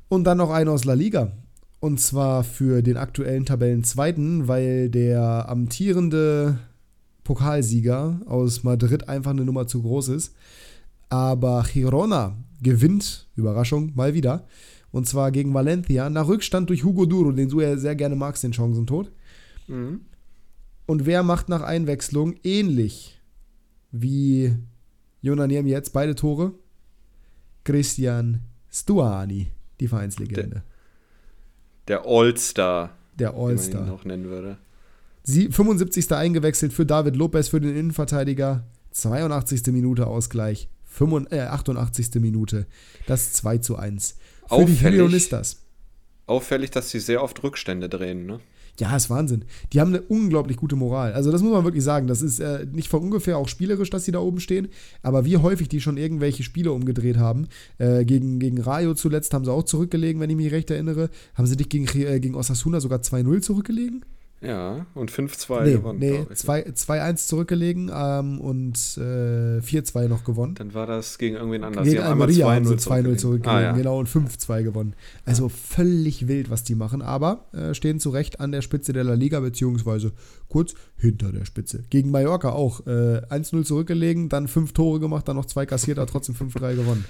Und 0.08 0.24
dann 0.24 0.38
noch 0.38 0.52
eine 0.52 0.72
aus 0.72 0.86
La 0.86 0.94
Liga. 0.94 1.32
Und 1.80 2.00
zwar 2.00 2.44
für 2.44 2.82
den 2.82 2.98
aktuellen 2.98 3.46
Tabellenzweiten, 3.46 4.48
weil 4.48 4.90
der 4.90 5.50
amtierende 5.50 6.60
Pokalsieger 7.24 8.22
aus 8.26 8.64
Madrid 8.64 9.08
einfach 9.10 9.32
eine 9.32 9.46
Nummer 9.46 9.66
zu 9.66 9.82
groß 9.82 10.10
ist. 10.10 10.36
Aber 11.10 11.66
Girona 11.72 12.36
gewinnt, 12.62 13.28
Überraschung, 13.36 13.94
mal 13.96 14.14
wieder. 14.14 14.46
Und 14.92 15.08
zwar 15.08 15.32
gegen 15.32 15.54
Valencia, 15.54 16.10
nach 16.10 16.28
Rückstand 16.28 16.70
durch 16.70 16.84
Hugo 16.84 17.06
Duro, 17.06 17.32
den 17.32 17.50
du 17.50 17.62
ja 17.62 17.78
sehr 17.78 17.96
gerne 17.96 18.16
magst, 18.16 18.44
den 18.44 18.52
Chancentod. 18.54 19.12
Mhm. 19.68 20.02
Und 20.86 21.06
wer 21.06 21.24
macht 21.24 21.50
nach 21.50 21.62
Einwechslung 21.62 22.36
ähnlich 22.44 23.19
wie 23.92 24.56
Jonaniam 25.22 25.68
jetzt 25.68 25.94
beide 25.94 26.16
Tore. 26.16 26.54
Christian 27.64 28.42
Stuani, 28.70 29.52
die 29.80 29.88
Vereinslegende. 29.88 30.64
Der, 31.88 32.06
All-Star. 32.06 32.92
Der 33.18 33.34
All-Star. 33.34 33.86
Noch 33.86 34.06
nennen 34.06 34.26
würde. 34.26 34.58
Sie, 35.24 35.52
75. 35.52 36.12
eingewechselt 36.14 36.74
für 36.74 36.86
David 36.86 37.16
Lopez 37.16 37.50
für 37.50 37.60
den 37.60 37.76
Innenverteidiger. 37.76 38.64
82. 38.92 39.68
Minute 39.68 40.08
Ausgleich. 40.08 40.70
85, 40.86 41.38
äh, 41.38 41.42
88. 41.44 42.16
Minute. 42.16 42.66
Das 43.08 43.34
2 43.34 43.60
zu 43.60 43.76
1. 43.76 44.16
Für 44.48 44.52
auffällig, 44.56 45.24
die 45.24 45.30
das. 45.30 45.62
Auffällig, 46.26 46.72
dass 46.72 46.90
sie 46.90 47.00
sehr 47.00 47.24
oft 47.24 47.44
Rückstände 47.44 47.90
drehen, 47.90 48.26
ne? 48.26 48.40
Ja, 48.80 48.96
ist 48.96 49.10
Wahnsinn. 49.10 49.46
Die 49.74 49.82
haben 49.82 49.90
eine 49.90 50.02
unglaublich 50.02 50.58
gute 50.58 50.76
Moral. 50.76 51.14
Also, 51.14 51.32
das 51.32 51.42
muss 51.42 51.52
man 51.52 51.64
wirklich 51.64 51.84
sagen. 51.84 52.08
Das 52.08 52.22
ist 52.22 52.40
äh, 52.40 52.66
nicht 52.72 52.88
von 52.88 53.02
ungefähr 53.02 53.38
auch 53.38 53.48
spielerisch, 53.48 53.90
dass 53.90 54.06
sie 54.06 54.12
da 54.12 54.20
oben 54.20 54.40
stehen. 54.40 54.70
Aber 55.02 55.26
wie 55.26 55.38
häufig 55.38 55.68
die 55.68 55.82
schon 55.82 55.98
irgendwelche 55.98 56.44
Spiele 56.44 56.72
umgedreht 56.72 57.18
haben. 57.18 57.48
Äh, 57.78 58.06
gegen, 58.06 58.40
gegen 58.40 58.62
Rayo 58.62 58.94
zuletzt 58.94 59.34
haben 59.34 59.46
sie 59.46 59.52
auch 59.52 59.64
zurückgelegen, 59.64 60.22
wenn 60.22 60.30
ich 60.30 60.38
mich 60.38 60.52
recht 60.52 60.72
erinnere. 60.72 61.10
Haben 61.36 61.48
sie 61.48 61.58
dich 61.58 61.70
gegen, 61.70 61.88
äh, 62.00 62.20
gegen 62.20 62.36
Osasuna 62.36 62.80
sogar 62.80 63.00
2-0 63.00 63.42
zurückgelegen? 63.42 64.06
Ja, 64.42 64.86
und 64.94 65.12
5-2 65.12 65.64
nee, 65.64 65.72
gewonnen. 65.74 66.00
Nee, 66.00 66.26
2-1 66.32 67.28
zurückgelegen 67.28 67.92
ähm, 67.94 68.40
und 68.40 68.78
äh, 68.98 69.60
4-2 69.60 70.08
noch 70.08 70.24
gewonnen. 70.24 70.56
Dann 70.56 70.74
war 70.74 70.88
das 70.88 71.18
gegen 71.18 71.36
irgendwen 71.36 71.66
anders. 71.66 71.86
Gegen 71.86 72.00
Almeria 72.00 72.50
haben 72.50 72.66
sie 72.66 72.76
2-0 72.76 73.18
zurückgelegen, 73.18 73.50
ah, 73.50 73.62
ja. 73.62 73.72
genau, 73.74 74.00
und 74.00 74.08
5-2 74.08 74.64
gewonnen. 74.64 74.96
Also 75.26 75.44
ja. 75.44 75.50
völlig 75.50 76.30
wild, 76.30 76.50
was 76.50 76.64
die 76.64 76.76
machen, 76.76 77.02
aber 77.02 77.50
äh, 77.52 77.74
stehen 77.74 78.00
zu 78.00 78.12
Recht 78.12 78.40
an 78.40 78.54
der 78.54 78.62
Spitze 78.62 78.94
der 78.94 79.04
La 79.04 79.14
Liga, 79.14 79.42
beziehungsweise 79.42 80.14
kurz 80.48 80.74
hinter 80.96 81.34
der 81.34 81.44
Spitze. 81.44 81.84
Gegen 81.90 82.10
Mallorca 82.10 82.52
auch 82.52 82.88
äh, 82.88 83.22
1-0 83.30 83.66
zurückgelegen, 83.66 84.30
dann 84.30 84.48
5 84.48 84.72
Tore 84.72 85.02
gemacht, 85.02 85.28
dann 85.28 85.36
noch 85.36 85.46
2 85.46 85.66
kassiert, 85.66 86.00
aber 86.00 86.08
trotzdem 86.10 86.36
5-3 86.36 86.76
gewonnen. 86.76 87.04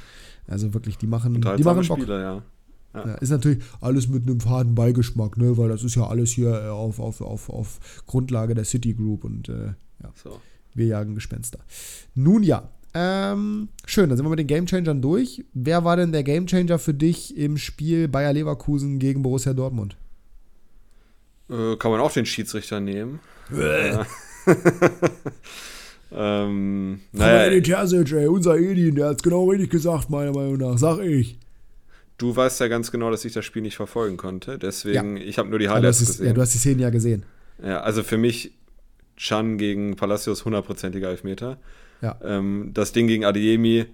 Also 0.48 0.74
wirklich, 0.74 0.98
die 0.98 1.06
machen, 1.06 1.36
die 1.36 1.64
machen 1.64 1.88
Bock. 1.88 2.00
Spieler, 2.00 2.20
ja. 2.20 2.44
Ja. 2.94 3.08
Ja, 3.08 3.14
ist 3.16 3.30
natürlich 3.30 3.64
alles 3.82 4.08
mit 4.08 4.28
einem 4.28 4.40
faden 4.40 4.74
Beigeschmack, 4.74 5.38
ne? 5.38 5.58
weil 5.58 5.70
das 5.70 5.84
ist 5.84 5.96
ja 5.96 6.08
alles 6.08 6.32
hier 6.32 6.50
äh, 6.50 6.68
auf, 6.70 7.00
auf, 7.00 7.22
auf, 7.22 7.50
auf 7.50 7.80
Grundlage 8.08 8.56
der 8.56 8.66
City 8.66 8.94
Group 8.94 9.24
und 9.24 9.48
äh, 9.48 9.74
ja, 10.02 10.12
so. 10.16 10.42
wir 10.74 10.88
jagen 10.88 11.14
Gespenster. 11.14 11.60
Nun 12.16 12.42
ja, 12.42 12.70
ähm, 12.94 13.70
schön, 13.86 14.10
dann 14.10 14.18
sind 14.18 14.26
wir 14.26 14.32
mit 14.32 14.40
den 14.40 14.48
Gamechangern 14.48 15.02
durch. 15.02 15.46
Wer 15.54 15.84
war 15.84 15.98
denn 15.98 16.12
der 16.12 16.24
Gamechanger 16.24 16.80
für 16.80 16.94
dich 16.94 17.38
im 17.38 17.58
Spiel 17.58 18.08
Bayer 18.08 18.34
Leverkusen 18.34 18.98
gegen 18.98 19.22
Borussia 19.22 19.54
Dortmund? 19.54 19.96
Äh, 21.50 21.76
kann 21.78 21.92
man 21.92 22.00
auch 22.00 22.12
den 22.12 22.26
Schiedsrichter 22.26 22.80
nehmen. 22.80 23.20
Äh. 23.52 24.04
ähm, 26.12 27.02
naja, 27.12 27.46
Edin 27.46 27.64
Terzic, 27.64 28.12
ey, 28.14 28.28
unser 28.28 28.58
Edin, 28.58 28.96
der 28.96 29.10
hat's 29.10 29.22
genau 29.22 29.46
richtig 29.50 29.70
gesagt, 29.70 30.10
meiner 30.10 30.32
Meinung 30.32 30.58
nach, 30.58 30.78
sag 30.80 31.00
ich. 31.00 31.38
Du 32.20 32.36
weißt 32.36 32.60
ja 32.60 32.68
ganz 32.68 32.92
genau, 32.92 33.10
dass 33.10 33.26
ich 33.26 33.34
das 33.34 33.46
Spiel 33.46 33.62
nicht 33.62 33.78
verfolgen 33.78 34.18
konnte, 34.18 34.60
deswegen, 34.60 35.18
ja. 35.18 35.24
ich 35.24 35.40
habe 35.40 35.50
nur 35.50 35.58
die 35.58 35.70
Highlights 35.70 36.02
ja, 36.02 36.06
gesehen. 36.06 36.26
Ja, 36.28 36.34
du 36.34 36.42
hast 36.42 36.54
die 36.54 36.58
Szenen 36.58 36.80
ja 36.80 36.90
gesehen. 36.90 37.24
Ja, 37.64 37.80
also 37.82 38.04
für 38.04 38.18
mich 38.18 38.52
Chan 39.16 39.58
gegen 39.58 39.96
Palacios 39.96 40.46
hundertprozentiger 40.46 41.10
Elfmeter. 41.10 41.58
Ja. 42.02 42.20
Ähm, 42.24 42.72
das 42.74 42.92
Ding 42.92 43.08
gegen 43.08 43.26
Adiemi 43.26 43.86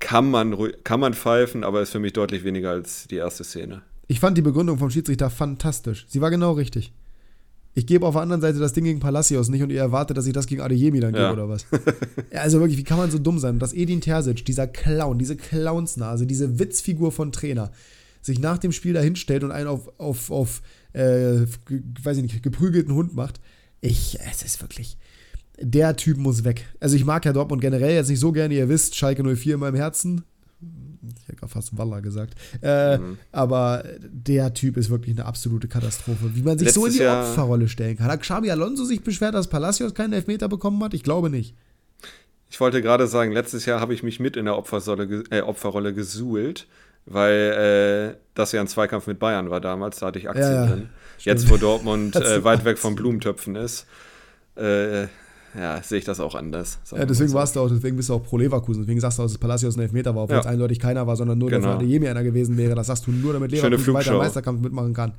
kann 0.00 0.30
man, 0.30 0.56
kann 0.84 1.00
man 1.00 1.14
pfeifen, 1.14 1.64
aber 1.64 1.80
ist 1.80 1.90
für 1.90 2.00
mich 2.00 2.12
deutlich 2.12 2.44
weniger 2.44 2.70
als 2.70 3.06
die 3.08 3.16
erste 3.16 3.44
Szene. 3.44 3.82
Ich 4.08 4.20
fand 4.20 4.36
die 4.36 4.42
Begründung 4.42 4.78
vom 4.78 4.90
Schiedsrichter 4.90 5.30
fantastisch. 5.30 6.06
Sie 6.08 6.20
war 6.20 6.30
genau 6.30 6.52
richtig. 6.52 6.92
Ich 7.76 7.86
gebe 7.86 8.06
auf 8.06 8.14
der 8.14 8.22
anderen 8.22 8.40
Seite 8.40 8.58
das 8.58 8.72
Ding 8.72 8.84
gegen 8.84 9.00
Palacios 9.00 9.50
nicht 9.50 9.62
und 9.62 9.68
ihr 9.68 9.80
erwartet, 9.80 10.16
dass 10.16 10.26
ich 10.26 10.32
das 10.32 10.46
gegen 10.46 10.62
Adeyemi 10.62 10.98
dann 10.98 11.12
gebe 11.12 11.30
oder 11.30 11.46
was. 11.46 11.66
ja, 12.32 12.40
also 12.40 12.58
wirklich, 12.58 12.78
wie 12.78 12.84
kann 12.84 12.96
man 12.96 13.10
so 13.10 13.18
dumm 13.18 13.38
sein? 13.38 13.56
Und 13.56 13.58
dass 13.58 13.74
Edin 13.74 14.00
Terzic, 14.00 14.46
dieser 14.46 14.66
Clown, 14.66 15.18
diese 15.18 15.36
Clownsnase, 15.36 16.26
diese 16.26 16.58
Witzfigur 16.58 17.12
von 17.12 17.32
Trainer, 17.32 17.70
sich 18.22 18.38
nach 18.38 18.56
dem 18.56 18.72
Spiel 18.72 18.94
dahinstellt 18.94 19.44
und 19.44 19.50
einen 19.50 19.68
auf, 19.68 19.92
auf, 19.98 20.30
auf 20.30 20.62
äh, 20.94 21.42
weiß 22.02 22.16
ich 22.16 22.22
nicht, 22.22 22.42
geprügelten 22.42 22.94
Hund 22.94 23.14
macht. 23.14 23.42
Ich, 23.82 24.18
es 24.32 24.42
ist 24.42 24.62
wirklich, 24.62 24.96
der 25.60 25.96
Typ 25.96 26.16
muss 26.16 26.44
weg. 26.44 26.64
Also 26.80 26.96
ich 26.96 27.04
mag 27.04 27.26
ja 27.26 27.34
Dortmund 27.34 27.60
generell 27.60 27.94
jetzt 27.94 28.08
nicht 28.08 28.20
so 28.20 28.32
gerne, 28.32 28.54
ihr 28.54 28.70
wisst, 28.70 28.96
Schalke 28.96 29.22
04 29.22 29.52
in 29.52 29.60
meinem 29.60 29.76
Herzen. 29.76 30.24
Ich 31.16 31.28
hätte 31.28 31.38
gerade 31.38 31.52
fast 31.52 31.76
Waller 31.76 32.00
gesagt. 32.00 32.34
Äh, 32.62 32.98
mhm. 32.98 33.18
Aber 33.32 33.84
der 34.00 34.54
Typ 34.54 34.76
ist 34.76 34.90
wirklich 34.90 35.16
eine 35.16 35.26
absolute 35.26 35.68
Katastrophe. 35.68 36.34
Wie 36.34 36.42
man 36.42 36.58
sich 36.58 36.66
Letztes 36.66 36.82
so 36.82 36.86
in 36.86 36.92
die 36.92 36.98
Jahr 36.98 37.28
Opferrolle 37.28 37.68
stellen 37.68 37.96
kann. 37.96 38.08
Hat 38.08 38.20
Xabi 38.20 38.50
Alonso 38.50 38.84
sich 38.84 39.02
beschwert, 39.02 39.34
dass 39.34 39.48
Palacios 39.48 39.94
keinen 39.94 40.12
Elfmeter 40.12 40.48
bekommen 40.48 40.82
hat? 40.82 40.94
Ich 40.94 41.02
glaube 41.02 41.30
nicht. 41.30 41.54
Ich 42.50 42.60
wollte 42.60 42.80
gerade 42.80 43.06
sagen, 43.06 43.32
letztes 43.32 43.66
Jahr 43.66 43.80
habe 43.80 43.94
ich 43.94 44.02
mich 44.02 44.20
mit 44.20 44.36
in 44.36 44.44
der 44.44 44.56
Opferrolle, 44.56 45.24
äh, 45.30 45.40
Opferrolle 45.40 45.92
gesuhlt, 45.92 46.66
weil 47.04 48.14
äh, 48.14 48.20
das 48.34 48.52
ja 48.52 48.60
ein 48.60 48.68
Zweikampf 48.68 49.06
mit 49.06 49.18
Bayern 49.18 49.50
war 49.50 49.60
damals, 49.60 49.98
da 49.98 50.06
hatte 50.06 50.18
ich 50.18 50.28
Aktien 50.28 50.52
ja, 50.52 50.66
drin. 50.66 50.88
Jetzt, 51.18 51.50
wo 51.50 51.56
Dortmund 51.56 52.16
äh, 52.16 52.44
weit 52.44 52.64
weg 52.64 52.78
von 52.78 52.94
Blumentöpfen 52.94 53.56
ist, 53.56 53.86
äh, 54.56 55.06
ja, 55.54 55.82
sehe 55.82 55.98
ich 55.98 56.04
das 56.04 56.20
auch 56.20 56.34
anders. 56.34 56.78
Ja, 56.92 57.04
deswegen 57.04 57.30
so. 57.30 57.36
warst 57.36 57.56
du 57.56 57.60
auch, 57.60 57.68
deswegen 57.68 57.96
bist 57.96 58.08
du 58.08 58.14
auch 58.14 58.22
pro 58.22 58.36
Leverkusen. 58.38 58.82
Deswegen 58.82 59.00
sagst 59.00 59.18
du 59.18 59.22
auch, 59.22 59.26
dass 59.26 59.38
Palacios 59.38 59.76
ein 59.76 59.82
Elfmeter 59.82 60.14
war, 60.14 60.24
obwohl 60.24 60.36
ja. 60.36 60.40
es 60.40 60.46
eindeutig 60.46 60.78
keiner 60.78 61.06
war, 61.06 61.16
sondern 61.16 61.38
nur, 61.38 61.50
genau. 61.50 61.66
dass 61.66 61.76
Adeyemi 61.76 62.08
einer 62.08 62.22
gewesen 62.22 62.56
wäre. 62.56 62.74
Das 62.74 62.88
sagst 62.88 63.06
du 63.06 63.12
nur, 63.12 63.32
damit 63.32 63.50
Leverkusen 63.50 63.94
weiter 63.94 64.12
im 64.12 64.18
Meisterkampf 64.18 64.60
mitmachen 64.60 64.94
kann. 64.94 65.12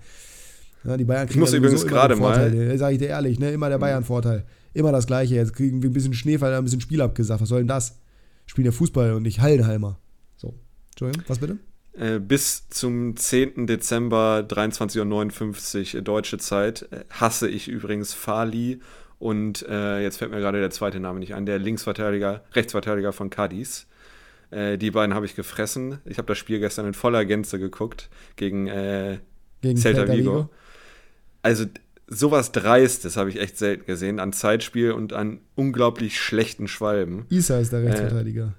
Ja, 0.83 0.95
die 0.95 1.05
Bayern 1.05 1.27
kriegen 1.27 1.39
ich 1.39 1.41
muss 1.41 1.51
ja 1.51 1.57
übrigens 1.57 1.85
gerade 1.85 2.15
mal. 2.15 2.77
Sag 2.77 2.93
ich 2.93 2.99
dir 2.99 3.07
ehrlich, 3.07 3.39
ne? 3.39 3.51
Immer 3.51 3.69
der 3.69 3.77
mhm. 3.77 3.81
Bayern-Vorteil. 3.81 4.45
Immer 4.73 4.91
das 4.91 5.07
Gleiche. 5.07 5.35
Jetzt 5.35 5.53
kriegen 5.53 5.81
wir 5.81 5.89
ein 5.89 5.93
bisschen 5.93 6.13
Schneefall, 6.13 6.53
ein 6.53 6.63
bisschen 6.63 6.81
Spiel 6.81 7.01
abgesagt. 7.01 7.41
Was 7.41 7.49
soll 7.49 7.59
denn 7.59 7.67
das? 7.67 7.99
Spielen 8.45 8.65
ja 8.65 8.71
Fußball 8.71 9.13
und 9.13 9.23
nicht 9.23 9.41
Hallenhalmer. 9.41 9.99
So. 10.35 10.53
Entschuldigung, 10.91 11.25
was 11.27 11.39
bitte? 11.39 11.57
Äh, 11.97 12.19
bis 12.19 12.69
zum 12.69 13.17
10. 13.17 13.65
Dezember 13.65 14.45
23.59 14.47 15.95
Uhr 15.95 16.01
deutsche 16.03 16.37
Zeit 16.37 16.87
äh, 16.91 17.03
hasse 17.09 17.49
ich 17.49 17.67
übrigens 17.67 18.13
Fali 18.13 18.79
und 19.19 19.65
äh, 19.67 20.01
jetzt 20.01 20.17
fällt 20.17 20.31
mir 20.31 20.39
gerade 20.39 20.59
der 20.59 20.69
zweite 20.69 20.99
Name 20.99 21.19
nicht 21.19 21.33
an, 21.33 21.45
der 21.45 21.59
Linksverteidiger, 21.59 22.43
Rechtsverteidiger 22.53 23.13
von 23.13 23.29
Cadiz. 23.29 23.87
Äh, 24.51 24.77
die 24.77 24.91
beiden 24.91 25.15
habe 25.15 25.25
ich 25.25 25.35
gefressen. 25.35 25.99
Ich 26.05 26.17
habe 26.17 26.27
das 26.27 26.37
Spiel 26.37 26.59
gestern 26.59 26.85
in 26.85 26.93
voller 26.93 27.25
Gänze 27.25 27.59
geguckt 27.59 28.09
gegen, 28.35 28.67
äh, 28.67 29.17
gegen 29.61 29.77
Celta, 29.77 30.01
Celta 30.01 30.13
Vigo. 30.13 30.31
Vigo. 30.31 30.49
Also 31.41 31.65
sowas 32.07 32.51
Dreistes 32.51 33.17
habe 33.17 33.29
ich 33.29 33.39
echt 33.39 33.57
selten 33.57 33.85
gesehen 33.85 34.19
an 34.19 34.33
Zeitspiel 34.33 34.91
und 34.91 35.13
an 35.13 35.39
unglaublich 35.55 36.19
schlechten 36.19 36.67
Schwalben. 36.67 37.25
Isa 37.29 37.59
ist 37.59 37.73
der 37.73 37.81
äh, 37.81 37.87
Rechtsverteidiger. 37.87 38.53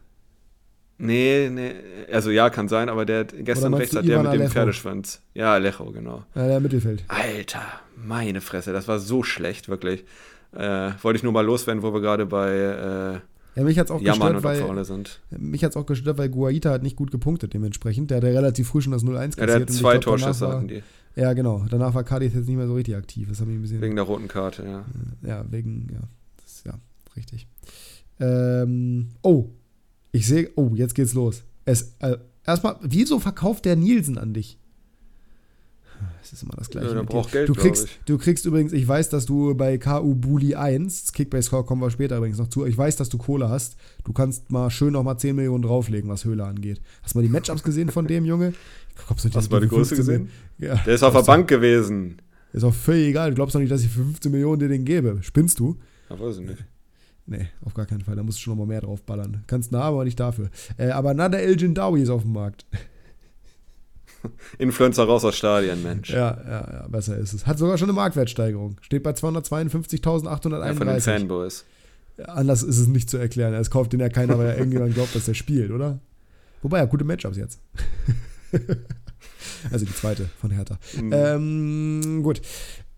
Nee, 1.00 1.48
nee, 1.48 1.74
also 2.10 2.30
ja, 2.30 2.50
kann 2.50 2.66
sein, 2.66 2.88
aber 2.88 3.06
der 3.06 3.24
gestern 3.24 3.72
rechts 3.72 3.94
hat 3.94 4.04
der 4.04 4.18
mit 4.18 4.26
Alejo? 4.26 4.46
dem 4.46 4.50
Pferdeschwanz. 4.50 5.22
Ja, 5.32 5.54
Alejo, 5.54 5.92
genau. 5.92 6.24
Ja, 6.34 6.48
der 6.48 6.58
Mittelfeld. 6.58 7.04
Alter, 7.06 7.62
meine 7.94 8.40
Fresse, 8.40 8.72
das 8.72 8.88
war 8.88 8.98
so 8.98 9.22
schlecht, 9.22 9.68
wirklich. 9.68 10.04
Äh, 10.52 10.92
wollte 11.02 11.18
ich 11.18 11.22
nur 11.22 11.32
mal 11.32 11.44
loswerden, 11.44 11.82
wo 11.82 11.92
wir 11.92 12.00
gerade 12.00 12.26
bei 12.26 12.52
äh, 12.54 13.20
ja, 13.58 13.64
mich 13.64 13.76
hat's 13.76 13.90
auch 13.90 14.00
gestört, 14.00 14.44
weil, 14.44 14.84
sind. 14.84 15.20
Mich 15.36 15.64
hat 15.64 15.70
es 15.70 15.76
auch 15.76 15.84
gestört, 15.84 16.16
weil 16.16 16.28
Guaita 16.28 16.70
hat 16.70 16.84
nicht 16.84 16.94
gut 16.94 17.10
gepunktet 17.10 17.54
dementsprechend. 17.54 18.10
Der 18.10 18.18
hat 18.18 18.24
ja 18.24 18.30
relativ 18.30 18.68
früh 18.68 18.80
schon 18.80 18.92
das 18.92 19.02
0-1 19.02 19.08
kassiert. 19.08 19.38
Ja, 19.38 19.46
der 19.46 19.60
hat 19.60 19.70
zwei 19.70 19.98
Torschüsse 19.98 20.48
hatten 20.48 20.68
die. 20.68 20.82
Ja, 21.16 21.32
genau. 21.32 21.66
Danach 21.68 21.92
war 21.92 22.04
Cardiff 22.04 22.34
jetzt 22.34 22.46
nicht 22.46 22.56
mehr 22.56 22.68
so 22.68 22.74
richtig 22.74 22.94
aktiv. 22.94 23.28
Das 23.28 23.42
ein 23.42 23.60
bisschen, 23.60 23.80
wegen 23.80 23.96
der 23.96 24.04
roten 24.04 24.28
Karte, 24.28 24.62
ja. 24.64 24.84
Ja, 25.28 25.44
wegen, 25.50 25.88
ja. 25.92 25.98
Das, 26.36 26.62
ja, 26.64 26.78
richtig. 27.16 27.48
Ähm, 28.20 29.08
oh, 29.22 29.46
ich 30.12 30.28
sehe, 30.28 30.50
oh, 30.54 30.70
jetzt 30.74 30.94
geht's 30.94 31.14
los. 31.14 31.42
Es, 31.64 31.96
äh, 31.98 32.16
erstmal, 32.46 32.76
wieso 32.82 33.18
verkauft 33.18 33.64
der 33.64 33.74
Nielsen 33.74 34.18
an 34.18 34.34
dich? 34.34 34.58
Es 36.22 36.32
ist 36.32 36.42
immer 36.42 36.54
das 36.56 36.68
Gleiche. 36.70 36.94
Ja, 36.94 37.02
braucht 37.02 37.32
Geld, 37.32 37.48
du 37.48 37.54
kriegst, 37.54 37.88
du 38.06 38.18
kriegst 38.18 38.44
übrigens, 38.46 38.72
ich 38.72 38.86
weiß, 38.86 39.08
dass 39.08 39.26
du 39.26 39.54
bei 39.54 39.78
KU 39.78 40.14
Bully 40.14 40.54
1, 40.54 41.12
Kickbase 41.12 41.50
kommen 41.50 41.80
wir 41.80 41.90
später 41.90 42.16
übrigens 42.16 42.38
noch 42.38 42.48
zu, 42.48 42.66
ich 42.66 42.76
weiß, 42.76 42.96
dass 42.96 43.08
du 43.08 43.18
Kohle 43.18 43.48
hast. 43.48 43.76
Du 44.04 44.12
kannst 44.12 44.50
mal 44.50 44.70
schön 44.70 44.92
noch 44.92 45.02
mal 45.02 45.16
10 45.16 45.36
Millionen 45.36 45.62
drauflegen, 45.62 46.10
was 46.10 46.24
Höhle 46.24 46.44
angeht. 46.44 46.80
Hast 47.02 47.14
du 47.14 47.18
mal 47.18 47.22
die 47.22 47.28
Matchups 47.28 47.62
gesehen 47.62 47.90
von 47.90 48.06
dem 48.06 48.24
Junge? 48.24 48.52
Glaubst 49.06 49.24
du, 49.24 49.30
Hast 49.32 49.48
du 49.48 49.54
mal 49.54 49.60
die 49.60 49.68
Größe 49.68 49.96
gesehen? 49.96 50.30
Ja. 50.58 50.74
Der 50.74 50.94
ist 50.94 51.02
auf 51.02 51.14
der 51.14 51.22
Bank 51.22 51.48
gewesen. 51.48 52.20
Ist 52.52 52.64
auch 52.64 52.74
völlig 52.74 53.08
egal. 53.08 53.30
Du 53.30 53.36
glaubst 53.36 53.54
doch 53.54 53.60
nicht, 53.60 53.70
dass 53.70 53.82
ich 53.82 53.88
für 53.88 54.02
15 54.02 54.32
Millionen 54.32 54.58
dir 54.58 54.68
den 54.68 54.84
gebe. 54.84 55.18
Spinnst 55.22 55.58
du? 55.60 55.76
Ja, 56.10 56.18
weiß 56.18 56.38
ich 56.38 56.46
nicht. 56.46 56.64
Nee, 57.26 57.46
auf 57.62 57.74
gar 57.74 57.84
keinen 57.84 58.00
Fall. 58.00 58.16
Da 58.16 58.22
musst 58.22 58.38
du 58.38 58.42
schon 58.42 58.54
noch 58.54 58.64
mal 58.64 58.66
mehr 58.66 58.80
draufballern. 58.80 59.44
Kannst 59.46 59.70
nah, 59.70 59.82
aber 59.82 60.04
nicht 60.04 60.18
dafür. 60.18 60.48
Äh, 60.78 60.90
aber 60.90 61.12
Nada 61.12 61.38
El 61.38 61.60
Jindawi 61.60 62.02
ist 62.02 62.08
auf 62.08 62.22
dem 62.22 62.32
Markt. 62.32 62.64
Influencer 64.58 65.04
raus 65.04 65.24
aus 65.24 65.36
Stadien, 65.36 65.82
Mensch. 65.82 66.10
Ja, 66.10 66.38
ja, 66.44 66.72
ja, 66.72 66.86
besser 66.88 67.16
ist 67.16 67.32
es. 67.32 67.46
Hat 67.46 67.58
sogar 67.58 67.78
schon 67.78 67.88
eine 67.88 67.94
Marktwertsteigerung. 67.94 68.76
Steht 68.80 69.02
bei 69.02 69.10
252.831. 69.10 70.66
Ja, 70.66 70.74
von 70.74 70.86
den 70.86 71.00
Fanboys. 71.00 71.64
Anders 72.26 72.62
ist 72.62 72.78
es 72.78 72.88
nicht 72.88 73.08
zu 73.08 73.16
erklären. 73.16 73.54
Es 73.54 73.70
kauft 73.70 73.92
den 73.92 74.00
ja 74.00 74.08
keiner, 74.08 74.38
weil 74.38 74.48
er 74.48 74.56
irgendjemand 74.58 74.94
glaubt, 74.94 75.14
dass 75.14 75.28
er 75.28 75.34
spielt, 75.34 75.70
oder? 75.70 76.00
Wobei, 76.62 76.78
ja, 76.78 76.84
gute 76.86 77.04
Matchups 77.04 77.36
jetzt. 77.36 77.60
also 79.70 79.84
die 79.84 79.94
zweite 79.94 80.28
von 80.40 80.50
Hertha. 80.50 80.78
Mhm. 81.00 81.12
Ähm, 81.12 82.22
gut. 82.22 82.40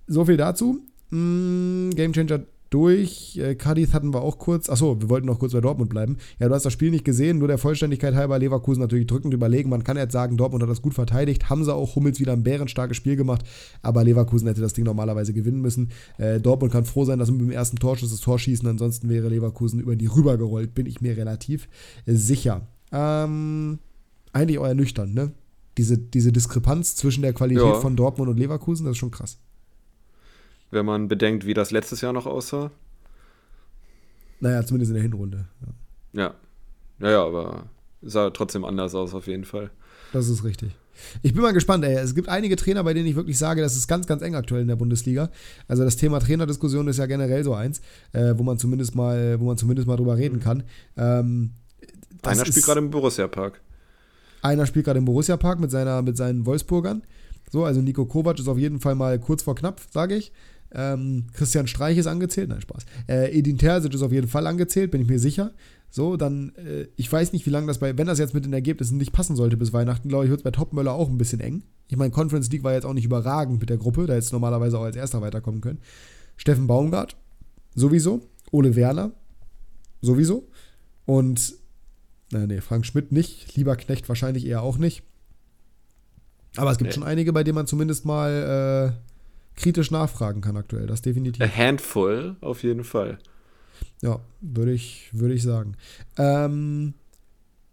So 0.06 0.24
viel 0.24 0.36
dazu. 0.36 0.80
Mm, 1.10 1.90
Gamechanger 1.90 2.40
durch. 2.70 3.36
Äh, 3.36 3.56
Cadiz 3.56 3.92
hatten 3.92 4.14
wir 4.14 4.22
auch 4.22 4.38
kurz. 4.38 4.70
Achso, 4.70 5.00
wir 5.00 5.10
wollten 5.10 5.26
noch 5.26 5.38
kurz 5.38 5.52
bei 5.52 5.60
Dortmund 5.60 5.90
bleiben. 5.90 6.16
Ja, 6.38 6.48
du 6.48 6.54
hast 6.54 6.64
das 6.64 6.72
Spiel 6.72 6.90
nicht 6.90 7.04
gesehen, 7.04 7.38
nur 7.38 7.48
der 7.48 7.58
Vollständigkeit 7.58 8.14
halber 8.14 8.38
Leverkusen 8.38 8.80
natürlich 8.80 9.08
drückend 9.08 9.34
überlegen. 9.34 9.68
Man 9.68 9.84
kann 9.84 9.96
jetzt 9.96 10.12
sagen, 10.12 10.36
Dortmund 10.36 10.62
hat 10.62 10.70
das 10.70 10.80
gut 10.80 10.94
verteidigt. 10.94 11.50
Haben 11.50 11.64
sie 11.64 11.74
auch 11.74 11.96
Hummels 11.96 12.20
wieder 12.20 12.32
ein 12.32 12.44
bärenstarkes 12.44 12.96
Spiel 12.96 13.16
gemacht, 13.16 13.42
aber 13.82 14.04
Leverkusen 14.04 14.46
hätte 14.46 14.60
das 14.60 14.72
Ding 14.72 14.84
normalerweise 14.84 15.32
gewinnen 15.32 15.60
müssen. 15.60 15.90
Äh, 16.16 16.40
Dortmund 16.40 16.72
kann 16.72 16.84
froh 16.84 17.04
sein, 17.04 17.18
dass 17.18 17.28
sie 17.28 17.34
mit 17.34 17.42
dem 17.42 17.50
ersten 17.50 17.76
Torschuss 17.76 18.10
das 18.10 18.20
Tor 18.20 18.38
schießen, 18.38 18.66
ansonsten 18.68 19.08
wäre 19.08 19.28
Leverkusen 19.28 19.80
über 19.80 19.96
die 19.96 20.06
rübergerollt, 20.06 20.74
bin 20.74 20.86
ich 20.86 21.00
mir 21.00 21.16
relativ 21.16 21.68
äh, 22.06 22.14
sicher. 22.14 22.68
Ähm, 22.92 23.80
eigentlich 24.32 24.58
euer 24.58 24.74
nüchtern, 24.74 25.12
ne? 25.12 25.32
Diese, 25.78 25.96
diese 25.96 26.32
Diskrepanz 26.32 26.96
zwischen 26.96 27.22
der 27.22 27.32
Qualität 27.32 27.64
ja. 27.64 27.80
von 27.80 27.96
Dortmund 27.96 28.28
und 28.28 28.38
Leverkusen, 28.38 28.84
das 28.84 28.92
ist 28.92 28.98
schon 28.98 29.12
krass 29.12 29.38
wenn 30.70 30.86
man 30.86 31.08
bedenkt, 31.08 31.46
wie 31.46 31.54
das 31.54 31.70
letztes 31.70 32.00
Jahr 32.00 32.12
noch 32.12 32.26
aussah. 32.26 32.70
Naja, 34.40 34.64
zumindest 34.64 34.90
in 34.90 34.94
der 34.94 35.02
Hinrunde. 35.02 35.46
Ja. 36.12 36.22
Ja, 36.22 36.34
ja, 37.00 37.10
ja 37.10 37.24
aber 37.24 37.66
sah 38.02 38.30
trotzdem 38.30 38.64
anders 38.64 38.94
aus 38.94 39.14
auf 39.14 39.26
jeden 39.26 39.44
Fall. 39.44 39.70
Das 40.12 40.28
ist 40.28 40.44
richtig. 40.44 40.72
Ich 41.22 41.32
bin 41.32 41.42
mal 41.42 41.52
gespannt, 41.52 41.84
ey. 41.84 41.94
Es 41.94 42.14
gibt 42.14 42.28
einige 42.28 42.56
Trainer, 42.56 42.84
bei 42.84 42.94
denen 42.94 43.06
ich 43.06 43.16
wirklich 43.16 43.38
sage, 43.38 43.62
das 43.62 43.76
ist 43.76 43.88
ganz, 43.88 44.06
ganz 44.06 44.22
eng 44.22 44.34
aktuell 44.34 44.62
in 44.62 44.68
der 44.68 44.76
Bundesliga. 44.76 45.30
Also 45.66 45.84
das 45.84 45.96
Thema 45.96 46.20
Trainerdiskussion 46.20 46.88
ist 46.88 46.98
ja 46.98 47.06
generell 47.06 47.44
so 47.44 47.54
eins, 47.54 47.80
äh, 48.12 48.34
wo 48.36 48.42
man 48.42 48.58
zumindest 48.58 48.94
mal, 48.94 49.38
wo 49.40 49.46
man 49.46 49.56
zumindest 49.56 49.88
mal 49.88 49.96
drüber 49.96 50.16
reden 50.16 50.40
kann. 50.40 50.64
Ähm, 50.96 51.52
einer 52.22 52.44
spielt 52.44 52.64
gerade 52.64 52.80
im 52.80 52.90
Borussia 52.90 53.28
Park. 53.28 53.60
Einer 54.42 54.66
spielt 54.66 54.84
gerade 54.84 54.98
im 54.98 55.04
Borussia 55.04 55.36
Park 55.36 55.60
mit, 55.60 55.70
seiner, 55.70 56.02
mit 56.02 56.16
seinen 56.16 56.44
Wolfsburgern. 56.46 57.02
So, 57.50 57.64
also 57.64 57.80
Nico 57.80 58.04
Kovac 58.06 58.38
ist 58.38 58.48
auf 58.48 58.58
jeden 58.58 58.80
Fall 58.80 58.94
mal 58.94 59.18
kurz 59.18 59.42
vor 59.42 59.54
knapp, 59.54 59.80
sage 59.90 60.16
ich. 60.16 60.32
Ähm, 60.72 61.26
Christian 61.32 61.66
Streich 61.66 61.98
ist 61.98 62.06
angezählt, 62.06 62.48
nein, 62.48 62.60
Spaß. 62.60 62.84
Äh, 63.08 63.36
Edin 63.36 63.58
Terzic 63.58 63.92
ist 63.94 64.02
auf 64.02 64.12
jeden 64.12 64.28
Fall 64.28 64.46
angezählt, 64.46 64.90
bin 64.90 65.02
ich 65.02 65.08
mir 65.08 65.18
sicher. 65.18 65.52
so, 65.90 66.16
dann, 66.16 66.52
äh, 66.56 66.86
ich 66.96 67.10
weiß 67.10 67.32
nicht, 67.32 67.46
wie 67.46 67.50
lange 67.50 67.66
das 67.66 67.78
bei, 67.78 67.98
wenn 67.98 68.06
das 68.06 68.18
jetzt 68.18 68.34
mit 68.34 68.44
den 68.44 68.52
Ergebnissen 68.52 68.96
nicht 68.96 69.12
passen 69.12 69.34
sollte 69.34 69.56
bis 69.56 69.72
Weihnachten, 69.72 70.08
glaube 70.08 70.24
ich, 70.24 70.30
wird 70.30 70.40
es 70.40 70.44
bei 70.44 70.52
Topmöller 70.52 70.92
auch 70.92 71.08
ein 71.08 71.18
bisschen 71.18 71.40
eng. 71.40 71.64
Ich 71.88 71.96
meine, 71.96 72.12
Conference 72.12 72.50
League 72.50 72.62
war 72.62 72.72
jetzt 72.72 72.86
auch 72.86 72.94
nicht 72.94 73.04
überragend 73.04 73.58
mit 73.58 73.68
der 73.68 73.78
Gruppe, 73.78 74.06
da 74.06 74.14
jetzt 74.14 74.32
normalerweise 74.32 74.78
auch 74.78 74.84
als 74.84 74.96
Erster 74.96 75.20
weiterkommen 75.20 75.60
können. 75.60 75.80
Steffen 76.36 76.68
Baumgart, 76.68 77.16
sowieso. 77.74 78.20
Ole 78.52 78.76
Werner, 78.76 79.12
sowieso. 80.00 80.48
Und, 81.04 81.54
äh, 82.32 82.46
nee, 82.46 82.60
Frank 82.60 82.86
Schmidt 82.86 83.10
nicht. 83.10 83.56
Lieber 83.56 83.76
Knecht 83.76 84.08
wahrscheinlich 84.08 84.46
eher 84.46 84.62
auch 84.62 84.78
nicht. 84.78 85.02
Aber 86.56 86.70
es 86.70 86.78
gibt 86.78 86.90
nee. 86.90 86.94
schon 86.94 87.04
einige, 87.04 87.32
bei 87.32 87.44
denen 87.44 87.56
man 87.56 87.66
zumindest 87.66 88.04
mal 88.04 88.94
äh, 88.96 89.09
kritisch 89.60 89.90
nachfragen 89.90 90.40
kann 90.40 90.56
aktuell. 90.56 90.86
Das 90.86 91.02
definitiv. 91.02 91.42
A 91.42 91.48
handful, 91.48 92.36
auf 92.40 92.62
jeden 92.62 92.84
Fall. 92.84 93.18
Ja, 94.02 94.20
würde 94.40 94.72
ich, 94.72 95.10
würde 95.12 95.34
ich 95.34 95.42
sagen. 95.42 95.76
Ähm, 96.16 96.94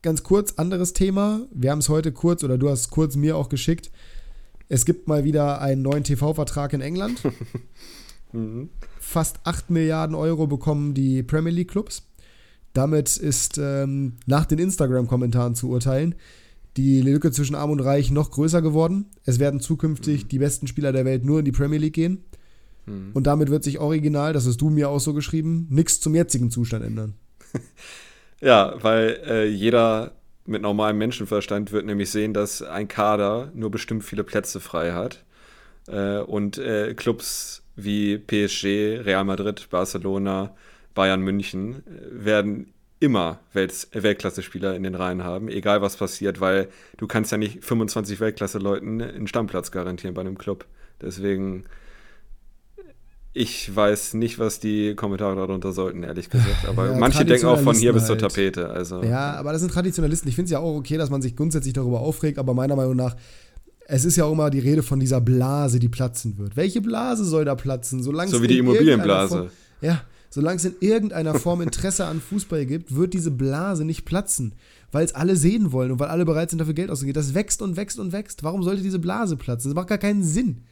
ganz 0.01 0.23
kurz, 0.23 0.53
anderes 0.53 0.93
Thema. 0.93 1.41
Wir 1.51 1.71
haben 1.71 1.79
es 1.79 1.89
heute 1.89 2.11
kurz, 2.11 2.43
oder 2.43 2.57
du 2.57 2.69
hast 2.69 2.91
kurz 2.91 3.15
mir 3.15 3.37
auch 3.37 3.49
geschickt. 3.49 3.89
Es 4.69 4.85
gibt 4.85 5.07
mal 5.07 5.23
wieder 5.23 5.61
einen 5.61 5.81
neuen 5.81 6.03
TV-Vertrag 6.03 6.73
in 6.73 6.81
England. 6.81 7.21
mhm. 8.33 8.69
Fast 8.99 9.39
8 9.45 9.69
Milliarden 9.69 10.15
Euro 10.15 10.47
bekommen 10.47 10.93
die 10.93 11.23
Premier 11.23 11.53
League-Clubs. 11.53 12.03
Damit 12.73 13.15
ist 13.15 13.57
ähm, 13.57 14.17
nach 14.25 14.45
den 14.45 14.59
Instagram-Kommentaren 14.59 15.55
zu 15.55 15.69
urteilen 15.69 16.15
die 16.77 17.01
Lücke 17.01 17.31
zwischen 17.31 17.55
Arm 17.55 17.71
und 17.71 17.79
Reich 17.79 18.11
noch 18.11 18.31
größer 18.31 18.61
geworden. 18.61 19.07
Es 19.25 19.39
werden 19.39 19.59
zukünftig 19.59 20.23
mhm. 20.23 20.27
die 20.29 20.39
besten 20.39 20.67
Spieler 20.67 20.91
der 20.91 21.05
Welt 21.05 21.25
nur 21.25 21.39
in 21.39 21.45
die 21.45 21.51
Premier 21.51 21.79
League 21.79 21.93
gehen. 21.93 22.23
Mhm. 22.85 23.11
Und 23.13 23.27
damit 23.27 23.49
wird 23.49 23.63
sich 23.63 23.79
original, 23.79 24.33
das 24.33 24.47
hast 24.47 24.61
du 24.61 24.69
mir 24.69 24.89
auch 24.89 24.99
so 24.99 25.13
geschrieben, 25.13 25.67
nichts 25.69 25.99
zum 25.99 26.15
jetzigen 26.15 26.51
Zustand 26.51 26.85
ändern. 26.85 27.15
ja, 28.41 28.75
weil 28.81 29.19
äh, 29.25 29.47
jeder 29.47 30.13
mit 30.45 30.61
normalem 30.61 30.97
Menschenverstand 30.97 31.71
wird 31.71 31.85
nämlich 31.85 32.09
sehen, 32.09 32.33
dass 32.33 32.61
ein 32.61 32.87
Kader 32.87 33.51
nur 33.53 33.69
bestimmt 33.69 34.03
viele 34.03 34.23
Plätze 34.23 34.59
frei 34.59 34.93
hat. 34.93 35.25
Äh, 35.87 36.19
und 36.19 36.57
äh, 36.57 36.93
Clubs 36.93 37.63
wie 37.75 38.17
PSG, 38.17 39.01
Real 39.03 39.25
Madrid, 39.25 39.67
Barcelona, 39.69 40.55
Bayern 40.93 41.21
München 41.21 41.83
äh, 41.85 42.25
werden 42.25 42.73
immer 42.99 43.39
Welt 43.53 43.87
Weltklasse-Spieler 43.91 44.75
in 44.75 44.83
den 44.83 44.95
Reihen 44.95 45.23
haben, 45.23 45.49
egal 45.49 45.81
was 45.81 45.97
passiert, 45.97 46.41
weil 46.41 46.67
du 46.97 47.07
kannst 47.07 47.31
ja 47.31 47.37
nicht 47.37 47.63
25 47.63 48.19
Weltklasse-Leuten 48.19 49.01
einen 49.01 49.27
Stammplatz 49.27 49.71
garantieren 49.71 50.13
bei 50.13 50.21
einem 50.21 50.37
Club. 50.37 50.65
Deswegen 51.01 51.65
ich 53.37 53.75
weiß 53.75 54.15
nicht, 54.15 54.39
was 54.39 54.59
die 54.59 54.95
Kommentare 54.95 55.35
darunter 55.35 55.71
sollten, 55.71 56.01
ehrlich 56.01 56.29
gesagt. 56.29 56.67
Aber 56.67 56.87
ja, 56.91 56.97
manche 56.97 57.23
denken 57.23 57.45
auch 57.45 57.59
von 57.59 57.75
hier 57.75 57.93
bis 57.93 58.07
zur 58.07 58.17
Tapete. 58.17 58.69
Also. 58.69 59.03
Ja, 59.03 59.35
aber 59.35 59.51
das 59.51 59.61
sind 59.61 59.71
Traditionalisten. 59.71 60.27
Ich 60.27 60.35
finde 60.35 60.45
es 60.45 60.51
ja 60.51 60.59
auch 60.59 60.75
okay, 60.75 60.97
dass 60.97 61.11
man 61.11 61.21
sich 61.21 61.35
grundsätzlich 61.35 61.73
darüber 61.73 61.99
aufregt, 61.99 62.39
aber 62.39 62.55
meiner 62.55 62.75
Meinung 62.75 62.95
nach, 62.95 63.15
es 63.85 64.05
ist 64.05 64.15
ja 64.15 64.25
auch 64.25 64.31
immer 64.31 64.49
die 64.49 64.59
Rede 64.59 64.81
von 64.81 64.99
dieser 64.99 65.21
Blase, 65.21 65.77
die 65.77 65.87
platzen 65.87 66.37
wird. 66.39 66.57
Welche 66.57 66.81
Blase 66.81 67.25
soll 67.25 67.45
da 67.45 67.53
platzen? 67.53 68.01
Solange 68.01 68.31
so 68.31 68.41
wie 68.41 68.47
die 68.47 68.57
Immobilienblase. 68.57 69.37
Form, 69.37 69.49
ja, 69.81 70.01
solange 70.29 70.57
es 70.57 70.65
in 70.65 70.75
irgendeiner 70.79 71.35
Form 71.35 71.61
Interesse 71.61 72.05
an 72.05 72.21
Fußball 72.21 72.65
gibt, 72.65 72.95
wird 72.95 73.13
diese 73.13 73.31
Blase 73.31 73.85
nicht 73.85 74.05
platzen. 74.05 74.53
Weil 74.91 75.05
es 75.05 75.15
alle 75.15 75.35
sehen 75.35 75.71
wollen 75.71 75.91
und 75.91 75.99
weil 75.99 76.07
alle 76.07 76.25
bereit 76.25 76.49
sind, 76.49 76.59
dafür 76.59 76.73
Geld 76.73 76.89
auszugeben. 76.89 77.15
Das 77.15 77.33
wächst 77.33 77.61
und 77.61 77.75
wächst 77.75 77.99
und 77.99 78.13
wächst. 78.13 78.43
Warum 78.43 78.63
sollte 78.63 78.81
diese 78.81 78.99
Blase 78.99 79.35
platzen? 79.35 79.69
Das 79.69 79.75
macht 79.75 79.89
gar 79.89 79.97
keinen 79.97 80.23
Sinn 80.23 80.63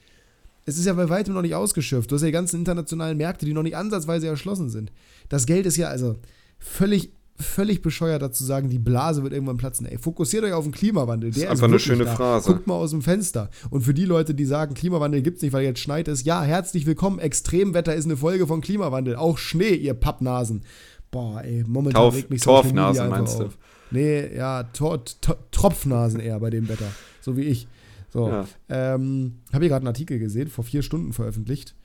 es 0.66 0.78
ist 0.78 0.86
ja 0.86 0.93
bei 0.93 1.10
weitem 1.10 1.34
noch 1.34 1.43
nicht 1.43 1.56
ausgeschöpft. 1.56 2.10
Du 2.10 2.16
hast 2.16 2.24
ja 2.24 2.28
die 2.28 2.34
ganzen 2.34 2.58
internationalen 2.58 3.18
Märkte, 3.18 3.45
die 3.45 3.53
noch 3.53 3.64
nicht 3.64 3.78
ansatzweise 3.78 4.28
erschlossen 4.28 4.70
sind. 4.70 4.91
Das 5.30 5.45
Geld 5.45 5.66
ist 5.66 5.78
ja 5.78 5.89
also 5.89 6.18
völlig, 6.58 7.12
völlig 7.38 7.82
bescheuert 7.82 8.22
dazu 8.22 8.44
sagen, 8.44 8.70
die 8.70 8.80
Blase 8.80 9.24
wird 9.24 9.34
irgendwann 9.34 9.58
platzen. 9.58 9.86
Ey, 9.86 9.98
fokussiert 9.98 10.44
euch 10.44 10.54
auf 10.54 10.64
den 10.64 10.72
Klimawandel. 10.72 11.32
Der 11.32 11.44
das 11.44 11.44
ist 11.44 11.50
einfach 11.52 11.68
eine 11.68 11.80
schöne 11.80 12.06
da. 12.06 12.16
Phrase. 12.16 12.52
Guckt 12.52 12.68
mal 12.68 12.76
aus 12.76 12.92
dem 12.92 13.02
Fenster. 13.02 13.50
Und 13.70 13.82
für 13.82 13.94
die 13.94 14.06
Leute, 14.06 14.34
die 14.34 14.46
sagen, 14.46 14.74
Klimawandel 14.74 15.22
gibt 15.22 15.38
es 15.38 15.44
nicht, 15.44 15.54
weil 15.54 15.64
jetzt 15.64 15.80
schneit 15.80 16.08
es, 16.08 16.24
ja, 16.24 16.44
herzlich 16.44 16.86
willkommen. 16.86 17.20
Extremwetter 17.20 17.94
ist 17.94 18.06
eine 18.06 18.18
Folge 18.18 18.48
von 18.48 18.62
Klimawandel. 18.62 19.16
Auch 19.16 19.38
Schnee, 19.38 19.76
ihr 19.76 19.94
Pappnasen. 19.94 20.64
Boah, 21.12 21.42
ey, 21.44 21.64
momentan 21.68 22.04
Tauf, 22.04 22.16
regt 22.16 22.30
mich 22.30 22.42
Torfnasen 22.42 23.10
meinst 23.10 23.40
du? 23.40 23.50
Nee, 23.92 24.36
ja, 24.36 24.64
Tor, 24.64 25.04
Tropfnasen 25.52 26.20
eher 26.20 26.40
bei 26.40 26.50
dem 26.50 26.68
Wetter. 26.68 26.88
So 27.22 27.38
wie 27.38 27.44
ich. 27.44 27.68
So, 28.12 28.30
ja. 28.30 28.46
ähm, 28.70 29.40
habe 29.52 29.66
hier 29.66 29.70
gerade 29.70 29.84
einen 29.84 29.88
Artikel 29.88 30.20
gesehen, 30.20 30.48
vor 30.48 30.64
vier 30.64 30.82
Stunden 30.82 31.14
veröffentlicht. 31.14 31.76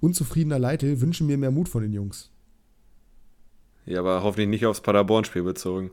Unzufriedener 0.00 0.58
Leite 0.58 1.00
wünschen 1.00 1.26
mir 1.26 1.38
mehr 1.38 1.50
Mut 1.50 1.68
von 1.68 1.82
den 1.82 1.92
Jungs. 1.92 2.30
Ja, 3.86 4.00
aber 4.00 4.22
hoffentlich 4.22 4.48
nicht 4.48 4.66
aufs 4.66 4.80
Paderborn-Spiel 4.80 5.42
bezogen. 5.42 5.90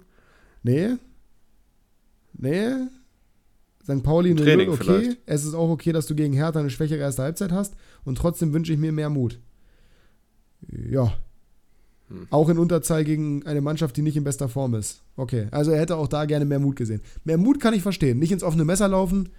Nee. 0.64 0.96
Nee. 2.34 2.70
St. 3.84 4.04
Pauli 4.04 4.32
eine 4.32 4.42
Training 4.42 4.68
0, 4.68 4.76
okay. 4.76 4.84
Vielleicht. 4.84 5.18
Es 5.26 5.44
ist 5.44 5.54
auch 5.54 5.70
okay, 5.70 5.92
dass 5.92 6.06
du 6.06 6.16
gegen 6.16 6.34
Hertha 6.34 6.60
eine 6.60 6.70
schwächere 6.70 7.00
erste 7.00 7.24
Halbzeit 7.24 7.52
hast. 7.52 7.76
Und 8.06 8.18
trotzdem 8.18 8.54
wünsche 8.54 8.72
ich 8.72 8.80
mir 8.80 8.92
mehr 8.92 9.10
Mut. 9.10 9.40
Ja. 10.70 11.14
Hm. 12.08 12.28
Auch 12.30 12.50
in 12.50 12.58
Unterzahl 12.58 13.04
gegen 13.04 13.46
eine 13.46 13.62
Mannschaft, 13.62 13.98
die 13.98 14.02
nicht 14.02 14.18
in 14.18 14.24
bester 14.24 14.50
Form 14.50 14.76
ist. 14.76 15.02
Okay. 15.16 15.48
Also 15.52 15.72
er 15.72 15.80
hätte 15.80 15.98
auch 15.98 16.08
da 16.08 16.26
gerne 16.26 16.46
mehr 16.46 16.60
Mut 16.60 16.76
gesehen. 16.76 17.02
Mehr 17.24 17.38
Mut 17.38 17.60
kann 17.60 17.74
ich 17.74 17.82
verstehen. 17.82 18.20
Nicht 18.20 18.32
ins 18.32 18.44
offene 18.44 18.66
Messer 18.66 18.88
laufen, 18.88 19.30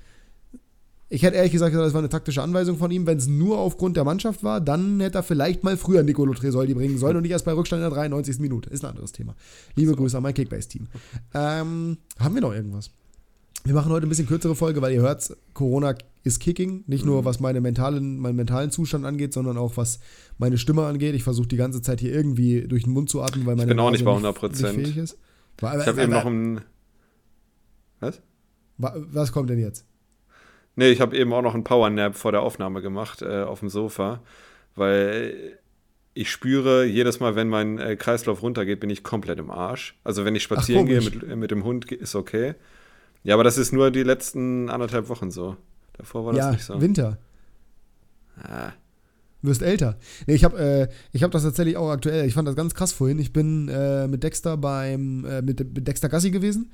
ich 1.13 1.23
hätte 1.23 1.37
ehrlich 1.37 1.53
gesagt 1.53 1.77
das 1.77 1.93
war 1.93 2.01
eine 2.01 2.09
taktische 2.09 2.43
Anweisung 2.43 2.79
von 2.79 2.91
ihm. 2.91 3.07
Wenn 3.07 3.19
es 3.19 3.27
nur 3.27 3.59
aufgrund 3.59 3.99
der 3.99 4.05
Mannschaft 4.05 4.43
war, 4.43 4.63
dann 4.63 4.99
hätte 4.99 5.19
er 5.19 5.23
vielleicht 5.23 5.63
mal 5.63 5.77
früher 5.77 6.03
Nicolo 6.03 6.33
Tresoldi 6.33 6.73
bringen 6.73 6.97
sollen 6.97 7.17
und 7.17 7.23
nicht 7.23 7.33
erst 7.33 7.45
bei 7.45 7.53
Rückstand 7.53 7.83
in 7.83 7.91
der 7.91 7.95
93. 7.95 8.39
Minute. 8.39 8.71
Ist 8.71 8.83
ein 8.83 8.93
anderes 8.93 9.13
Thema. 9.13 9.35
Liebe 9.77 9.91
so. 9.91 9.97
Grüße 9.97 10.17
an 10.17 10.23
mein 10.23 10.33
Kickbase-Team. 10.33 10.89
Ähm, 11.35 11.99
haben 12.19 12.35
wir 12.35 12.41
noch 12.41 12.55
irgendwas? 12.55 12.91
Wir 13.65 13.75
machen 13.75 13.93
heute 13.93 14.07
ein 14.07 14.09
bisschen 14.09 14.27
kürzere 14.27 14.57
Folge, 14.57 14.81
weil 14.81 14.95
ihr 14.95 15.03
hört, 15.03 15.37
Corona 15.53 15.95
ist 16.25 16.41
kicking. 16.41 16.83
Nicht 16.87 17.05
nur 17.05 17.21
mhm. 17.21 17.25
was 17.27 17.41
meine 17.41 17.61
mentalen, 17.61 18.19
meinen 18.19 18.37
mentalen 18.37 18.71
Zustand 18.71 19.05
angeht, 19.05 19.35
sondern 19.35 19.59
auch 19.59 19.77
was 19.77 20.01
meine 20.39 20.57
Stimme 20.57 20.87
angeht. 20.87 21.15
Ich 21.15 21.25
versuche 21.25 21.49
die 21.49 21.57
ganze 21.57 21.83
Zeit 21.83 22.01
hier 22.01 22.13
irgendwie 22.15 22.67
durch 22.67 22.85
den 22.85 22.95
Mund 22.95 23.11
zu 23.11 23.21
atmen, 23.21 23.45
weil 23.45 23.57
meine 23.57 23.71
Ich 23.71 23.77
bin 23.77 23.81
auch 23.81 23.91
nicht 23.91 24.07
bei 24.07 24.13
100 24.13 24.35
Prozent. 24.35 24.79
Ich 24.89 24.97
habe 25.61 26.03
eben 26.03 26.13
noch 26.13 26.25
ein. 26.25 26.63
Was? 28.01 28.23
Was 28.79 29.31
kommt 29.31 29.51
denn 29.51 29.59
jetzt? 29.59 29.85
Nee, 30.77 30.91
ich 30.91 31.01
habe 31.01 31.17
eben 31.17 31.33
auch 31.33 31.43
noch 31.43 31.55
einen 31.55 31.65
Powernap 31.65 32.17
vor 32.17 32.33
der 32.33 32.43
Aufnahme 32.43 32.81
gemacht 32.83 33.23
äh, 33.23 33.43
auf 33.43 33.61
dem 33.61 33.69
Sofa, 33.69 34.23
weil 34.75 35.59
ich 36.15 36.31
spüre, 36.31 36.85
jedes 36.85 37.21
Mal, 37.21 37.35
wenn 37.37 37.49
mein 37.49 37.79
äh, 37.79 37.97
Kreislauf 37.97 38.43
runtergeht, 38.43 38.81
bin 38.81 38.91
ich 38.91 39.03
komplett 39.03 39.39
im 39.39 39.51
Arsch. 39.51 39.99
Also 40.05 40.25
wenn 40.25 40.35
ich 40.35 40.43
spazieren 40.43 40.85
Ach, 40.85 40.89
gehe 40.89 41.01
mit, 41.01 41.23
äh, 41.23 41.37
mit 41.37 41.51
dem 41.51 41.65
Hund, 41.65 41.91
ist 41.91 42.15
okay. 42.15 42.55
Ja, 43.25 43.35
aber 43.35 43.45
das 43.45 43.57
ist 43.57 43.73
nur 43.73 43.91
die 43.91 44.03
letzten 44.03 44.69
anderthalb 44.69 45.09
Wochen 45.09 45.31
so. 45.31 45.57
Davor 45.97 46.27
war 46.27 46.33
das 46.33 46.39
ja, 46.39 46.51
nicht 46.53 46.65
so. 46.65 46.81
Winter. 46.81 47.19
Ah. 48.43 48.73
Du 49.43 49.49
wirst 49.49 49.63
älter. 49.63 49.99
Nee, 50.27 50.35
ich 50.35 50.45
habe 50.45 50.89
äh, 51.13 51.19
hab 51.19 51.31
das 51.33 51.43
tatsächlich 51.43 51.77
auch 51.77 51.91
aktuell. 51.91 52.27
Ich 52.27 52.35
fand 52.35 52.47
das 52.47 52.57
ganz 52.57 52.75
krass 52.75 52.93
vorhin. 52.93 53.19
Ich 53.19 53.33
bin 53.33 53.69
äh, 53.69 54.07
mit 54.07 54.23
Dexter 54.23 54.57
beim 54.57 55.25
äh, 55.25 55.43
mit, 55.43 55.59
mit 55.75 55.87
Dexter 55.87 56.09
Gassi 56.09 56.31
gewesen. 56.31 56.73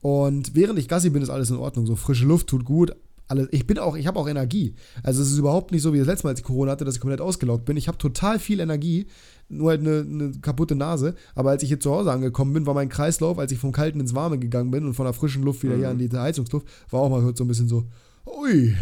Und 0.00 0.54
während 0.54 0.78
ich 0.78 0.88
Gassi 0.88 1.10
bin, 1.10 1.22
ist 1.22 1.30
alles 1.30 1.50
in 1.50 1.56
Ordnung. 1.56 1.86
So 1.86 1.94
frische 1.94 2.24
Luft 2.24 2.48
tut 2.48 2.64
gut, 2.64 2.96
alles. 3.30 3.48
Ich 3.52 3.66
bin 3.66 3.78
auch, 3.78 3.96
ich 3.96 4.06
habe 4.06 4.18
auch 4.18 4.28
Energie. 4.28 4.74
Also 5.02 5.22
es 5.22 5.30
ist 5.30 5.38
überhaupt 5.38 5.72
nicht 5.72 5.82
so 5.82 5.92
wie 5.92 5.98
das 5.98 6.06
letzte 6.06 6.26
Mal, 6.26 6.30
als 6.30 6.40
ich 6.40 6.46
Corona 6.46 6.72
hatte, 6.72 6.84
dass 6.84 6.96
ich 6.96 7.00
komplett 7.00 7.20
ausgelaugt 7.20 7.64
bin. 7.64 7.76
Ich 7.76 7.88
habe 7.88 7.98
total 7.98 8.38
viel 8.38 8.60
Energie, 8.60 9.06
nur 9.48 9.70
halt 9.70 9.80
eine, 9.80 10.00
eine, 10.00 10.32
kaputte 10.40 10.74
Nase. 10.74 11.14
Aber 11.34 11.50
als 11.50 11.62
ich 11.62 11.68
hier 11.68 11.80
zu 11.80 11.92
Hause 11.92 12.12
angekommen 12.12 12.52
bin, 12.52 12.66
war 12.66 12.74
mein 12.74 12.88
Kreislauf, 12.88 13.38
als 13.38 13.52
ich 13.52 13.58
vom 13.58 13.72
Kalten 13.72 14.00
ins 14.00 14.14
Warme 14.14 14.38
gegangen 14.38 14.70
bin 14.70 14.84
und 14.84 14.94
von 14.94 15.04
der 15.04 15.12
frischen 15.12 15.42
Luft 15.42 15.62
wieder 15.62 15.74
mhm. 15.74 15.78
hier 15.78 15.88
an 15.90 15.98
die 15.98 16.10
Heizungsluft, 16.10 16.66
war 16.90 17.00
auch 17.00 17.10
mal 17.10 17.20
so 17.34 17.44
ein 17.44 17.48
bisschen 17.48 17.68
so, 17.68 17.84
ui, 18.26 18.74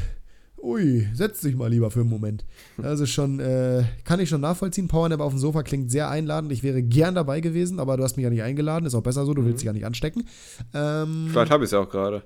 ui, 0.62 1.06
setz 1.12 1.40
dich 1.40 1.54
mal 1.54 1.70
lieber 1.70 1.90
für 1.90 2.00
einen 2.00 2.10
Moment. 2.10 2.44
Also 2.82 3.06
schon, 3.06 3.40
äh, 3.40 3.84
kann 4.04 4.20
ich 4.20 4.28
schon 4.28 4.40
nachvollziehen. 4.40 4.88
Powernap 4.88 5.20
auf 5.20 5.32
dem 5.32 5.38
Sofa 5.38 5.62
klingt 5.62 5.90
sehr 5.90 6.08
einladend. 6.08 6.52
Ich 6.52 6.62
wäre 6.62 6.82
gern 6.82 7.14
dabei 7.14 7.40
gewesen, 7.40 7.80
aber 7.80 7.96
du 7.96 8.02
hast 8.02 8.16
mich 8.16 8.24
ja 8.24 8.30
nicht 8.30 8.42
eingeladen. 8.42 8.86
Ist 8.86 8.94
auch 8.94 9.02
besser 9.02 9.24
so, 9.24 9.34
du 9.34 9.44
willst 9.44 9.56
mhm. 9.56 9.58
dich 9.58 9.66
ja 9.66 9.72
nicht 9.72 9.86
anstecken. 9.86 10.24
Ähm, 10.74 11.28
Vielleicht 11.30 11.50
habe 11.50 11.64
ich 11.64 11.68
es 11.68 11.72
ja 11.72 11.80
auch 11.80 11.90
gerade. 11.90 12.22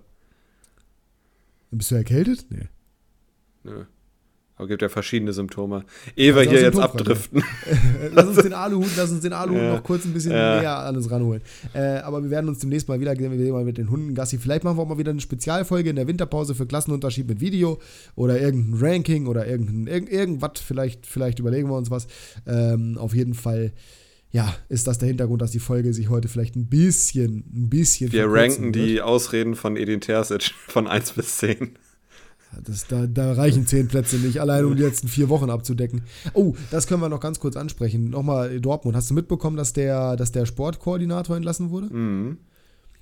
Bist 1.72 1.90
du 1.90 1.94
erkältet? 1.94 2.46
Nee. 2.50 2.68
Nö. 3.64 3.84
Aber 4.56 4.68
gibt 4.68 4.82
ja 4.82 4.90
verschiedene 4.90 5.32
Symptome. 5.32 5.84
Ehe 6.14 6.36
wir 6.36 6.42
hier 6.42 6.60
jetzt 6.60 6.78
abdriften. 6.78 7.42
lass 8.12 8.26
uns 8.26 8.42
den 8.42 8.52
Aluhut, 8.52 8.90
lass 8.96 9.10
uns 9.10 9.22
den 9.22 9.32
Aluhut 9.32 9.58
ja. 9.58 9.72
noch 9.74 9.82
kurz 9.82 10.04
ein 10.04 10.12
bisschen 10.12 10.32
ja. 10.32 10.60
näher 10.60 10.76
an 10.76 10.94
uns 10.94 11.10
ranholen. 11.10 11.40
Äh, 11.72 11.96
aber 11.98 12.22
wir 12.22 12.30
werden 12.30 12.48
uns 12.48 12.58
demnächst 12.58 12.86
mal 12.86 13.00
wieder, 13.00 13.18
wir 13.18 13.52
mal 13.52 13.64
mit 13.64 13.78
den 13.78 13.90
Hunden 13.90 14.14
Gassi. 14.14 14.36
Vielleicht 14.36 14.62
machen 14.62 14.76
wir 14.76 14.82
auch 14.82 14.88
mal 14.88 14.98
wieder 14.98 15.10
eine 15.10 15.20
Spezialfolge 15.20 15.90
in 15.90 15.96
der 15.96 16.06
Winterpause 16.06 16.54
für 16.54 16.66
Klassenunterschied 16.66 17.26
mit 17.26 17.40
Video 17.40 17.80
oder 18.14 18.38
irgendein 18.38 18.78
Ranking 18.86 19.26
oder 19.26 19.46
irgendein, 19.46 19.86
irgend, 19.86 20.10
irgendwas. 20.10 20.60
Vielleicht, 20.64 21.06
vielleicht 21.06 21.38
überlegen 21.38 21.68
wir 21.68 21.76
uns 21.76 21.90
was. 21.90 22.06
Ähm, 22.46 22.98
auf 22.98 23.14
jeden 23.14 23.34
Fall 23.34 23.72
ja, 24.32 24.54
ist 24.70 24.86
das 24.86 24.98
der 24.98 25.08
Hintergrund, 25.08 25.42
dass 25.42 25.50
die 25.50 25.58
Folge 25.58 25.92
sich 25.92 26.08
heute 26.08 26.26
vielleicht 26.26 26.56
ein 26.56 26.66
bisschen, 26.66 27.44
ein 27.54 27.68
bisschen. 27.68 28.12
Wir 28.12 28.26
ranken 28.30 28.72
die 28.72 29.02
Ausreden 29.02 29.54
von 29.54 29.76
Edin 29.76 30.00
Terzic 30.00 30.54
von 30.68 30.86
1 30.86 31.12
bis 31.12 31.36
10. 31.38 31.76
Das, 32.64 32.86
da, 32.86 33.06
da 33.06 33.32
reichen 33.32 33.66
zehn 33.66 33.88
Plätze 33.88 34.16
nicht, 34.16 34.38
allein 34.38 34.66
um 34.66 34.76
die 34.76 34.82
letzten 34.82 35.08
vier 35.08 35.30
Wochen 35.30 35.48
abzudecken. 35.48 36.02
Oh, 36.34 36.54
das 36.70 36.86
können 36.86 37.00
wir 37.00 37.08
noch 37.08 37.20
ganz 37.20 37.40
kurz 37.40 37.56
ansprechen. 37.56 38.10
Nochmal 38.10 38.60
Dortmund. 38.60 38.94
Hast 38.94 39.08
du 39.08 39.14
mitbekommen, 39.14 39.56
dass 39.56 39.72
der, 39.72 40.16
dass 40.16 40.32
der 40.32 40.44
Sportkoordinator 40.44 41.34
entlassen 41.36 41.70
wurde? 41.70 41.94
Mhm. 41.94 42.38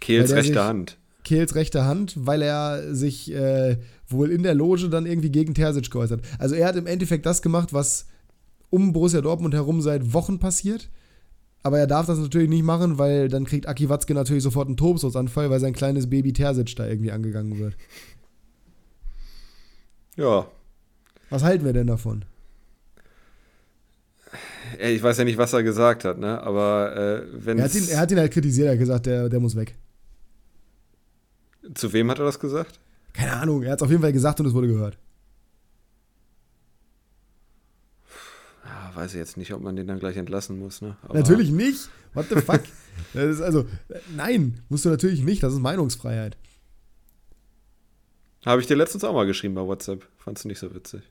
Kehls 0.01 0.33
rechte 0.33 0.53
sich, 0.53 0.63
Hand. 0.63 0.99
Kehls 1.25 1.57
rechte 1.57 1.85
Hand, 1.85 2.15
weil 2.17 2.43
er 2.43 2.95
sich 2.95 3.33
äh, 3.33 3.79
wohl 4.07 4.31
in 4.31 4.45
der 4.45 4.55
Loge 4.55 4.89
dann 4.89 5.05
irgendwie 5.05 5.31
gegen 5.31 5.53
Terzic 5.55 5.91
geäußert. 5.91 6.23
Also 6.39 6.55
er 6.55 6.69
hat 6.69 6.77
im 6.77 6.87
Endeffekt 6.87 7.27
das 7.27 7.43
gemacht, 7.43 7.73
was 7.73 8.07
um 8.71 8.93
Borussia 8.93 9.21
Dortmund 9.21 9.55
herum 9.55 9.81
seit 9.81 10.13
Wochen 10.13 10.39
passiert. 10.39 10.91
Aber 11.63 11.79
er 11.79 11.87
darf 11.87 12.07
das 12.07 12.19
natürlich 12.19 12.49
nicht 12.49 12.65
machen, 12.65 12.99
weil 12.99 13.29
dann 13.29 13.45
kriegt 13.45 13.69
Aki 13.69 13.89
Watzke 13.89 14.15
natürlich 14.15 14.43
sofort 14.43 14.69
einen 14.69 14.79
Tobsuchtsanfall, 14.79 15.51
weil 15.51 15.61
sein 15.61 15.75
kleines 15.75 16.09
Baby 16.09 16.33
Terzic 16.33 16.75
da 16.77 16.87
irgendwie 16.87 17.13
angegangen 17.13 17.59
wird. 17.59 17.77
Ja. 20.17 20.47
Was 21.29 21.43
halten 21.43 21.65
wir 21.65 21.73
denn 21.73 21.87
davon? 21.87 22.25
Ich 24.79 25.03
weiß 25.03 25.19
ja 25.19 25.25
nicht, 25.25 25.39
was 25.39 25.53
er 25.53 25.63
gesagt 25.63 26.05
hat, 26.05 26.19
ne? 26.19 26.41
Aber 26.43 26.97
äh, 26.97 27.45
wenn. 27.45 27.59
Er 27.59 27.65
hat, 27.65 27.75
ihn, 27.75 27.89
er 27.89 27.99
hat 27.99 28.11
ihn 28.11 28.19
halt 28.19 28.33
kritisiert, 28.33 28.67
er 28.67 28.73
hat 28.73 28.79
gesagt, 28.79 29.07
der, 29.07 29.29
der 29.29 29.41
muss 29.41 29.57
weg. 29.57 29.75
Zu 31.75 31.93
wem 31.93 32.11
hat 32.11 32.19
er 32.19 32.25
das 32.25 32.39
gesagt? 32.39 32.79
Keine 33.13 33.33
Ahnung, 33.35 33.63
er 33.63 33.73
hat 33.73 33.81
es 33.81 33.83
auf 33.83 33.91
jeden 33.91 34.03
Fall 34.03 34.13
gesagt 34.13 34.41
und 34.41 34.47
es 34.47 34.55
wurde 34.55 34.69
gehört. 34.69 34.99
Ja, 38.91 38.97
weiß 38.97 39.13
ich 39.13 39.19
jetzt 39.19 39.37
nicht, 39.37 39.53
ob 39.53 39.63
man 39.63 39.77
den 39.77 39.87
dann 39.87 39.99
gleich 39.99 40.17
entlassen 40.17 40.59
muss, 40.59 40.81
ne? 40.81 40.97
Aber 41.03 41.15
natürlich 41.15 41.51
nicht. 41.51 41.89
What 42.15 42.27
the 42.29 42.37
fuck? 42.37 42.61
also, 43.15 43.67
nein, 44.17 44.61
musst 44.69 44.85
du 44.85 44.89
natürlich 44.89 45.23
nicht. 45.23 45.43
Das 45.43 45.53
ist 45.53 45.61
Meinungsfreiheit. 45.61 46.37
Habe 48.45 48.61
ich 48.61 48.67
dir 48.67 48.77
letztens 48.77 49.05
auch 49.05 49.15
mal 49.15 49.27
geschrieben 49.27 49.55
bei 49.55 49.63
WhatsApp. 49.63 50.07
Fandst 50.17 50.45
du 50.45 50.49
nicht 50.49 50.59
so 50.59 50.75
witzig. 50.75 51.03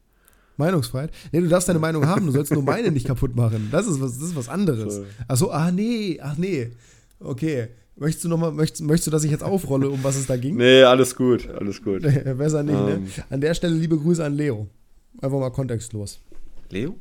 Meinungsfreiheit? 0.57 1.11
Nee, 1.31 1.41
du 1.41 1.47
darfst 1.47 1.69
deine 1.69 1.79
Meinung 1.79 2.05
haben, 2.05 2.25
du 2.25 2.31
sollst 2.31 2.51
nur 2.51 2.63
meine 2.63 2.91
nicht 2.91 3.07
kaputt 3.07 3.35
machen. 3.35 3.69
Das 3.71 3.87
ist 3.87 4.01
was, 4.01 4.19
das 4.19 4.29
ist 4.29 4.35
was 4.35 4.49
anderes. 4.49 5.01
Achso, 5.27 5.51
ach 5.51 5.71
nee, 5.71 6.19
ach 6.21 6.37
nee. 6.37 6.71
Okay. 7.19 7.69
Möchtest 7.95 8.25
du 8.25 8.29
noch 8.29 8.37
mal, 8.37 8.51
möchtest, 8.51 8.81
möchtest 8.81 9.07
du, 9.07 9.11
dass 9.11 9.23
ich 9.23 9.31
jetzt 9.31 9.43
aufrolle, 9.43 9.89
um 9.89 10.03
was 10.03 10.15
es 10.15 10.25
da 10.25 10.37
ging? 10.37 10.55
Nee, 10.55 10.83
alles 10.83 11.15
gut, 11.15 11.49
alles 11.49 11.81
gut. 11.81 12.01
Besser 12.37 12.63
nicht, 12.63 12.75
um. 12.75 12.85
ne? 12.85 12.93
Ähm. 12.93 13.07
An 13.29 13.41
der 13.41 13.53
Stelle 13.53 13.75
liebe 13.75 13.97
Grüße 13.97 14.23
an 14.23 14.35
Leo. 14.35 14.67
Einfach 15.21 15.39
mal 15.39 15.49
kontextlos. 15.49 16.19
Leo? 16.69 16.95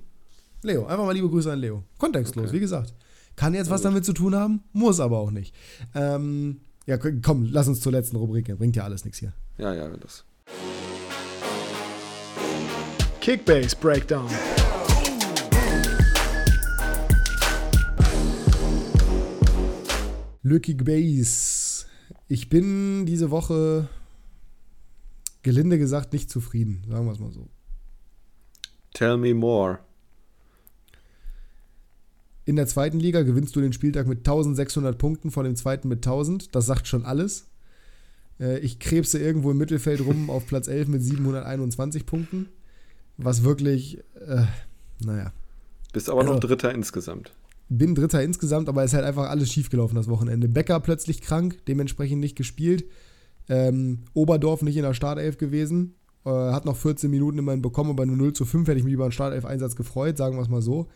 Leo, 0.63 0.87
einfach 0.87 1.05
mal 1.05 1.13
liebe 1.13 1.29
Grüße 1.29 1.53
an 1.53 1.61
Leo. 1.61 1.85
Kontextlos, 1.99 2.47
okay. 2.47 2.57
wie 2.57 2.61
gesagt. 2.61 2.93
Kann 3.37 3.55
jetzt 3.55 3.71
was 3.71 3.83
damit 3.83 4.05
zu 4.05 4.13
tun 4.13 4.35
haben, 4.35 4.65
muss 4.73 4.99
aber 4.99 5.19
auch 5.19 5.31
nicht. 5.31 5.55
Ähm, 5.95 6.63
ja, 6.87 6.99
komm, 6.99 7.45
lass 7.45 7.69
uns 7.69 7.81
zur 7.81 7.93
letzten 7.93 8.17
Rubrik. 8.17 8.57
Bringt 8.59 8.75
ja 8.75 8.83
alles 8.83 9.05
nichts 9.05 9.19
hier. 9.19 9.33
Ja, 9.57 9.73
ja, 9.73 9.89
das. 9.97 10.25
Kickbase 13.21 13.77
Breakdown. 13.77 14.29
Le 20.43 20.59
Kickbase. 20.59 21.87
Ich 22.27 22.49
bin 22.49 23.07
diese 23.07 23.31
Woche 23.31 23.89
gelinde 25.43 25.79
gesagt 25.79 26.13
nicht 26.13 26.29
zufrieden, 26.29 26.83
sagen 26.89 27.07
wir 27.07 27.13
es 27.13 27.21
mal 27.21 27.31
so. 27.31 27.49
Tell 28.95 29.17
me 29.17 29.33
more. 29.35 29.79
In 32.49 32.57
der 32.57 32.67
zweiten 32.67 32.99
Liga 32.99 33.25
gewinnst 33.25 33.55
du 33.57 33.61
den 33.61 33.75
Spieltag 33.75 34.07
mit 34.07 34.21
1600 34.21 34.97
Punkten, 34.97 35.31
von 35.31 35.45
dem 35.45 35.55
zweiten 35.55 35.87
mit 35.87 35.99
1000. 35.99 36.55
Das 36.55 36.65
sagt 36.65 36.87
schon 36.87 37.05
alles. 37.05 37.47
Äh, 38.41 38.61
ich 38.61 38.79
krebse 38.79 39.19
irgendwo 39.19 39.51
im 39.51 39.59
Mittelfeld 39.59 40.01
rum 40.01 40.31
auf 40.31 40.47
Platz 40.47 40.67
11 40.67 40.89
mit 40.89 41.03
721 41.03 42.07
Punkten. 42.07 42.49
Was 43.19 43.45
wirklich, 43.45 43.99
äh, 44.27 44.47
naja. 45.05 45.31
Bist 45.93 46.09
aber 46.09 46.23
also, 46.23 46.33
noch 46.33 46.41
Dritter 46.41 46.75
insgesamt. 46.75 47.35
Bin 47.69 47.95
Dritter 47.95 48.23
insgesamt, 48.23 48.71
aber 48.71 48.83
es 48.83 48.93
ist 48.93 48.95
halt 48.95 49.05
einfach 49.05 49.29
alles 49.29 49.53
schiefgelaufen 49.53 49.97
das 49.97 50.09
Wochenende. 50.09 50.49
Becker 50.49 50.81
plötzlich 50.81 51.21
krank, 51.21 51.59
dementsprechend 51.69 52.21
nicht 52.21 52.35
gespielt. 52.35 52.87
Ähm, 53.51 54.05
Oberdorf 54.15 54.63
nicht 54.63 54.79
in 54.79 54.85
der 54.85 54.95
Startelf 54.95 55.37
gewesen. 55.37 55.97
Äh, 56.25 56.31
hat 56.31 56.65
noch 56.65 56.77
14 56.79 57.11
Minuten 57.11 57.37
immerhin 57.37 57.61
bekommen, 57.61 57.91
aber 57.91 58.07
nur 58.07 58.17
0 58.17 58.33
zu 58.33 58.47
5 58.47 58.69
hätte 58.69 58.79
ich 58.79 58.85
mich 58.85 58.95
über 58.95 59.05
einen 59.05 59.13
Startelf-Einsatz 59.13 59.77
gefreut, 59.77 60.17
sagen 60.17 60.39
wir 60.39 60.43
es 60.43 60.49
mal 60.49 60.63
so. 60.63 60.89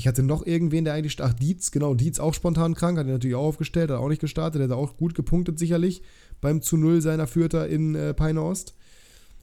Ich 0.00 0.08
hatte 0.08 0.22
noch 0.22 0.46
irgendwen, 0.46 0.86
der 0.86 0.94
eigentlich, 0.94 1.20
ach, 1.20 1.34
Dietz, 1.34 1.72
genau, 1.72 1.92
Dietz 1.92 2.20
auch 2.20 2.32
spontan 2.32 2.74
krank, 2.74 2.96
hat 2.96 3.06
er 3.06 3.12
natürlich 3.12 3.36
auch 3.36 3.48
aufgestellt, 3.48 3.90
hat 3.90 3.98
auch 3.98 4.08
nicht 4.08 4.22
gestartet, 4.22 4.62
der 4.62 4.70
hat 4.70 4.74
auch 4.74 4.96
gut 4.96 5.14
gepunktet 5.14 5.58
sicherlich 5.58 6.00
beim 6.40 6.62
zu 6.62 6.78
Null 6.78 7.02
seiner 7.02 7.26
Fürther 7.26 7.68
in 7.68 7.94
äh, 7.94 8.14
Peine 8.14 8.40
Ost. 8.40 8.72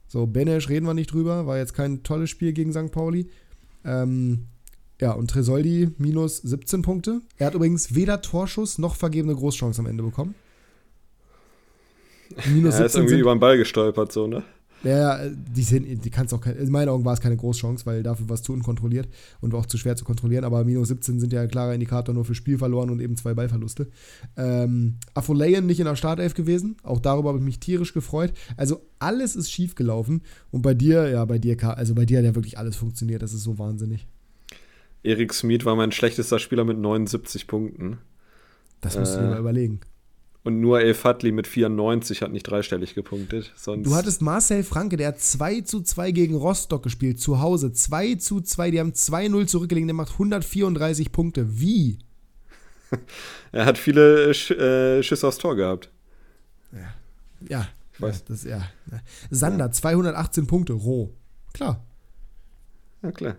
So, 0.08 0.26
Benesch 0.26 0.68
reden 0.68 0.84
wir 0.84 0.94
nicht 0.94 1.12
drüber, 1.12 1.46
war 1.46 1.58
jetzt 1.58 1.74
kein 1.74 2.02
tolles 2.02 2.30
Spiel 2.30 2.52
gegen 2.52 2.72
St. 2.72 2.90
Pauli. 2.90 3.30
Ähm, 3.84 4.46
ja, 5.00 5.12
und 5.12 5.30
Tresoldi 5.30 5.92
minus 5.96 6.38
17 6.38 6.82
Punkte. 6.82 7.20
Er 7.36 7.46
hat 7.46 7.54
übrigens 7.54 7.94
weder 7.94 8.20
Torschuss 8.20 8.78
noch 8.78 8.96
vergebene 8.96 9.36
Großchance 9.36 9.80
am 9.80 9.86
Ende 9.86 10.02
bekommen. 10.02 10.34
Minus 12.52 12.74
er 12.80 12.86
ist 12.86 12.96
irgendwie 12.96 13.20
über 13.20 13.32
den 13.32 13.38
Ball 13.38 13.56
gestolpert, 13.56 14.10
so, 14.10 14.26
ne? 14.26 14.42
Ja, 14.84 15.28
die, 15.28 15.62
sind, 15.62 16.04
die 16.04 16.10
kannst 16.10 16.32
auch 16.32 16.46
in 16.46 16.70
meinen 16.70 16.88
Augen 16.88 17.04
war 17.04 17.12
es 17.12 17.20
keine 17.20 17.36
Großchance, 17.36 17.84
weil 17.84 18.02
dafür 18.02 18.28
war 18.28 18.34
es 18.34 18.42
zu 18.42 18.52
unkontrolliert 18.52 19.08
und 19.40 19.54
auch 19.54 19.66
zu 19.66 19.76
schwer 19.76 19.96
zu 19.96 20.04
kontrollieren. 20.04 20.44
Aber 20.44 20.64
minus 20.64 20.88
17 20.88 21.18
sind 21.18 21.32
ja 21.32 21.42
ein 21.42 21.48
klarer 21.48 21.74
Indikator 21.74 22.14
nur 22.14 22.24
für 22.24 22.34
Spiel 22.34 22.58
verloren 22.58 22.90
und 22.90 23.00
eben 23.00 23.16
zwei 23.16 23.34
Ballverluste. 23.34 23.88
Ähm, 24.36 24.98
Afolayan 25.14 25.66
nicht 25.66 25.80
in 25.80 25.86
der 25.86 25.96
Startelf 25.96 26.34
gewesen. 26.34 26.76
Auch 26.84 27.00
darüber 27.00 27.30
habe 27.30 27.38
ich 27.38 27.44
mich 27.44 27.58
tierisch 27.58 27.92
gefreut. 27.92 28.32
Also 28.56 28.82
alles 29.00 29.34
ist 29.34 29.50
schief 29.50 29.74
gelaufen. 29.74 30.22
Und 30.50 30.62
bei 30.62 30.74
dir, 30.74 31.08
ja, 31.08 31.24
bei 31.24 31.38
dir, 31.38 31.56
also 31.76 31.94
bei 31.94 32.04
dir 32.04 32.18
hat 32.18 32.24
ja 32.24 32.34
wirklich 32.34 32.58
alles 32.58 32.76
funktioniert. 32.76 33.22
Das 33.22 33.32
ist 33.32 33.42
so 33.42 33.58
wahnsinnig. 33.58 34.06
Erik 35.02 35.32
Smith 35.34 35.64
war 35.64 35.76
mein 35.76 35.92
schlechtester 35.92 36.38
Spieler 36.38 36.64
mit 36.64 36.78
79 36.78 37.46
Punkten. 37.46 37.98
Das 38.80 38.96
musst 38.96 39.14
äh, 39.14 39.16
du 39.16 39.22
dir 39.24 39.30
mal 39.30 39.40
überlegen. 39.40 39.80
Und 40.44 40.60
nur 40.60 40.80
El 40.80 40.94
Fadli 40.94 41.32
mit 41.32 41.46
94 41.46 42.22
hat 42.22 42.32
nicht 42.32 42.44
dreistellig 42.44 42.94
gepunktet. 42.94 43.52
Sonst 43.56 43.86
du 43.86 43.94
hattest 43.94 44.22
Marcel 44.22 44.62
Franke, 44.62 44.96
der 44.96 45.08
hat 45.08 45.20
2 45.20 45.62
zu 45.62 45.82
2 45.82 46.12
gegen 46.12 46.36
Rostock 46.36 46.82
gespielt, 46.82 47.20
zu 47.20 47.40
Hause. 47.40 47.72
2 47.72 48.14
zu 48.14 48.40
2, 48.40 48.70
die 48.70 48.80
haben 48.80 48.92
2-0 48.92 49.46
zurückgelegen, 49.46 49.88
der 49.88 49.94
macht 49.94 50.12
134 50.12 51.12
Punkte. 51.12 51.60
Wie? 51.60 51.98
er 53.52 53.66
hat 53.66 53.78
viele 53.78 54.32
Sch 54.32 54.52
äh, 54.52 55.02
Schüsse 55.02 55.26
aufs 55.26 55.38
Tor 55.38 55.56
gehabt. 55.56 55.90
Ja. 56.72 56.94
Ja. 57.48 57.68
Ich 57.92 58.00
weiß. 58.00 58.18
Ja, 58.20 58.24
das, 58.28 58.44
ja. 58.44 58.62
Sander, 59.30 59.66
ja. 59.66 59.72
218 59.72 60.46
Punkte, 60.46 60.72
roh. 60.72 61.12
Klar. 61.52 61.84
Ja, 63.02 63.12
klar. 63.12 63.36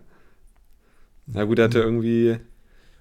Na 1.26 1.44
gut, 1.44 1.58
er 1.58 1.64
hatte 1.64 1.80
irgendwie 1.80 2.38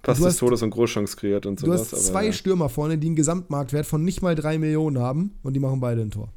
Pass 0.01 0.19
des 0.19 0.37
Todes 0.37 0.61
und 0.61 0.69
Großchance 0.69 1.17
kreiert 1.17 1.45
und 1.45 1.59
sowas. 1.59 1.89
Du 1.89 1.97
hast 1.97 2.07
zwei 2.07 2.27
ja. 2.27 2.31
Stürmer 2.31 2.69
vorne, 2.69 2.97
die 2.97 3.07
einen 3.07 3.15
Gesamtmarktwert 3.15 3.85
von 3.85 4.03
nicht 4.03 4.21
mal 4.21 4.35
drei 4.35 4.57
Millionen 4.57 4.99
haben 4.99 5.31
und 5.43 5.53
die 5.53 5.59
machen 5.59 5.79
beide 5.79 6.01
ein 6.01 6.11
Tor. 6.11 6.31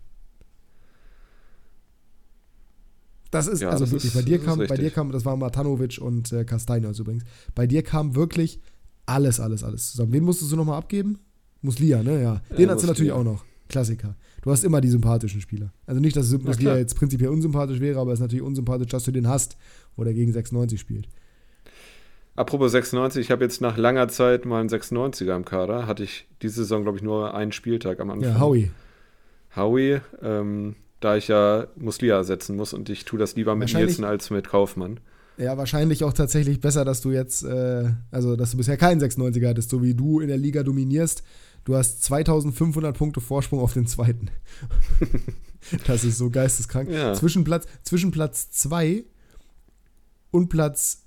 Das 3.31 3.47
ist, 3.47 3.63
ja, 3.63 3.71
also 3.71 3.85
das 3.85 3.93
wirklich, 3.93 4.15
ist, 4.15 4.15
bei 4.15 4.23
dir 4.23 4.39
kam, 4.39 4.59
bei 4.59 4.77
dir 4.77 4.91
kam, 4.91 5.11
das 5.11 5.25
war 5.25 5.37
Matanovic 5.37 5.99
und 6.03 6.31
äh, 6.33 6.41
Castaños 6.41 7.01
übrigens. 7.01 7.25
Bei 7.55 7.67
dir 7.67 7.83
kam 7.83 8.15
wirklich 8.15 8.61
alles, 9.07 9.41
alles, 9.41 9.65
alles 9.65 9.93
zusammen. 9.93 10.13
Wen 10.13 10.25
musstest 10.25 10.53
du 10.53 10.57
nochmal 10.57 10.79
abgeben? 10.79 11.19
Muslia, 11.63 12.03
ne? 12.03 12.23
Ja. 12.23 12.43
Den 12.57 12.69
ja, 12.69 12.75
hast 12.75 12.83
du 12.83 12.87
natürlich 12.89 13.13
auch 13.13 13.25
noch. 13.25 13.45
Klassiker. 13.69 14.17
Du 14.43 14.51
hast 14.51 14.65
immer 14.65 14.83
die 14.83 14.91
sympathischen 14.91 15.41
Spieler. 15.41 15.73
Also 15.87 16.01
nicht, 16.01 16.15
dass 16.15 16.31
Muslia 16.31 16.77
jetzt 16.77 16.95
prinzipiell 16.95 17.31
unsympathisch 17.31 17.81
wäre, 17.81 18.01
aber 18.01 18.13
es 18.13 18.19
ist 18.19 18.23
natürlich 18.23 18.45
unsympathisch, 18.45 18.89
dass 18.89 19.05
du 19.05 19.13
den 19.13 19.27
hast, 19.29 19.57
wo 19.97 20.05
der 20.05 20.13
gegen 20.13 20.33
96 20.33 20.79
spielt. 20.79 21.09
Apropos 22.35 22.72
96, 22.72 23.26
ich 23.26 23.30
habe 23.30 23.45
jetzt 23.45 23.61
nach 23.61 23.76
langer 23.76 24.09
Zeit 24.09 24.47
mal 24.47 24.61
einen 24.61 24.70
96er 24.70 25.37
im 25.37 25.45
Kader. 25.45 25.87
Hatte 25.87 26.03
ich 26.03 26.26
diese 26.41 26.57
Saison, 26.57 26.83
glaube 26.83 26.97
ich, 26.97 27.05
nur 27.05 27.35
einen 27.35 27.53
Spieltag 27.53 28.01
am 28.01 28.11
Anfang. 28.11 28.30
Ja, 28.30 28.41
Howie. 28.41 28.70
Howie, 29.55 30.01
ähm, 30.22 30.76
da 31.01 31.16
ich 31.16 31.28
ja 31.28 31.66
Muslia 31.76 32.16
ersetzen 32.16 32.57
muss 32.57 32.72
und 32.72 32.89
ich 32.89 33.05
tue 33.05 33.18
das 33.18 33.37
lieber 33.37 33.55
mit 33.55 33.74
Nielsen 33.74 34.05
als 34.05 34.30
mit 34.30 34.49
Kaufmann. 34.49 35.01
Ja, 35.37 35.59
wahrscheinlich 35.59 36.05
auch 36.05 36.12
tatsächlich 36.12 36.61
besser, 36.61 36.85
dass 36.85 37.01
du 37.01 37.11
jetzt, 37.11 37.43
äh, 37.43 37.91
also 38.11 38.37
dass 38.37 38.53
du 38.53 38.57
bisher 38.57 38.76
keinen 38.76 39.01
96er 39.01 39.49
hattest, 39.49 39.70
so 39.70 39.83
wie 39.83 39.95
du 39.95 40.20
in 40.20 40.28
der 40.28 40.37
Liga 40.37 40.62
dominierst. 40.62 41.22
Du 41.64 41.76
hast 41.76 42.03
2500 42.05 42.97
Punkte 42.97 43.20
Vorsprung 43.20 43.61
auf 43.61 43.72
den 43.74 43.87
zweiten. 43.87 44.30
das 45.87 46.05
ist 46.05 46.18
so 46.18 46.30
geisteskrank. 46.30 46.91
Ja. 46.91 47.14
Zwischen, 47.14 47.45
Platz, 47.45 47.66
zwischen 47.83 48.11
Platz 48.11 48.51
2 48.51 49.05
und 50.30 50.49
Platz 50.49 51.01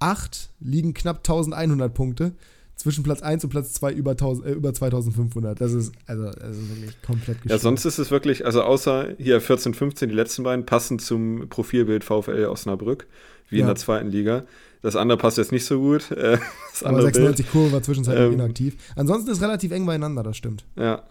8 0.00 0.50
liegen 0.60 0.94
knapp 0.94 1.18
1100 1.18 1.92
Punkte. 1.94 2.32
Zwischen 2.74 3.04
Platz 3.04 3.20
1 3.20 3.44
und 3.44 3.50
Platz 3.50 3.74
2 3.74 3.92
über, 3.92 4.12
äh, 4.12 4.52
über 4.52 4.72
2500. 4.72 5.60
Das 5.60 5.74
ist, 5.74 5.92
also, 6.06 6.30
das 6.30 6.56
ist 6.56 6.70
wirklich 6.70 7.02
komplett 7.02 7.42
gestört. 7.42 7.50
Ja, 7.50 7.58
sonst 7.58 7.84
ist 7.84 7.98
es 7.98 8.10
wirklich, 8.10 8.46
also 8.46 8.62
außer 8.62 9.16
hier 9.18 9.38
14, 9.42 9.74
15, 9.74 10.08
die 10.08 10.14
letzten 10.14 10.44
beiden 10.44 10.64
passen 10.64 10.98
zum 10.98 11.50
Profilbild 11.50 12.04
VfL 12.04 12.46
Osnabrück, 12.46 13.06
wie 13.50 13.56
ja. 13.56 13.60
in 13.60 13.66
der 13.66 13.76
zweiten 13.76 14.08
Liga. 14.08 14.44
Das 14.80 14.96
andere 14.96 15.18
passt 15.18 15.36
jetzt 15.36 15.52
nicht 15.52 15.66
so 15.66 15.78
gut. 15.78 16.10
Äh, 16.10 16.38
Aber 16.82 17.02
96 17.02 17.44
Bild. 17.44 17.52
Kurve 17.52 17.72
war 17.72 17.82
zwischenzeitlich 17.82 18.28
ähm, 18.28 18.32
inaktiv. 18.32 18.76
Ansonsten 18.96 19.30
ist 19.30 19.42
relativ 19.42 19.72
eng 19.72 19.84
beieinander, 19.84 20.22
das 20.22 20.38
stimmt. 20.38 20.64
Ja. 20.76 21.02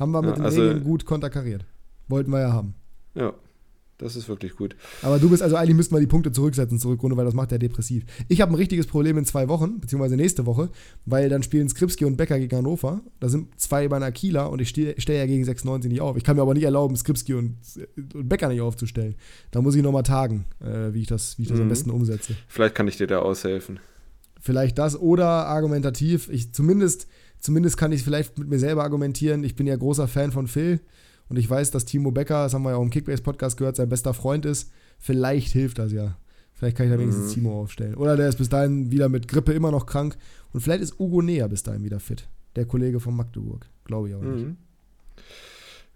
Haben 0.00 0.10
wir 0.10 0.22
mit 0.22 0.30
ja, 0.30 0.36
den 0.36 0.44
also, 0.44 0.60
Regeln 0.60 0.82
gut 0.82 1.04
konterkariert. 1.04 1.64
Wollten 2.08 2.32
wir 2.32 2.40
ja 2.40 2.52
haben. 2.52 2.74
Ja. 3.14 3.32
Das 4.02 4.16
ist 4.16 4.28
wirklich 4.28 4.56
gut. 4.56 4.74
Aber 5.02 5.20
du 5.20 5.30
bist 5.30 5.42
also 5.42 5.54
eigentlich 5.54 5.76
müssten 5.76 5.94
wir 5.94 6.00
die 6.00 6.08
Punkte 6.08 6.32
zurücksetzen 6.32 6.80
zur 6.80 6.92
Rückrunde, 6.92 7.16
weil 7.16 7.24
das 7.24 7.34
macht 7.34 7.52
ja 7.52 7.58
depressiv. 7.58 8.04
Ich 8.28 8.40
habe 8.40 8.50
ein 8.50 8.56
richtiges 8.56 8.88
Problem 8.88 9.16
in 9.16 9.24
zwei 9.24 9.48
Wochen, 9.48 9.78
beziehungsweise 9.78 10.16
nächste 10.16 10.44
Woche, 10.44 10.70
weil 11.06 11.28
dann 11.28 11.44
spielen 11.44 11.68
Skripski 11.68 12.04
und 12.04 12.16
Becker 12.16 12.38
gegen 12.40 12.56
Hannover. 12.56 13.00
Da 13.20 13.28
sind 13.28 13.60
zwei 13.60 13.86
bei 13.86 13.96
einer 13.96 14.10
Kieler 14.10 14.50
und 14.50 14.60
ich 14.60 14.70
stehe 14.70 15.00
steh 15.00 15.16
ja 15.16 15.26
gegen 15.26 15.44
96 15.44 15.88
nicht 15.88 16.00
auf. 16.00 16.16
Ich 16.16 16.24
kann 16.24 16.34
mir 16.34 16.42
aber 16.42 16.54
nicht 16.54 16.64
erlauben, 16.64 16.96
Skripski 16.96 17.34
und, 17.34 17.58
und 18.14 18.28
Becker 18.28 18.48
nicht 18.48 18.60
aufzustellen. 18.60 19.14
Da 19.52 19.62
muss 19.62 19.76
ich 19.76 19.82
nochmal 19.82 20.02
tagen, 20.02 20.46
äh, 20.60 20.92
wie 20.92 21.02
ich 21.02 21.06
das, 21.06 21.38
wie 21.38 21.42
ich 21.42 21.48
das 21.48 21.58
mhm. 21.58 21.62
am 21.62 21.68
besten 21.68 21.90
umsetze. 21.90 22.34
Vielleicht 22.48 22.74
kann 22.74 22.88
ich 22.88 22.96
dir 22.96 23.06
da 23.06 23.20
aushelfen. 23.20 23.78
Vielleicht 24.40 24.78
das 24.78 24.98
oder 24.98 25.46
argumentativ. 25.46 26.28
Ich 26.28 26.52
zumindest, 26.52 27.06
zumindest 27.38 27.76
kann 27.76 27.92
ich 27.92 28.02
vielleicht 28.02 28.36
mit 28.36 28.48
mir 28.48 28.58
selber 28.58 28.82
argumentieren. 28.82 29.44
Ich 29.44 29.54
bin 29.54 29.68
ja 29.68 29.76
großer 29.76 30.08
Fan 30.08 30.32
von 30.32 30.48
Phil. 30.48 30.80
Und 31.32 31.38
ich 31.38 31.48
weiß, 31.48 31.70
dass 31.70 31.86
Timo 31.86 32.10
Becker, 32.10 32.42
das 32.42 32.52
haben 32.52 32.62
wir 32.62 32.72
ja 32.72 32.76
auch 32.76 32.82
im 32.82 32.90
Kickbase-Podcast 32.90 33.56
gehört, 33.56 33.76
sein 33.76 33.88
bester 33.88 34.12
Freund 34.12 34.44
ist. 34.44 34.70
Vielleicht 34.98 35.50
hilft 35.52 35.78
das 35.78 35.90
ja. 35.90 36.18
Vielleicht 36.52 36.76
kann 36.76 36.84
ich 36.84 36.92
da 36.92 36.98
wenigstens 36.98 37.30
mhm. 37.30 37.32
Timo 37.32 37.58
aufstellen. 37.58 37.94
Oder 37.94 38.18
der 38.18 38.28
ist 38.28 38.36
bis 38.36 38.50
dahin 38.50 38.90
wieder 38.90 39.08
mit 39.08 39.28
Grippe 39.28 39.54
immer 39.54 39.70
noch 39.70 39.86
krank. 39.86 40.18
Und 40.52 40.60
vielleicht 40.60 40.82
ist 40.82 41.00
Ugo 41.00 41.22
Näher 41.22 41.48
bis 41.48 41.62
dahin 41.62 41.84
wieder 41.84 42.00
fit. 42.00 42.28
Der 42.54 42.66
Kollege 42.66 43.00
von 43.00 43.16
Magdeburg. 43.16 43.66
Glaube 43.86 44.10
ich 44.10 44.14
aber 44.14 44.26
nicht. 44.26 44.44
Mhm. 44.44 44.56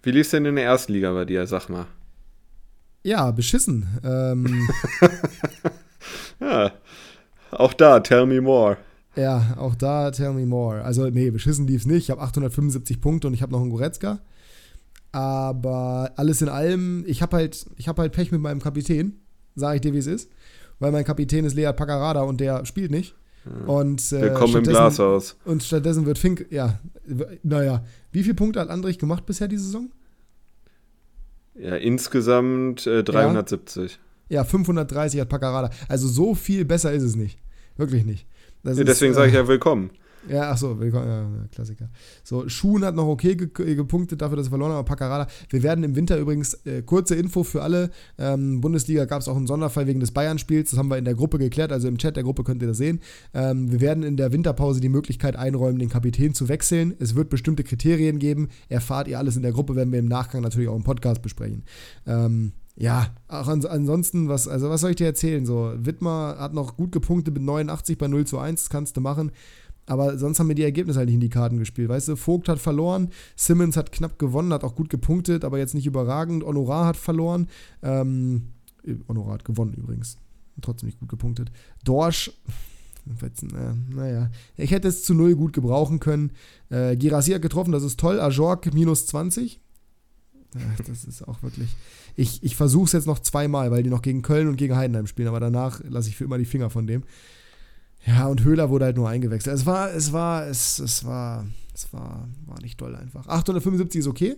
Wie 0.03 0.11
lief 0.11 0.23
es 0.23 0.31
denn 0.31 0.47
in 0.47 0.57
der 0.57 0.65
ersten 0.65 0.95
Liga 0.95 1.13
bei 1.13 1.27
dir, 1.27 1.47
sag 1.47 1.69
mal? 1.69 1.85
Ja, 3.03 3.31
beschissen. 3.31 3.87
Ähm, 4.03 4.67
ja, 6.41 6.73
auch 7.51 7.75
da, 7.75 8.01
tell 8.01 8.25
me 8.25 8.41
more. 8.41 8.79
Ja, 9.17 9.55
auch 9.59 9.75
da, 9.75 10.11
tell 10.13 10.33
me 10.33 10.47
more. 10.47 10.83
Also, 10.83 11.11
nee, 11.11 11.31
beschissen 11.31 11.67
lief 11.67 11.83
es 11.83 11.87
nicht. 11.87 12.05
Ich 12.05 12.11
habe 12.11 12.23
875 12.23 13.03
Punkte 13.03 13.27
und 13.27 13.35
ich 13.35 13.43
habe 13.43 13.53
noch 13.53 13.61
einen 13.61 13.69
Goretzka. 13.69 14.21
Aber 15.17 16.13
alles 16.17 16.43
in 16.43 16.51
allem, 16.51 17.03
ich 17.07 17.23
habe 17.23 17.39
halt, 17.39 17.65
hab 17.87 17.99
halt 17.99 18.13
Pech 18.13 18.33
mit 18.33 18.43
meinem 18.43 18.61
Kapitän, 18.61 19.15
sage 19.55 19.77
ich 19.77 19.81
dir, 19.81 19.95
wie 19.95 19.99
es 19.99 20.07
ist. 20.07 20.31
Weil 20.79 20.93
mein 20.93 21.05
Kapitän 21.05 21.47
ist 21.47 21.55
Lea 21.55 21.73
Paccarada 21.75 22.21
und 22.21 22.39
der 22.39 22.67
spielt 22.67 22.91
nicht. 22.91 23.15
Und, 23.67 24.13
äh, 24.13 24.21
Willkommen 24.21 24.57
im 24.57 24.65
Glashaus. 24.65 25.39
Und 25.47 25.63
stattdessen 25.63 26.05
wird 26.05 26.19
Fink, 26.19 26.45
ja, 26.51 26.81
naja, 27.43 27.83
wie 28.13 28.25
viele 28.25 28.35
Punkte 28.35 28.61
hat 28.61 28.69
Andrich 28.69 28.99
gemacht 28.99 29.25
bisher 29.25 29.49
die 29.49 29.57
Saison? 29.57 29.91
Ja, 31.55 31.77
insgesamt 31.77 32.87
äh, 32.87 33.03
370. 33.03 33.99
Ja. 34.29 34.43
ja, 34.43 34.45
530 34.45 35.19
hat 35.23 35.31
Paccarada. 35.31 35.71
Also 35.89 36.09
so 36.09 36.35
viel 36.35 36.67
besser 36.67 36.93
ist 36.93 37.05
es 37.05 37.17
nicht. 37.17 37.39
Wirklich 37.79 38.05
nicht. 38.05 38.27
Ja, 38.65 38.75
deswegen 38.75 39.15
sage 39.15 39.29
ich 39.29 39.35
äh, 39.35 39.39
ja 39.39 39.49
willkommen. 39.49 39.93
Ja, 40.29 40.51
ach 40.51 40.59
so, 40.59 40.79
willkommen, 40.81 41.07
ja, 41.07 41.47
Klassiker. 41.53 41.89
So, 42.25 42.49
Schuhen 42.49 42.85
hat 42.85 42.97
noch 42.97 43.07
okay 43.07 43.37
gepunktet 43.37 44.21
dafür, 44.21 44.37
dass 44.37 44.47
er 44.47 44.51
verloren 44.51 44.73
hat, 44.73 44.79
aber 44.79 44.89
Paccarada. 44.89 45.29
Wir 45.51 45.63
werden 45.63 45.85
im 45.85 45.95
Winter 45.95 46.19
übrigens, 46.19 46.55
äh, 46.67 46.83
kurze 46.83 47.15
Info 47.15 47.45
für 47.45 47.63
alle, 47.63 47.91
ähm, 48.19 48.61
Bundesliga 48.61 49.05
gab 49.05 49.21
es 49.21 49.29
auch 49.29 49.37
einen 49.37 49.47
Sonderfall 49.47 49.87
wegen 49.87 50.01
des 50.01 50.11
Bayern-Spiels, 50.11 50.71
das 50.71 50.79
haben 50.79 50.89
wir 50.89 50.99
in 50.99 51.05
der 51.05 51.15
Gruppe 51.15 51.39
geklärt, 51.39 51.71
also 51.71 51.87
im 51.87 51.99
Chat 51.99 52.17
der 52.17 52.25
Gruppe 52.25 52.43
könnt 52.43 52.61
ihr 52.63 52.69
das 52.69 52.79
sehen. 52.79 53.01
Ähm, 53.35 53.71
wir 53.71 53.81
werden 53.81 54.03
in 54.03 54.17
der 54.17 54.33
Winterpause 54.33 54.81
die 54.81 54.89
Möglichkeit 54.89 55.37
einräumen, 55.37 55.79
den 55.79 55.89
Kapitän 55.89 56.35
zu 56.35 56.49
wechseln. 56.49 56.95
Es 56.99 57.15
wird 57.15 57.31
bestimmte 57.31 57.63
Kriterien 57.63 58.19
geben, 58.19 58.49
erfahrt 58.69 59.07
ihr 59.09 59.19
alles 59.19 59.37
in 59.37 59.43
der 59.43 59.53
Gruppe, 59.53 59.77
werden 59.77 59.93
wir 59.93 60.01
im 60.01 60.09
Nachgang 60.09 60.43
natürlich 60.43 60.69
auch 60.69 60.77
im 60.77 60.85
Podcast 60.85 61.23
besprechen. 61.23 61.63
Ähm, 62.07 62.53
ja, 62.79 63.07
auch 63.29 63.49
ans 63.49 63.65
ansonsten, 63.65 64.29
was, 64.29 64.47
also 64.47 64.69
was 64.69 64.83
soll 64.83 64.91
ich 64.91 64.97
dir 64.97 65.07
erzählen? 65.07 65.47
So, 65.47 65.73
Wittmer 65.79 66.37
hat 66.39 66.53
noch 66.53 66.77
gut 66.77 66.93
gepunktet 66.93 67.33
mit 67.33 67.43
89 67.43 67.97
bei 67.97 68.07
0 68.07 68.27
zu 68.27 68.39
1, 68.39 68.65
das 68.65 68.71
kannst 68.71 68.99
du 68.99 69.01
machen. 69.01 69.33
Aber 69.87 70.19
sonst 70.19 70.41
haben 70.41 70.49
mir 70.49 70.55
die 70.55 70.65
Ergebnisse 70.65 70.99
halt 70.99 71.07
nicht 71.07 71.15
in 71.15 71.21
die 71.21 71.29
Karten 71.29 71.59
gespielt. 71.59 71.89
Weißt 71.89 72.09
du, 72.09 72.17
Vogt 72.17 72.49
hat 72.49 72.59
verloren, 72.59 73.11
Simmons 73.37 73.77
hat 73.77 73.93
knapp 73.93 74.19
gewonnen, 74.19 74.53
hat 74.53 74.65
auch 74.65 74.75
gut 74.75 74.91
gepunktet, 74.91 75.45
aber 75.45 75.59
jetzt 75.59 75.75
nicht 75.75 75.87
überragend. 75.87 76.45
Honorar 76.45 76.87
hat 76.87 76.97
verloren. 76.97 77.49
Ähm, 77.83 78.49
Honorar 79.09 79.35
hat 79.35 79.45
gewonnen 79.45 79.75
übrigens. 79.75 80.19
Trotzdem 80.61 80.87
nicht 80.87 80.99
gut 80.99 81.09
gepunktet. 81.09 81.53
Dorsch, 81.85 82.33
äh, 83.07 83.95
naja, 83.95 84.31
ich 84.57 84.73
hätte 84.73 84.89
es 84.89 85.05
zu 85.05 85.15
null 85.15 85.37
gut 85.37 85.53
gebrauchen 85.53 86.01
können. 86.01 86.33
Äh, 86.71 86.97
Girassi 86.97 87.33
hat 87.33 87.43
getroffen, 87.43 87.73
das 87.73 87.85
ist 87.85 88.01
toll. 88.01 88.21
Ajork 88.21 88.73
minus 88.75 89.07
20. 89.07 89.61
Ach, 90.55 90.85
das 90.85 91.05
ist 91.05 91.23
auch 91.29 91.43
wirklich. 91.43 91.69
Ich, 92.17 92.43
ich 92.43 92.57
versuche 92.57 92.87
es 92.87 92.93
jetzt 92.93 93.07
noch 93.07 93.19
zweimal, 93.19 93.71
weil 93.71 93.83
die 93.83 93.91
noch 93.91 94.03
gegen 94.03 94.23
Köln 94.23 94.49
und 94.49 94.57
gegen 94.57 94.75
Heidenheim 94.75 95.07
spielen, 95.07 95.29
aber 95.29 95.41
danach 95.41 95.83
lasse 95.85 96.09
ich 96.09 96.17
für 96.17 96.25
immer 96.25 96.39
die 96.39 96.47
Finger 96.47 96.71
von 96.71 96.87
dem. 96.87 97.03
Ja, 98.07 98.29
und 98.29 98.45
Höhler 98.45 98.71
wurde 98.71 98.85
halt 98.85 98.97
nur 98.97 99.09
eingewechselt. 99.09 99.55
Es 99.55 99.67
war, 99.67 99.93
es 99.93 100.13
war, 100.13 100.47
es, 100.47 100.79
es 100.79 101.05
war, 101.05 101.45
es 101.75 101.93
war, 101.93 102.29
war 102.47 102.61
nicht 102.63 102.79
toll 102.79 102.95
einfach. 102.95 103.27
875 103.27 104.01
ist 104.01 104.07
okay. 104.07 104.37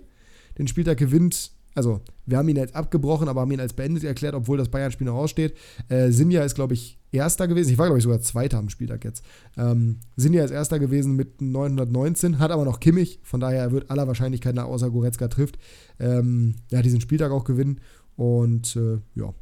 Den 0.57 0.67
Spieltag 0.67 0.97
gewinnt, 0.97 1.53
also 1.75 2.01
wir 2.25 2.39
haben 2.39 2.49
ihn 2.49 2.57
jetzt 2.57 2.75
abgebrochen, 2.75 3.29
aber 3.29 3.43
haben 3.43 3.53
ihn 3.53 3.61
als 3.61 3.75
beendet 3.75 4.05
erklärt, 4.05 4.35
obwohl 4.35 4.57
das 4.57 4.71
Bayern-Spiel 4.71 5.07
noch 5.07 5.17
aussteht. 5.17 5.55
Äh, 5.89 6.11
Sinja 6.11 6.43
ist, 6.43 6.55
glaube 6.55 6.75
ich, 6.75 6.99
Erster 7.13 7.47
gewesen. 7.47 7.71
Ich 7.71 7.79
war, 7.79 7.87
glaube 7.87 7.99
ich, 7.99 8.05
sogar 8.05 8.21
Zweiter 8.21 8.59
am 8.59 8.71
Spieltag 8.71 9.05
jetzt. 9.05 9.25
Ähm, 9.57 10.01
Sinja 10.17 10.45
ist 10.45 10.51
Erster 10.51 10.79
gewesen 10.79 11.15
mit 11.15 11.41
919, 11.41 12.39
hat 12.39 12.51
aber 12.51 12.65
noch 12.65 12.81
Kimmich. 12.81 13.21
Von 13.23 13.41
daher 13.41 13.71
wird 13.71 13.91
aller 13.91 14.07
Wahrscheinlichkeit 14.07 14.55
nach, 14.55 14.65
außer 14.65 14.91
Goretzka 14.91 15.29
trifft, 15.29 15.59
ähm, 16.01 16.57
ja, 16.71 16.83
diesen 16.83 17.01
Spieltag 17.01 17.33
auch 17.33 17.45
gewinnen. 17.45 17.81
Und 18.17 18.77
äh, 18.77 18.99
ja, 19.15 19.33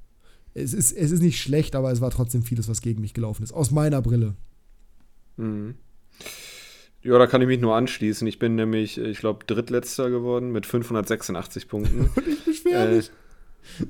es 0.57 0.73
ist, 0.73 0.93
es 0.93 1.11
ist 1.11 1.23
nicht 1.23 1.41
schlecht, 1.41 1.77
aber 1.77 1.93
es 1.93 2.01
war 2.01 2.11
trotzdem 2.11 2.43
vieles, 2.43 2.69
was 2.69 2.81
gegen 2.81 3.01
mich 3.01 3.15
gelaufen 3.15 3.43
ist. 3.43 3.53
Aus 3.53 3.71
meiner 3.71 4.01
Brille. 4.01 4.35
Mhm. 5.37 5.75
Ja, 7.03 7.19
da 7.19 7.27
kann 7.27 7.43
ich 7.43 7.47
mich 7.47 7.61
nur 7.61 7.77
anschließen. 7.77 8.27
Ich 8.27 8.39
bin 8.39 8.55
nämlich, 8.55 8.99
ich 8.99 9.19
glaube, 9.19 9.45
drittletzter 9.47 10.11
geworden 10.11 10.51
mit 10.51 10.67
586 10.67 11.69
Punkten. 11.69 12.11
Und 12.17 12.27
ich 12.27 12.45
beschwere 12.45 12.97
mich. 12.97 13.11
Äh, 13.81 13.85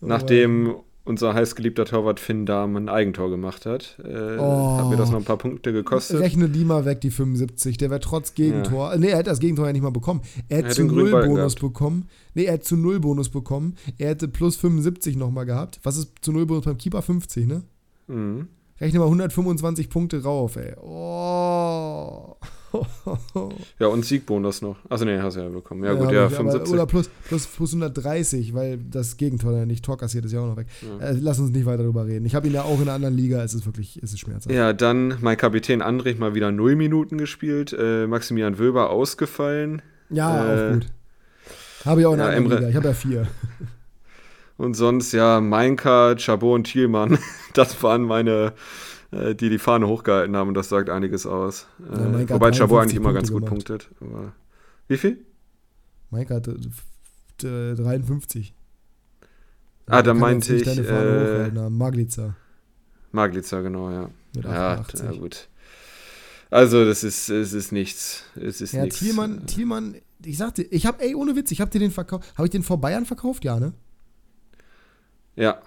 nachdem 0.00 0.76
unser 1.08 1.34
heißgeliebter 1.34 1.86
Torwart 1.86 2.20
Finn 2.20 2.46
Dahm 2.46 2.76
ein 2.76 2.88
Eigentor 2.88 3.30
gemacht 3.30 3.66
hat. 3.66 3.98
Äh, 4.04 4.36
oh. 4.38 4.78
Hat 4.78 4.90
mir 4.90 4.96
das 4.96 5.10
noch 5.10 5.18
ein 5.18 5.24
paar 5.24 5.38
Punkte 5.38 5.72
gekostet. 5.72 6.20
Rechne 6.20 6.48
die 6.48 6.64
mal 6.64 6.84
weg, 6.84 7.00
die 7.00 7.10
75. 7.10 7.78
Der 7.78 7.90
wäre 7.90 8.00
trotz 8.00 8.34
Gegentor. 8.34 8.92
Ja. 8.92 8.98
Nee, 8.98 9.08
er 9.08 9.18
hätte 9.18 9.30
das 9.30 9.40
Gegentor 9.40 9.66
ja 9.66 9.72
nicht 9.72 9.82
mal 9.82 9.90
bekommen. 9.90 10.20
Er 10.48 10.58
hätte 10.58 10.70
zu 10.70 10.84
null 10.84 11.10
Bonus 11.10 11.54
bekommen. 11.54 12.08
Nee, 12.34 12.44
er 12.44 12.52
hätte 12.52 12.64
zu 12.64 12.76
null 12.76 13.00
Bonus 13.00 13.30
bekommen. 13.30 13.76
Er 13.96 14.10
hätte 14.10 14.28
plus 14.28 14.56
75 14.56 15.16
nochmal 15.16 15.46
gehabt. 15.46 15.80
Was 15.82 15.96
ist 15.96 16.12
zu 16.20 16.32
null 16.32 16.46
Bonus 16.46 16.66
beim 16.66 16.78
Keeper? 16.78 17.02
50, 17.02 17.46
ne? 17.46 17.62
Mhm. 18.06 18.48
Rechne 18.80 18.98
mal 19.00 19.06
125 19.06 19.88
Punkte 19.88 20.22
rauf, 20.22 20.56
ey. 20.56 20.74
Oh. 20.80 22.36
Ja, 23.78 23.86
und 23.86 24.04
Siegbonus 24.04 24.62
noch. 24.62 24.76
Achso, 24.88 25.04
nee, 25.04 25.18
hast 25.18 25.36
du 25.36 25.40
ja 25.40 25.48
bekommen. 25.48 25.84
Ja, 25.84 25.94
gut, 25.94 26.10
ja, 26.10 26.22
ja 26.22 26.28
75. 26.28 26.72
oder 26.72 26.86
plus, 26.86 27.08
plus, 27.26 27.46
plus 27.46 27.70
130, 27.72 28.54
weil 28.54 28.78
das 28.78 29.16
Gegentor 29.16 29.56
ja 29.56 29.66
nicht 29.66 29.84
Tor 29.84 29.96
kassiert 29.96 30.24
ist 30.24 30.32
ja 30.32 30.40
auch 30.40 30.48
noch 30.48 30.56
weg. 30.56 30.66
Ja. 30.82 31.06
Äh, 31.06 31.16
lass 31.20 31.38
uns 31.38 31.50
nicht 31.50 31.66
weiter 31.66 31.82
darüber 31.82 32.06
reden. 32.06 32.26
Ich 32.26 32.34
habe 32.34 32.46
ihn 32.46 32.54
ja 32.54 32.62
auch 32.62 32.76
in 32.76 32.82
einer 32.82 32.92
anderen 32.92 33.16
Liga, 33.16 33.42
es 33.42 33.54
ist 33.54 33.66
wirklich, 33.66 34.00
es 34.02 34.12
ist 34.12 34.20
schmerzhaft. 34.20 34.54
Ja, 34.54 34.72
dann 34.72 35.18
mein 35.20 35.36
Kapitän 35.36 35.82
Andrich 35.82 36.18
mal 36.18 36.34
wieder 36.34 36.52
0 36.52 36.76
Minuten 36.76 37.18
gespielt. 37.18 37.74
Äh, 37.78 38.06
Maximilian 38.06 38.58
Wöber 38.58 38.90
ausgefallen. 38.90 39.82
Ja, 40.10 40.46
äh, 40.46 40.68
auch 40.68 40.74
gut. 40.74 40.86
Habe 41.84 42.00
ich 42.00 42.06
auch 42.06 42.14
in 42.14 42.20
einer 42.20 42.36
anderen 42.36 42.58
Liga. 42.58 42.68
Ich 42.68 42.76
habe 42.76 42.88
ja 42.88 42.94
vier. 42.94 43.26
Und 44.58 44.74
sonst, 44.74 45.12
ja, 45.12 45.40
Meinka, 45.40 46.16
Chabot 46.18 46.56
und 46.56 46.64
Thielmann. 46.64 47.18
Das 47.54 47.82
waren 47.82 48.02
meine 48.02 48.52
die 49.10 49.48
die 49.48 49.58
Fahne 49.58 49.88
hochgehalten 49.88 50.36
haben 50.36 50.48
und 50.48 50.54
das 50.54 50.68
sagt 50.68 50.90
einiges 50.90 51.26
aus. 51.26 51.66
Ja, 51.78 52.20
äh, 52.20 52.28
wobei 52.28 52.52
Chabot 52.52 52.82
eigentlich 52.82 52.96
immer 52.96 53.12
ganz 53.12 53.30
gut 53.30 53.44
gemacht. 53.44 53.66
punktet. 53.66 53.90
Aber 54.00 54.32
wie 54.86 54.98
viel? 54.98 55.24
Mike 56.10 56.34
hat 56.34 56.48
53. 57.38 58.54
Ah, 59.86 60.02
da 60.02 60.12
meinte 60.12 60.54
ich. 60.54 60.66
Äh, 60.66 61.50
Maglica. 61.70 62.36
Maglica, 63.12 63.60
genau, 63.62 63.90
ja. 63.90 64.10
Mit 64.34 64.44
ja, 64.44 64.84
ja, 64.94 65.12
gut. 65.12 65.48
Also, 66.50 66.84
das 66.84 67.04
ist, 67.04 67.28
es 67.30 67.52
ist 67.52 67.72
nichts. 67.72 68.24
Es 68.34 68.60
ist 68.60 68.72
ja, 68.72 68.82
nichts. 68.82 68.98
Thielmann, 68.98 69.46
Thielmann, 69.46 69.96
ich 70.24 70.36
sagte, 70.36 70.62
ich 70.62 70.86
habe, 70.86 71.02
ey, 71.02 71.14
ohne 71.14 71.36
Witz, 71.36 71.50
ich 71.50 71.60
habe 71.60 71.70
dir 71.70 71.78
den 71.78 71.90
verkauft. 71.90 72.32
Habe 72.36 72.46
ich 72.46 72.50
den 72.50 72.62
vor 72.62 72.80
Bayern 72.80 73.06
verkauft? 73.06 73.44
Ja, 73.44 73.58
ne? 73.58 73.72
Ja. 75.36 75.62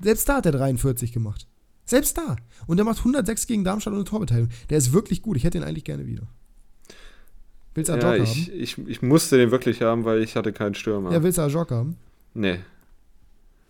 Selbst 0.00 0.28
da 0.28 0.36
hat 0.36 0.46
er 0.46 0.52
43 0.52 1.12
gemacht. 1.12 1.46
Selbst 1.84 2.16
da. 2.16 2.36
Und 2.66 2.76
der 2.76 2.84
macht 2.84 2.98
106 2.98 3.46
gegen 3.46 3.64
Darmstadt 3.64 3.94
ohne 3.94 4.04
Torbeteiligung. 4.04 4.50
Der 4.70 4.78
ist 4.78 4.92
wirklich 4.92 5.22
gut. 5.22 5.36
Ich 5.36 5.44
hätte 5.44 5.58
ihn 5.58 5.64
eigentlich 5.64 5.84
gerne 5.84 6.06
wieder. 6.06 6.26
Willst 7.74 7.88
du 7.88 7.94
Ajok 7.94 8.02
ja, 8.04 8.22
ich, 8.22 8.48
haben? 8.48 8.60
Ich, 8.60 8.78
ich 8.78 9.02
musste 9.02 9.38
den 9.38 9.50
wirklich 9.50 9.82
haben, 9.82 10.04
weil 10.04 10.22
ich 10.22 10.36
hatte 10.36 10.52
keinen 10.52 10.74
Stürmer. 10.74 11.10
Ja, 11.12 11.22
willst 11.22 11.38
du 11.38 11.42
Ajok 11.42 11.70
haben? 11.70 11.96
Nee. 12.34 12.58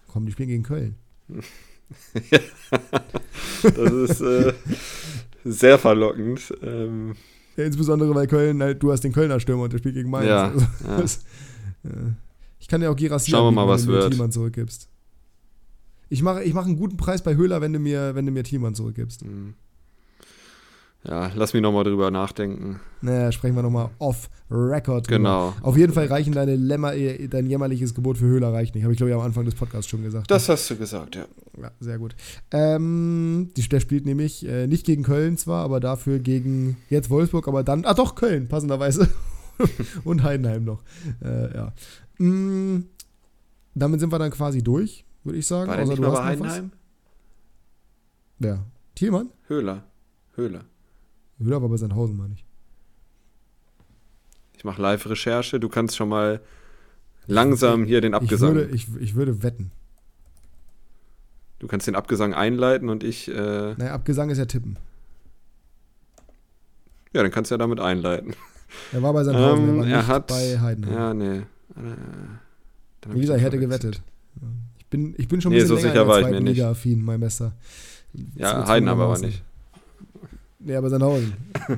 Komm, 0.09 0.27
die 0.27 0.33
spielen 0.33 0.49
gegen 0.49 0.63
Köln. 0.63 0.97
das 3.63 3.93
ist 3.93 4.21
äh, 4.21 4.53
sehr 5.45 5.79
verlockend. 5.79 6.53
Ähm, 6.63 7.15
ja, 7.57 7.65
insbesondere, 7.65 8.15
weil 8.15 8.27
Köln 8.27 8.63
halt, 8.63 8.83
du 8.83 8.93
hast 8.93 9.03
den 9.03 9.13
Kölner 9.13 9.41
Stürmer 9.41 9.65
und 9.65 9.73
der 9.73 9.79
spielt 9.79 9.95
gegen 9.95 10.11
Mainz. 10.11 10.29
Ja, 10.29 10.49
also, 10.49 10.67
ja. 10.85 10.97
Das, 11.01 11.25
ja. 11.85 11.91
Ich 12.59 12.69
kann 12.69 12.81
dir 12.81 12.91
auch 12.91 12.97
Girassi 12.97 13.31
Schauen 13.31 13.47
wir 13.47 13.53
mal, 13.53 13.69
was 13.69 13.87
wird. 13.87 14.19
Wenn 14.19 14.27
du 14.27 14.31
zurückgibst. 14.31 14.89
Ich 16.13 16.23
mache 16.23 16.43
ich 16.43 16.53
mach 16.53 16.67
einen 16.67 16.77
guten 16.77 16.99
Preis 16.99 17.23
bei 17.23 17.37
Höhler, 17.37 17.63
wenn 17.63 17.73
du 17.73 17.79
mir, 17.79 18.15
wenn 18.15 18.27
du 18.27 18.33
mir 18.33 18.45
Thielmann 18.45 18.75
zurückgibst. 18.75 19.25
Mhm. 19.25 19.55
Ja, 21.09 21.33
lass 21.35 21.55
mich 21.55 21.63
nochmal 21.63 21.85
drüber 21.85 22.11
nachdenken. 22.11 22.81
Naja, 23.01 23.33
sprechen 23.33 23.57
wir 23.57 23.63
nochmal 23.63 23.89
off-Record. 23.99 25.09
Genau. 25.09 25.55
Auf 25.63 25.79
jeden 25.79 25.95
Fall 25.95 26.07
reichen 26.09 26.35
deine 26.35 26.55
Lämmer, 26.55 26.95
äh, 26.95 27.29
dein 27.29 27.47
jämmerliches 27.47 27.95
Gebot 27.95 28.19
für 28.19 28.27
Höhler 28.27 28.53
reicht 28.53 28.75
nicht. 28.75 28.85
Habe 28.85 28.93
ich, 28.93 28.99
glaube 28.99 29.09
ich, 29.09 29.17
am 29.17 29.23
Anfang 29.23 29.47
des 29.47 29.55
Podcasts 29.55 29.91
schon 29.91 30.03
gesagt. 30.03 30.31
Das 30.31 30.51
hast 30.51 30.71
du 30.71 30.77
gesagt, 30.77 31.17
ja. 31.17 31.25
Ja, 31.61 31.71
sehr 31.81 31.99
gut. 31.99 32.15
Ähm, 32.51 33.51
die, 33.57 33.67
der 33.67 33.81
spielt 33.81 34.05
nämlich 34.05 34.47
äh, 34.47 34.67
nicht 34.67 34.85
gegen 34.85 35.05
Köln 35.05 35.39
zwar, 35.39 35.65
aber 35.65 35.81
dafür 35.81 36.19
gegen 36.19 36.77
jetzt 36.91 37.09
Wolfsburg, 37.09 37.49
aber 37.49 37.65
dann, 37.65 37.87
ah 37.87 37.95
doch, 37.95 38.17
Köln, 38.17 38.49
passenderweise. 38.49 39.09
Und 40.05 40.23
Heidenheim 40.23 40.65
noch. 40.65 40.83
Äh, 41.25 41.57
ja. 41.57 41.73
Mm, 42.19 42.85
damit 43.75 43.99
sind 43.99 44.13
wir 44.13 44.19
dann 44.19 44.31
quasi 44.31 44.63
durch, 44.63 45.07
würde 45.25 45.39
ich 45.39 45.47
sagen. 45.47 45.69
War 45.69 45.77
der 45.77 45.85
Außer 45.85 45.93
nicht 45.93 46.03
du 46.03 46.09
mal 46.09 46.17
bei? 46.17 46.25
Heidenheim? 46.25 46.73
Wer? 48.39 48.65
Thielmann? 48.95 49.31
Höhler. 49.47 49.85
Höhler. 50.37 50.65
Höhler 51.39 51.63
war 51.63 51.69
bei 51.69 51.77
Sandhausen, 51.77 52.17
meine 52.17 52.35
ich. 52.35 52.45
Ich 54.57 54.65
mache 54.65 54.81
Live-Recherche. 54.83 55.59
Du 55.61 55.69
kannst 55.69 55.97
schon 55.97 56.09
mal 56.09 56.41
langsam 57.27 57.85
hier 57.85 58.01
den 58.01 58.13
Ich 58.13 58.17
Abgesang. 58.17 58.55
würde, 58.55 58.75
ich, 58.75 58.87
ich 59.01 59.15
würde 59.15 59.43
wetten. 59.43 59.71
du 61.59 61.67
kannst 61.69 61.87
den 61.87 61.95
Abgesang 61.97 62.35
einleiten 62.35 62.89
und 62.89 63.03
ich. 63.05 63.29
Äh, 63.29 63.75
Naja, 63.75 63.93
Abgesang 63.95 64.31
ist 64.31 64.39
ja 64.39 64.47
Tippen. 64.47 64.77
ja, 67.13 67.23
dann 67.23 67.31
kannst 67.33 67.51
du 67.51 67.55
ja 67.55 67.59
damit 67.59 67.79
einleiten. 67.81 68.35
Er 68.93 69.03
war 69.03 69.13
bei 69.13 69.23
Sandhausen, 69.25 69.69
Ähm, 69.69 69.75
er 69.77 69.81
war 69.83 69.87
er 69.89 70.07
hat- 70.07 70.27
bei 70.29 70.59
Heidenheim. 70.61 70.95
Ja, 70.95 71.15
nee. 71.15 71.37
Äh, 71.39 71.45
Wie 73.11 73.21
gesagt, 73.21 73.39
ich 73.39 73.45
hätte 73.45 73.59
verwechselt. 73.59 74.01
gewettet. 74.01 74.03
Bin, 74.93 75.15
ich 75.19 75.27
bin 75.27 75.41
schon 75.41 75.51
ein 75.53 75.55
Nee, 75.57 75.63
bisschen 75.63 75.77
so 75.79 75.83
länger 75.83 75.89
sicher 75.93 76.03
in 76.03 76.09
war 76.09 76.19
der 76.21 76.29
zweiten 76.29 76.45
nicht. 76.45 76.55
Liga 76.57 76.71
affin, 76.71 77.03
mein 77.05 77.19
Messer. 77.19 77.53
Ja, 78.37 78.67
Heidenheim 78.69 79.01
aber 79.01 79.19
nicht. 79.19 79.43
Ja, 80.65 80.79
aber 80.79 80.91
Sandhausen. 80.91 81.33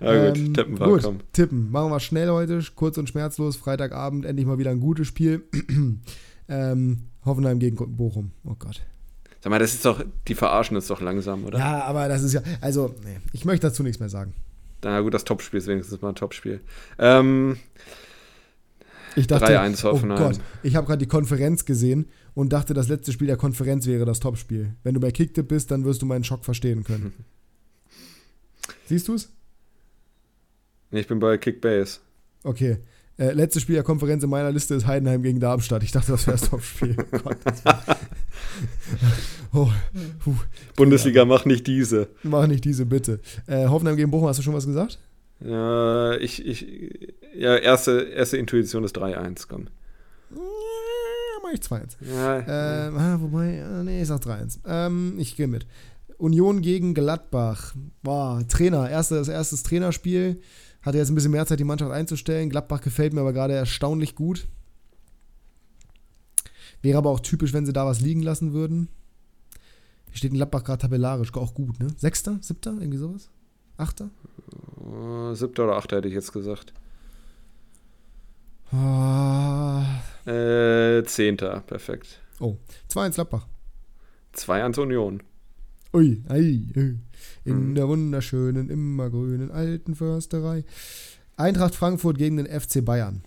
Ja, 0.00 0.28
gut, 0.28 0.38
Ähm, 0.38 0.54
tippen 0.54 0.80
wir, 0.80 0.86
gut, 0.86 1.02
komm. 1.02 1.18
tippen. 1.32 1.70
Machen 1.70 1.90
wir 1.90 2.00
schnell 2.00 2.28
heute, 2.30 2.60
kurz 2.74 2.96
und 2.98 3.08
schmerzlos. 3.08 3.56
Freitagabend 3.56 4.24
endlich 4.24 4.46
mal 4.46 4.58
wieder 4.58 4.70
ein 4.70 4.80
gutes 4.80 5.06
Spiel. 5.06 5.42
ähm, 6.48 6.98
Hoffenheim 7.24 7.58
gegen 7.58 7.76
Bochum. 7.96 8.30
Oh 8.44 8.54
Gott. 8.58 8.82
Sag 9.42 9.50
mal, 9.50 9.58
das 9.58 9.74
ist 9.74 9.84
doch, 9.84 10.02
die 10.26 10.34
verarschen 10.34 10.76
uns 10.76 10.86
doch 10.88 11.00
langsam, 11.02 11.44
oder? 11.44 11.58
Ja, 11.58 11.84
aber 11.84 12.08
das 12.08 12.22
ist 12.22 12.32
ja, 12.32 12.42
also, 12.60 12.94
nee, 13.04 13.18
ich 13.32 13.44
möchte 13.44 13.66
dazu 13.68 13.82
nichts 13.82 14.00
mehr 14.00 14.08
sagen. 14.08 14.34
Na 14.82 15.00
gut, 15.00 15.12
das 15.14 15.24
Topspiel 15.24 15.58
ist 15.58 15.66
wenigstens 15.66 16.00
mal 16.00 16.08
ein 16.10 16.14
Topspiel. 16.14 16.60
Ähm, 16.98 17.58
Ich 19.16 19.26
dachte, 19.26 19.46
3-1 19.46 19.84
oh 19.84 19.92
Hoffenheim. 19.92 20.18
Gott, 20.18 20.40
ich 20.62 20.76
habe 20.76 20.86
gerade 20.86 20.98
die 20.98 21.08
Konferenz 21.08 21.64
gesehen 21.64 22.06
und 22.34 22.52
dachte, 22.52 22.74
das 22.74 22.88
letzte 22.88 23.12
Spiel 23.12 23.26
der 23.26 23.36
Konferenz 23.36 23.86
wäre 23.86 24.04
das 24.04 24.20
Topspiel. 24.20 24.74
Wenn 24.82 24.94
du 24.94 25.00
bei 25.00 25.10
Kicktipp 25.10 25.48
bist, 25.48 25.70
dann 25.70 25.84
wirst 25.84 26.02
du 26.02 26.06
meinen 26.06 26.24
Schock 26.24 26.44
verstehen 26.44 26.84
können. 26.84 27.12
Siehst 28.86 29.08
du 29.08 29.14
es? 29.14 29.30
ich 30.92 31.06
bin 31.06 31.20
bei 31.20 31.38
Kickbase. 31.38 32.00
Okay. 32.42 32.78
Äh, 33.16 33.32
letztes 33.32 33.62
Spiel 33.62 33.74
der 33.74 33.84
Konferenz 33.84 34.24
in 34.24 34.30
meiner 34.30 34.50
Liste 34.50 34.74
ist 34.74 34.86
Heidenheim 34.86 35.22
gegen 35.22 35.40
Darmstadt. 35.40 35.82
Ich 35.82 35.92
dachte, 35.92 36.12
das 36.12 36.26
wäre 36.26 36.38
das 36.38 36.48
Topspiel. 36.48 36.96
Oh 37.12 37.18
Gott, 37.24 37.36
das 37.44 37.62
oh, 39.52 39.68
Bundesliga, 40.74 41.24
mach 41.24 41.44
nicht 41.44 41.66
diese. 41.66 42.08
mach 42.22 42.46
nicht 42.46 42.64
diese 42.64 42.86
bitte. 42.86 43.20
Äh, 43.46 43.66
Hoffenheim 43.66 43.96
gegen 43.96 44.10
Bochum, 44.10 44.28
hast 44.28 44.38
du 44.38 44.42
schon 44.42 44.54
was 44.54 44.66
gesagt? 44.66 44.98
Ja, 45.40 46.16
ich, 46.16 46.44
ich, 46.44 47.14
ja, 47.34 47.56
erste, 47.56 48.00
erste 48.02 48.36
Intuition 48.36 48.84
ist 48.84 48.96
3-1, 48.96 49.46
komm. 49.48 49.68
Ja, 50.30 50.40
mach 51.42 51.52
ich 51.52 51.60
2-1. 51.60 51.96
Ja, 52.02 52.88
Ähm, 52.88 52.96
ah, 52.96 53.18
wobei, 53.20 53.54
äh, 53.56 53.84
nee, 53.84 54.02
ich 54.02 54.08
sag 54.08 54.20
3-1. 54.20 54.58
Ähm, 54.66 55.14
ich 55.18 55.36
gehe 55.36 55.48
mit. 55.48 55.66
Union 56.18 56.60
gegen 56.60 56.92
Gladbach. 56.92 57.74
Boah, 58.02 58.42
Trainer, 58.48 58.90
erstes, 58.90 59.28
erstes 59.28 59.62
Trainerspiel. 59.62 60.40
Hatte 60.82 60.98
jetzt 60.98 61.10
ein 61.10 61.14
bisschen 61.14 61.30
mehr 61.30 61.46
Zeit, 61.46 61.60
die 61.60 61.64
Mannschaft 61.64 61.92
einzustellen. 61.92 62.50
Gladbach 62.50 62.82
gefällt 62.82 63.12
mir 63.14 63.20
aber 63.20 63.32
gerade 63.32 63.54
erstaunlich 63.54 64.14
gut. 64.14 64.46
Wäre 66.82 66.98
aber 66.98 67.10
auch 67.10 67.20
typisch, 67.20 67.52
wenn 67.52 67.66
sie 67.66 67.72
da 67.72 67.86
was 67.86 68.00
liegen 68.00 68.22
lassen 68.22 68.52
würden. 68.52 68.88
Wie 70.10 70.18
steht 70.18 70.30
in 70.30 70.36
Gladbach 70.36 70.64
gerade 70.64 70.82
tabellarisch? 70.82 71.32
Auch 71.34 71.54
gut, 71.54 71.78
ne? 71.80 71.88
Sechster? 71.96 72.38
Siebter? 72.40 72.76
Irgendwie 72.78 72.98
sowas? 72.98 73.30
Achter? 73.80 74.10
Oh, 74.76 75.32
siebter 75.34 75.64
oder 75.64 75.76
achter 75.76 75.96
hätte 75.96 76.08
ich 76.08 76.14
jetzt 76.14 76.32
gesagt. 76.32 76.72
Ah, 78.72 79.84
Äh, 80.26 81.02
zehnter, 81.04 81.60
perfekt. 81.66 82.20
2-1 82.88 83.14
Gladbach. 83.14 83.46
2-1 84.34 84.78
Union. 84.78 85.22
Ui, 85.92 86.22
ei, 86.28 86.62
ei. 86.76 86.98
In 87.44 87.70
Mhm. 87.70 87.74
der 87.74 87.88
wunderschönen, 87.88 88.70
immergrünen 88.70 89.50
alten 89.50 89.94
Försterei. 89.94 90.64
Eintracht 91.36 91.74
Frankfurt 91.74 92.18
gegen 92.18 92.36
den 92.36 92.46
FC 92.46 92.80
Bayern. 92.84 93.22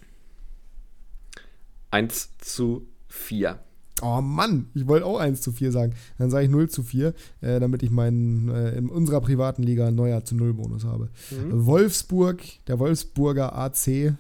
1 1.92 2.30
zu 2.38 2.88
4. 3.10 3.60
Oh 4.02 4.22
Mann, 4.22 4.68
ich 4.74 4.88
wollte 4.88 5.06
auch 5.06 5.20
1 5.20 5.42
zu 5.42 5.52
4 5.52 5.72
sagen. 5.72 5.94
Dann 6.18 6.30
sage 6.30 6.46
ich 6.46 6.52
0 6.52 6.70
zu 6.70 6.84
4, 6.84 7.14
äh, 7.42 7.60
damit 7.60 7.84
ich 7.84 7.92
meinen 7.92 8.50
äh, 8.50 8.72
in 8.78 8.90
unserer 8.90 9.22
privaten 9.22 9.64
Liga 9.64 9.92
Neuer 9.92 10.26
zu 10.26 10.36
Null 10.36 10.54
Bonus 10.54 10.84
habe. 10.84 11.10
Mhm. 11.32 11.66
Wolfsburg, 11.66 12.42
der 12.68 12.80
Wolfsburger 12.80 13.56
AC, 13.56 13.88
äh, 13.88 14.14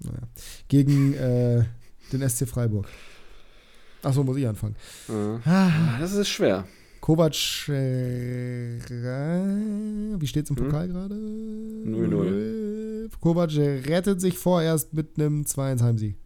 naja, 0.00 0.18
gegen 0.68 1.14
äh, 1.14 1.64
den 2.12 2.28
SC 2.28 2.48
Freiburg. 2.48 2.86
Achso, 4.02 4.24
muss 4.24 4.36
ich 4.36 4.46
anfangen. 4.48 4.76
Ja. 5.08 5.40
Ah, 5.44 5.98
Das 6.00 6.12
ist 6.12 6.28
schwer. 6.28 6.66
Kovac, 7.00 7.68
äh, 7.68 8.78
wie 10.20 10.26
steht's 10.26 10.50
im 10.50 10.56
Hm? 10.56 10.64
Pokal 10.64 10.88
gerade? 10.88 11.14
0-0. 11.14 13.10
Kovac 13.20 13.50
rettet 13.56 14.20
sich 14.20 14.36
vorerst 14.38 14.92
mit 14.94 15.18
einem 15.18 15.42
2-1 15.44 15.82
Heimsieg. 15.82 16.16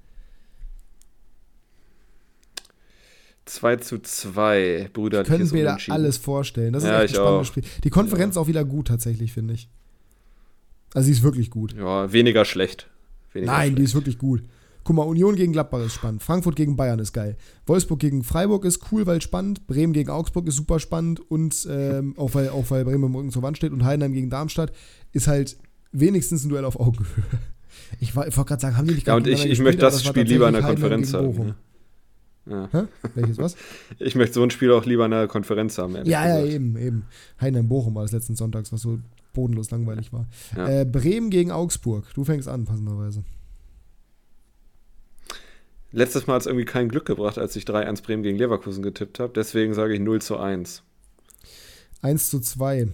2 3.45 3.77
zu 3.77 3.99
2. 3.99 4.91
Brüder, 4.93 5.25
Können 5.25 5.51
wir 5.53 5.65
da 5.65 5.79
alles 5.89 6.17
vorstellen. 6.17 6.73
Das 6.73 6.85
ist 6.85 6.89
Ja, 6.89 7.03
echt 7.03 7.11
ein 7.11 7.15
ich 7.15 7.17
spannendes. 7.17 7.49
Spiel. 7.49 7.65
Die 7.85 7.91
Konferenz 7.91 8.37
auch 8.37 8.47
wieder 8.47 8.65
gut 8.65 8.89
tatsächlich, 8.89 9.33
finde 9.33 9.55
ich. 9.55 9.69
Also 10.95 11.07
sie 11.07 11.13
ist 11.13 11.23
wirklich 11.23 11.51
gut. 11.51 11.75
Ja, 11.77 12.13
weniger 12.13 12.45
schlecht. 12.45 12.89
Weniger 13.33 13.53
Nein, 13.53 13.71
die 13.71 13.75
schlecht. 13.77 13.89
ist 13.89 13.95
wirklich 13.95 14.19
gut. 14.19 14.43
Guck 14.85 14.97
mal, 14.97 15.03
Union 15.03 15.37
gegen 15.37 15.53
Gladbach 15.53 15.81
ist 15.81 15.95
spannend. 15.95 16.23
Frankfurt 16.23 16.57
gegen 16.57 16.77
Bayern 16.77 16.99
ist 16.99 17.13
geil. 17.13 17.37
Wolfsburg 17.67 18.01
gegen 18.01 18.25
Freiburg 18.25 18.65
ist 18.65 18.81
cool, 18.91 19.07
weil 19.07 19.23
spannend. 19.23 19.67
Bremen 19.67 19.93
gegen 19.93 20.11
Augsburg 20.11 20.47
ist 20.49 20.57
super 20.57 20.81
spannend. 20.81 21.21
Und 21.31 21.67
ähm, 21.71 22.15
auch, 22.19 22.35
weil, 22.35 22.49
auch 22.51 22.71
weil 22.71 22.85
Bremen 22.85 23.05
im 23.05 23.15
Rücken 23.15 23.31
zur 23.31 23.43
Wand 23.43 23.57
steht. 23.57 23.73
Und 23.73 23.85
Heidenheim 23.85 24.13
gegen 24.13 24.29
Darmstadt 24.29 24.73
ist 25.13 25.29
halt 25.29 25.57
wenigstens 25.93 26.45
ein 26.45 26.49
Duell 26.49 26.65
auf 26.65 26.79
Augenhöhe. 26.79 27.07
Ich, 28.01 28.11
ich 28.11 28.17
wollte 28.17 28.31
gerade 28.45 28.61
sagen, 28.61 28.77
haben 28.77 28.87
die 28.89 28.95
nicht 28.95 29.07
Ja, 29.07 29.15
und 29.15 29.25
gerade 29.25 29.37
ich, 29.37 29.47
ich 29.47 29.61
möchte 29.61 29.83
das 29.83 30.05
Spiel 30.05 30.25
lieber 30.25 30.49
in 30.49 30.55
der 30.55 30.63
Konferenz 30.63 31.13
haben. 31.15 31.29
Ne? 31.47 31.55
Ja. 32.47 32.69
Hä? 32.73 32.83
Welches 33.15 33.39
was? 33.39 33.57
Ich 33.99 34.15
möchte 34.15 34.35
so 34.35 34.43
ein 34.43 34.51
Spiel 34.51 34.73
auch 34.73 34.85
lieber 34.85 35.05
in 35.05 35.11
der 35.13 35.29
Konferenz 35.29 35.79
haben. 35.79 35.95
Ja, 36.07 36.27
ja, 36.27 36.45
eben, 36.45 36.77
eben. 36.77 37.05
Heidenheim-Bochum 37.41 37.95
war 37.95 38.03
das 38.03 38.13
letzten 38.13 38.35
Sonntags, 38.35 38.73
was 38.73 38.81
so 38.83 38.99
bodenlos 39.33 39.71
langweilig 39.71 40.13
war. 40.13 40.27
Ja. 40.57 40.81
Äh, 40.81 40.85
Bremen 40.85 41.31
gegen 41.31 41.51
Augsburg. 41.53 42.07
Du 42.15 42.25
fängst 42.25 42.49
an, 42.49 42.65
passenderweise. 42.65 43.23
Letztes 45.93 46.27
Mal 46.27 46.35
hat 46.35 46.43
es 46.43 46.47
irgendwie 46.47 46.65
kein 46.65 46.89
Glück 46.89 47.05
gebracht, 47.05 47.39
als 47.39 47.55
ich 47.55 47.65
3-1 47.65 48.03
Bremen 48.03 48.23
gegen 48.23 48.39
Leverkusen 48.39 48.83
getippt 48.83 49.21
habe. 49.21 49.33
Deswegen 49.35 49.75
sage 49.75 49.95
ich 49.95 50.01
0 50.01 50.23
zu 50.23 50.39
1. 50.39 50.83
1 52.01 52.31
zu 52.31 52.41
2. 52.41 52.89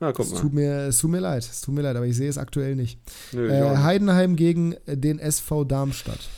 Na, 0.00 0.12
guck 0.12 0.26
Es 0.26 0.34
tut, 0.34 0.52
mir, 0.52 0.88
es 0.88 0.98
tut 0.98 1.10
mir 1.10 1.20
leid, 1.20 1.42
es 1.44 1.60
tut 1.62 1.74
mir 1.74 1.82
leid, 1.82 1.96
aber 1.96 2.06
ich 2.06 2.16
sehe 2.16 2.28
es 2.28 2.36
aktuell 2.36 2.74
nicht. 2.74 2.98
Nö, 3.32 3.48
Äh. 3.48 3.76
Heidenheim 3.78 4.36
gegen 4.36 4.74
den 4.86 5.18
SV 5.18 5.64
Darmstadt. 5.64 6.28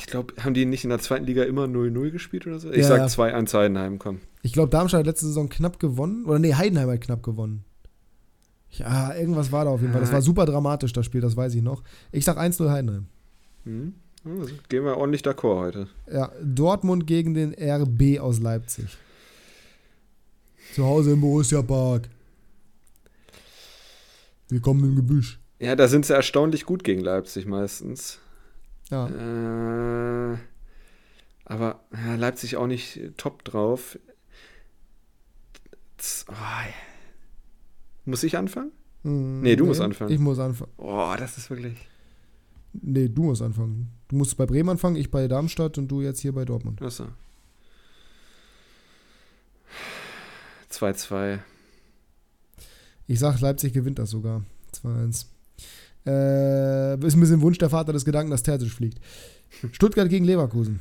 Ich 0.00 0.06
glaube, 0.06 0.32
haben 0.42 0.54
die 0.54 0.64
nicht 0.64 0.82
in 0.82 0.88
der 0.88 0.98
zweiten 0.98 1.26
Liga 1.26 1.42
immer 1.42 1.64
0-0 1.66 2.10
gespielt 2.10 2.46
oder 2.46 2.58
so? 2.58 2.70
Ich 2.70 2.78
Ja, 2.78 2.88
sag 2.88 2.98
ja. 3.00 3.04
2-1 3.06 3.52
Heidenheim, 3.52 3.98
komm. 3.98 4.20
Ich 4.40 4.54
glaube, 4.54 4.70
Darmstadt 4.70 5.00
hat 5.00 5.06
letzte 5.06 5.26
Saison 5.26 5.50
knapp 5.50 5.78
gewonnen. 5.78 6.24
Oder 6.24 6.38
nee, 6.38 6.54
Heidenheim 6.54 6.88
hat 6.88 7.02
knapp 7.02 7.22
gewonnen. 7.22 7.64
Ja, 8.70 9.14
irgendwas 9.14 9.52
war 9.52 9.66
da 9.66 9.70
auf 9.72 9.82
jeden 9.82 9.92
Fall. 9.92 10.00
Das 10.00 10.10
war 10.10 10.22
super 10.22 10.46
dramatisch, 10.46 10.94
das 10.94 11.04
Spiel, 11.04 11.20
das 11.20 11.36
weiß 11.36 11.54
ich 11.54 11.60
noch. 11.60 11.82
Ich 12.12 12.24
sag 12.24 12.38
1-0 12.38 12.70
Heidenheim. 12.70 13.08
Hm? 13.64 13.92
Also, 14.24 14.54
gehen 14.70 14.84
wir 14.86 14.96
ordentlich 14.96 15.20
d'accord 15.22 15.60
heute. 15.60 15.88
Ja, 16.10 16.32
Dortmund 16.42 17.06
gegen 17.06 17.34
den 17.34 17.54
RB 17.54 18.20
aus 18.20 18.40
Leipzig. 18.40 18.96
Zu 20.74 20.86
Hause 20.86 21.12
im 21.12 21.20
Borussia 21.20 21.60
Park. 21.60 22.08
Wir 24.48 24.60
kommen 24.60 24.82
im 24.82 24.96
Gebüsch. 24.96 25.38
Ja, 25.58 25.76
da 25.76 25.88
sind 25.88 26.06
sie 26.06 26.14
erstaunlich 26.14 26.64
gut 26.64 26.84
gegen 26.84 27.02
Leipzig 27.02 27.44
meistens. 27.44 28.18
Ja. 28.90 30.32
Äh, 30.34 30.38
aber 31.44 31.84
Leipzig 32.16 32.56
auch 32.56 32.66
nicht 32.66 32.96
äh, 32.96 33.10
top 33.16 33.44
drauf. 33.44 33.98
Oh, 36.28 36.34
muss 38.04 38.22
ich 38.22 38.36
anfangen? 38.36 38.72
Hm, 39.02 39.40
Nee, 39.42 39.56
du 39.56 39.66
musst 39.66 39.80
anfangen. 39.80 40.12
Ich 40.12 40.18
muss 40.18 40.38
anfangen. 40.38 40.72
Oh, 40.76 41.14
das 41.18 41.38
ist 41.38 41.50
wirklich. 41.50 41.76
Nee, 42.72 43.08
du 43.08 43.24
musst 43.24 43.42
anfangen. 43.42 43.90
Du 44.08 44.16
musst 44.16 44.36
bei 44.36 44.46
Bremen 44.46 44.70
anfangen, 44.70 44.96
ich 44.96 45.10
bei 45.10 45.26
Darmstadt 45.28 45.78
und 45.78 45.88
du 45.88 46.02
jetzt 46.02 46.20
hier 46.20 46.32
bei 46.32 46.44
Dortmund. 46.44 46.80
Achso. 46.82 47.06
2-2. 50.70 51.40
Ich 53.06 53.18
sag, 53.18 53.40
Leipzig 53.40 53.72
gewinnt 53.72 53.98
das 53.98 54.10
sogar. 54.10 54.44
2-1. 54.72 55.26
Äh, 56.06 56.94
ist 56.94 57.14
ein 57.14 57.20
bisschen 57.20 57.40
Wunsch 57.42 57.58
der 57.58 57.70
Vater 57.70 57.92
des 57.92 58.04
Gedanken, 58.04 58.30
dass 58.30 58.42
Terzic 58.42 58.70
fliegt. 58.70 58.98
Stuttgart 59.72 60.08
gegen 60.08 60.24
Leverkusen. 60.24 60.80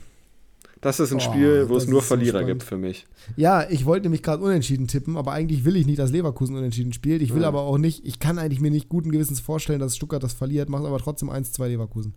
Das 0.81 1.01
ist 1.01 1.11
ein 1.11 1.17
oh, 1.17 1.19
Spiel, 1.19 1.67
wo 1.67 1.75
es 1.75 1.87
nur 1.87 2.01
Verlierer 2.01 2.39
so 2.39 2.45
gibt 2.45 2.63
für 2.63 2.77
mich. 2.77 3.05
Ja, 3.35 3.69
ich 3.69 3.85
wollte 3.85 4.03
nämlich 4.05 4.23
gerade 4.23 4.41
unentschieden 4.41 4.87
tippen, 4.87 5.17
aber 5.17 5.33
eigentlich 5.33 5.65
will 5.65 5.75
ich 5.75 5.85
nicht, 5.85 5.99
dass 5.99 6.11
Leverkusen 6.11 6.55
unentschieden 6.55 6.93
spielt. 6.93 7.21
Ich 7.21 7.33
will 7.33 7.41
ja. 7.41 7.49
aber 7.49 7.61
auch 7.61 7.77
nicht, 7.77 8.05
ich 8.05 8.19
kann 8.19 8.39
eigentlich 8.39 8.61
mir 8.61 8.71
nicht 8.71 8.87
guten 8.87 9.11
Gewissens 9.11 9.41
vorstellen, 9.41 9.79
dass 9.79 9.97
Stuttgart 9.97 10.23
das 10.23 10.33
verliert, 10.33 10.69
macht 10.69 10.85
aber 10.85 10.97
trotzdem 10.99 11.29
1-2 11.29 11.67
Leverkusen. 11.67 12.13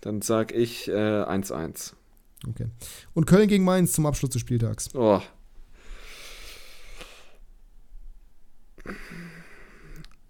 Dann 0.00 0.22
sag 0.22 0.52
ich 0.52 0.90
1-1. 0.90 1.92
Äh, 1.92 2.48
okay. 2.48 2.66
Und 3.12 3.26
Köln 3.26 3.48
gegen 3.48 3.64
Mainz 3.64 3.92
zum 3.92 4.06
Abschluss 4.06 4.30
des 4.30 4.40
Spieltags. 4.40 4.94
Oh. 4.94 5.20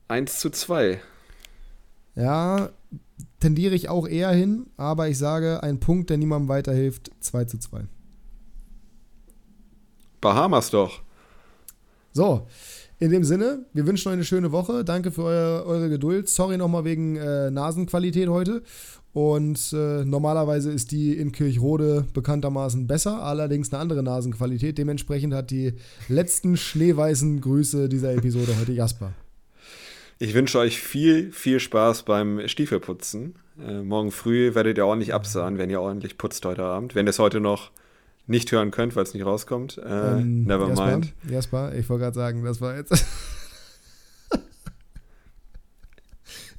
1 0.09 0.41
zu 0.41 0.51
2. 0.51 1.01
Ja, 2.18 2.70
tendiere 3.38 3.76
ich 3.76 3.88
auch 3.88 4.08
eher 4.08 4.30
hin, 4.32 4.66
aber 4.76 5.08
ich 5.08 5.18
sage, 5.18 5.62
ein 5.62 5.78
Punkt, 5.78 6.10
der 6.10 6.18
niemandem 6.18 6.48
weiterhilft, 6.48 7.12
2 7.20 7.44
zu 7.44 7.58
2. 7.58 7.84
Bahamas 10.20 10.70
doch. 10.70 11.00
So, 12.12 12.48
in 12.98 13.12
dem 13.12 13.22
Sinne, 13.22 13.66
wir 13.72 13.86
wünschen 13.86 14.08
euch 14.08 14.14
eine 14.14 14.24
schöne 14.24 14.50
Woche. 14.50 14.84
Danke 14.84 15.12
für 15.12 15.22
eure, 15.22 15.66
eure 15.66 15.88
Geduld. 15.88 16.28
Sorry 16.28 16.56
nochmal 16.56 16.84
wegen 16.84 17.14
äh, 17.14 17.52
Nasenqualität 17.52 18.28
heute. 18.28 18.64
Und 19.12 19.72
äh, 19.72 20.04
normalerweise 20.04 20.72
ist 20.72 20.90
die 20.90 21.16
in 21.16 21.30
Kirchrode 21.30 22.04
bekanntermaßen 22.12 22.88
besser, 22.88 23.22
allerdings 23.22 23.72
eine 23.72 23.80
andere 23.80 24.02
Nasenqualität. 24.02 24.76
Dementsprechend 24.76 25.34
hat 25.34 25.52
die 25.52 25.74
letzten 26.08 26.56
schneeweißen 26.56 27.40
Grüße 27.40 27.88
dieser 27.88 28.12
Episode 28.12 28.56
heute 28.58 28.72
Jasper. 28.72 29.12
Ich 30.20 30.34
wünsche 30.34 30.58
euch 30.58 30.80
viel, 30.80 31.30
viel 31.32 31.60
Spaß 31.60 32.02
beim 32.02 32.48
Stiefelputzen. 32.48 33.36
Äh, 33.64 33.82
morgen 33.82 34.10
früh 34.10 34.52
werdet 34.54 34.76
ihr 34.76 34.84
ordentlich 34.84 35.14
absahen, 35.14 35.58
wenn 35.58 35.70
ihr 35.70 35.80
ordentlich 35.80 36.18
putzt 36.18 36.44
heute 36.44 36.64
Abend. 36.64 36.96
Wenn 36.96 37.06
ihr 37.06 37.10
es 37.10 37.20
heute 37.20 37.38
noch 37.40 37.70
nicht 38.26 38.50
hören 38.50 38.72
könnt, 38.72 38.96
weil 38.96 39.04
es 39.04 39.14
nicht 39.14 39.24
rauskommt, 39.24 39.78
äh, 39.78 40.18
ähm, 40.18 40.42
never 40.42 40.68
Jasper, 40.68 40.86
mind. 40.86 41.14
Jasper, 41.30 41.72
ich 41.74 41.88
wollte 41.88 42.02
gerade 42.02 42.16
sagen, 42.16 42.44
das 42.44 42.60
war 42.60 42.76
jetzt. 42.76 42.90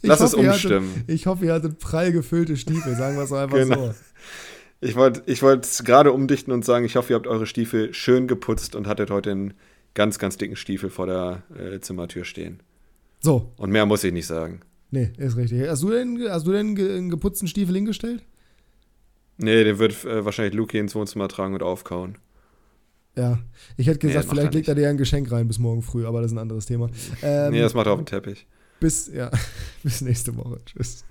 Lass 0.02 0.22
hoffe, 0.22 0.24
es 0.24 0.34
umstimmen. 0.34 0.92
Hattet, 0.92 1.10
ich 1.10 1.26
hoffe, 1.28 1.46
ihr 1.46 1.54
hattet 1.54 1.80
prall 1.80 2.14
gefüllte 2.14 2.56
Stiefel, 2.56 2.96
sagen 2.96 3.18
wir 3.18 3.24
es 3.24 3.34
einfach 3.34 3.58
genau. 3.58 3.88
so. 3.88 3.96
Ich 4.80 4.96
wollte 4.96 5.22
ich 5.26 5.44
es 5.44 5.84
gerade 5.84 6.14
umdichten 6.14 6.54
und 6.54 6.64
sagen, 6.64 6.86
ich 6.86 6.96
hoffe, 6.96 7.12
ihr 7.12 7.18
habt 7.18 7.28
eure 7.28 7.46
Stiefel 7.46 7.94
schön 7.94 8.30
geputzt 8.30 8.74
und 8.76 8.88
hattet 8.88 9.12
heute 9.12 9.32
einen 9.32 9.54
ganz, 9.96 10.18
ganz 10.18 10.38
dicken 10.38 10.56
Stiefel 10.56 10.90
vor 10.90 11.08
der 11.08 11.44
äh, 11.58 11.82
Zimmertür 11.82 12.24
stehen. 12.24 12.62
So. 13.20 13.54
Und 13.58 13.72
mehr 13.72 13.86
muss 13.86 14.04
ich 14.04 14.14
nicht 14.14 14.28
sagen. 14.28 14.62
Nee, 14.92 15.12
ist 15.18 15.38
richtig. 15.38 15.68
Hast 15.68 15.84
du 15.84 15.92
denn, 15.92 16.20
hast 16.30 16.48
du 16.48 16.52
denn 16.52 16.78
einen 16.78 17.10
geputzten 17.10 17.48
Stiefel 17.48 17.76
hingestellt? 17.76 18.24
Nee, 19.38 19.64
den 19.64 19.80
wird 19.80 20.04
äh, 20.06 20.26
wahrscheinlich 20.26 20.54
Luki 20.54 20.80
ins 20.80 20.96
Wohnzimmer 20.96 21.28
tragen 21.28 21.54
und 21.54 21.64
aufkauen. 21.64 22.18
Ja, 23.16 23.40
ich 23.78 23.88
hätte 23.88 24.00
gesagt, 24.00 24.26
nee, 24.26 24.32
vielleicht 24.32 24.54
legt 24.54 24.68
er 24.68 24.76
dir 24.76 24.90
ein 24.90 24.98
Geschenk 24.98 25.32
rein 25.32 25.48
bis 25.48 25.60
morgen 25.60 25.82
früh, 25.82 26.06
aber 26.06 26.22
das 26.22 26.32
ist 26.32 26.38
ein 26.38 26.42
anderes 26.42 26.66
Thema. 26.66 26.90
Ähm, 27.22 27.52
nee, 27.52 27.60
das 27.60 27.74
macht 27.74 27.88
er 27.88 27.94
auf 27.94 28.00
dem 28.00 28.06
Teppich. 28.06 28.48
Bis, 28.80 29.12
ja, 29.14 29.30
bis 29.84 30.02
nächste 30.02 30.36
Woche. 30.38 30.60
Tschüss. 30.66 31.04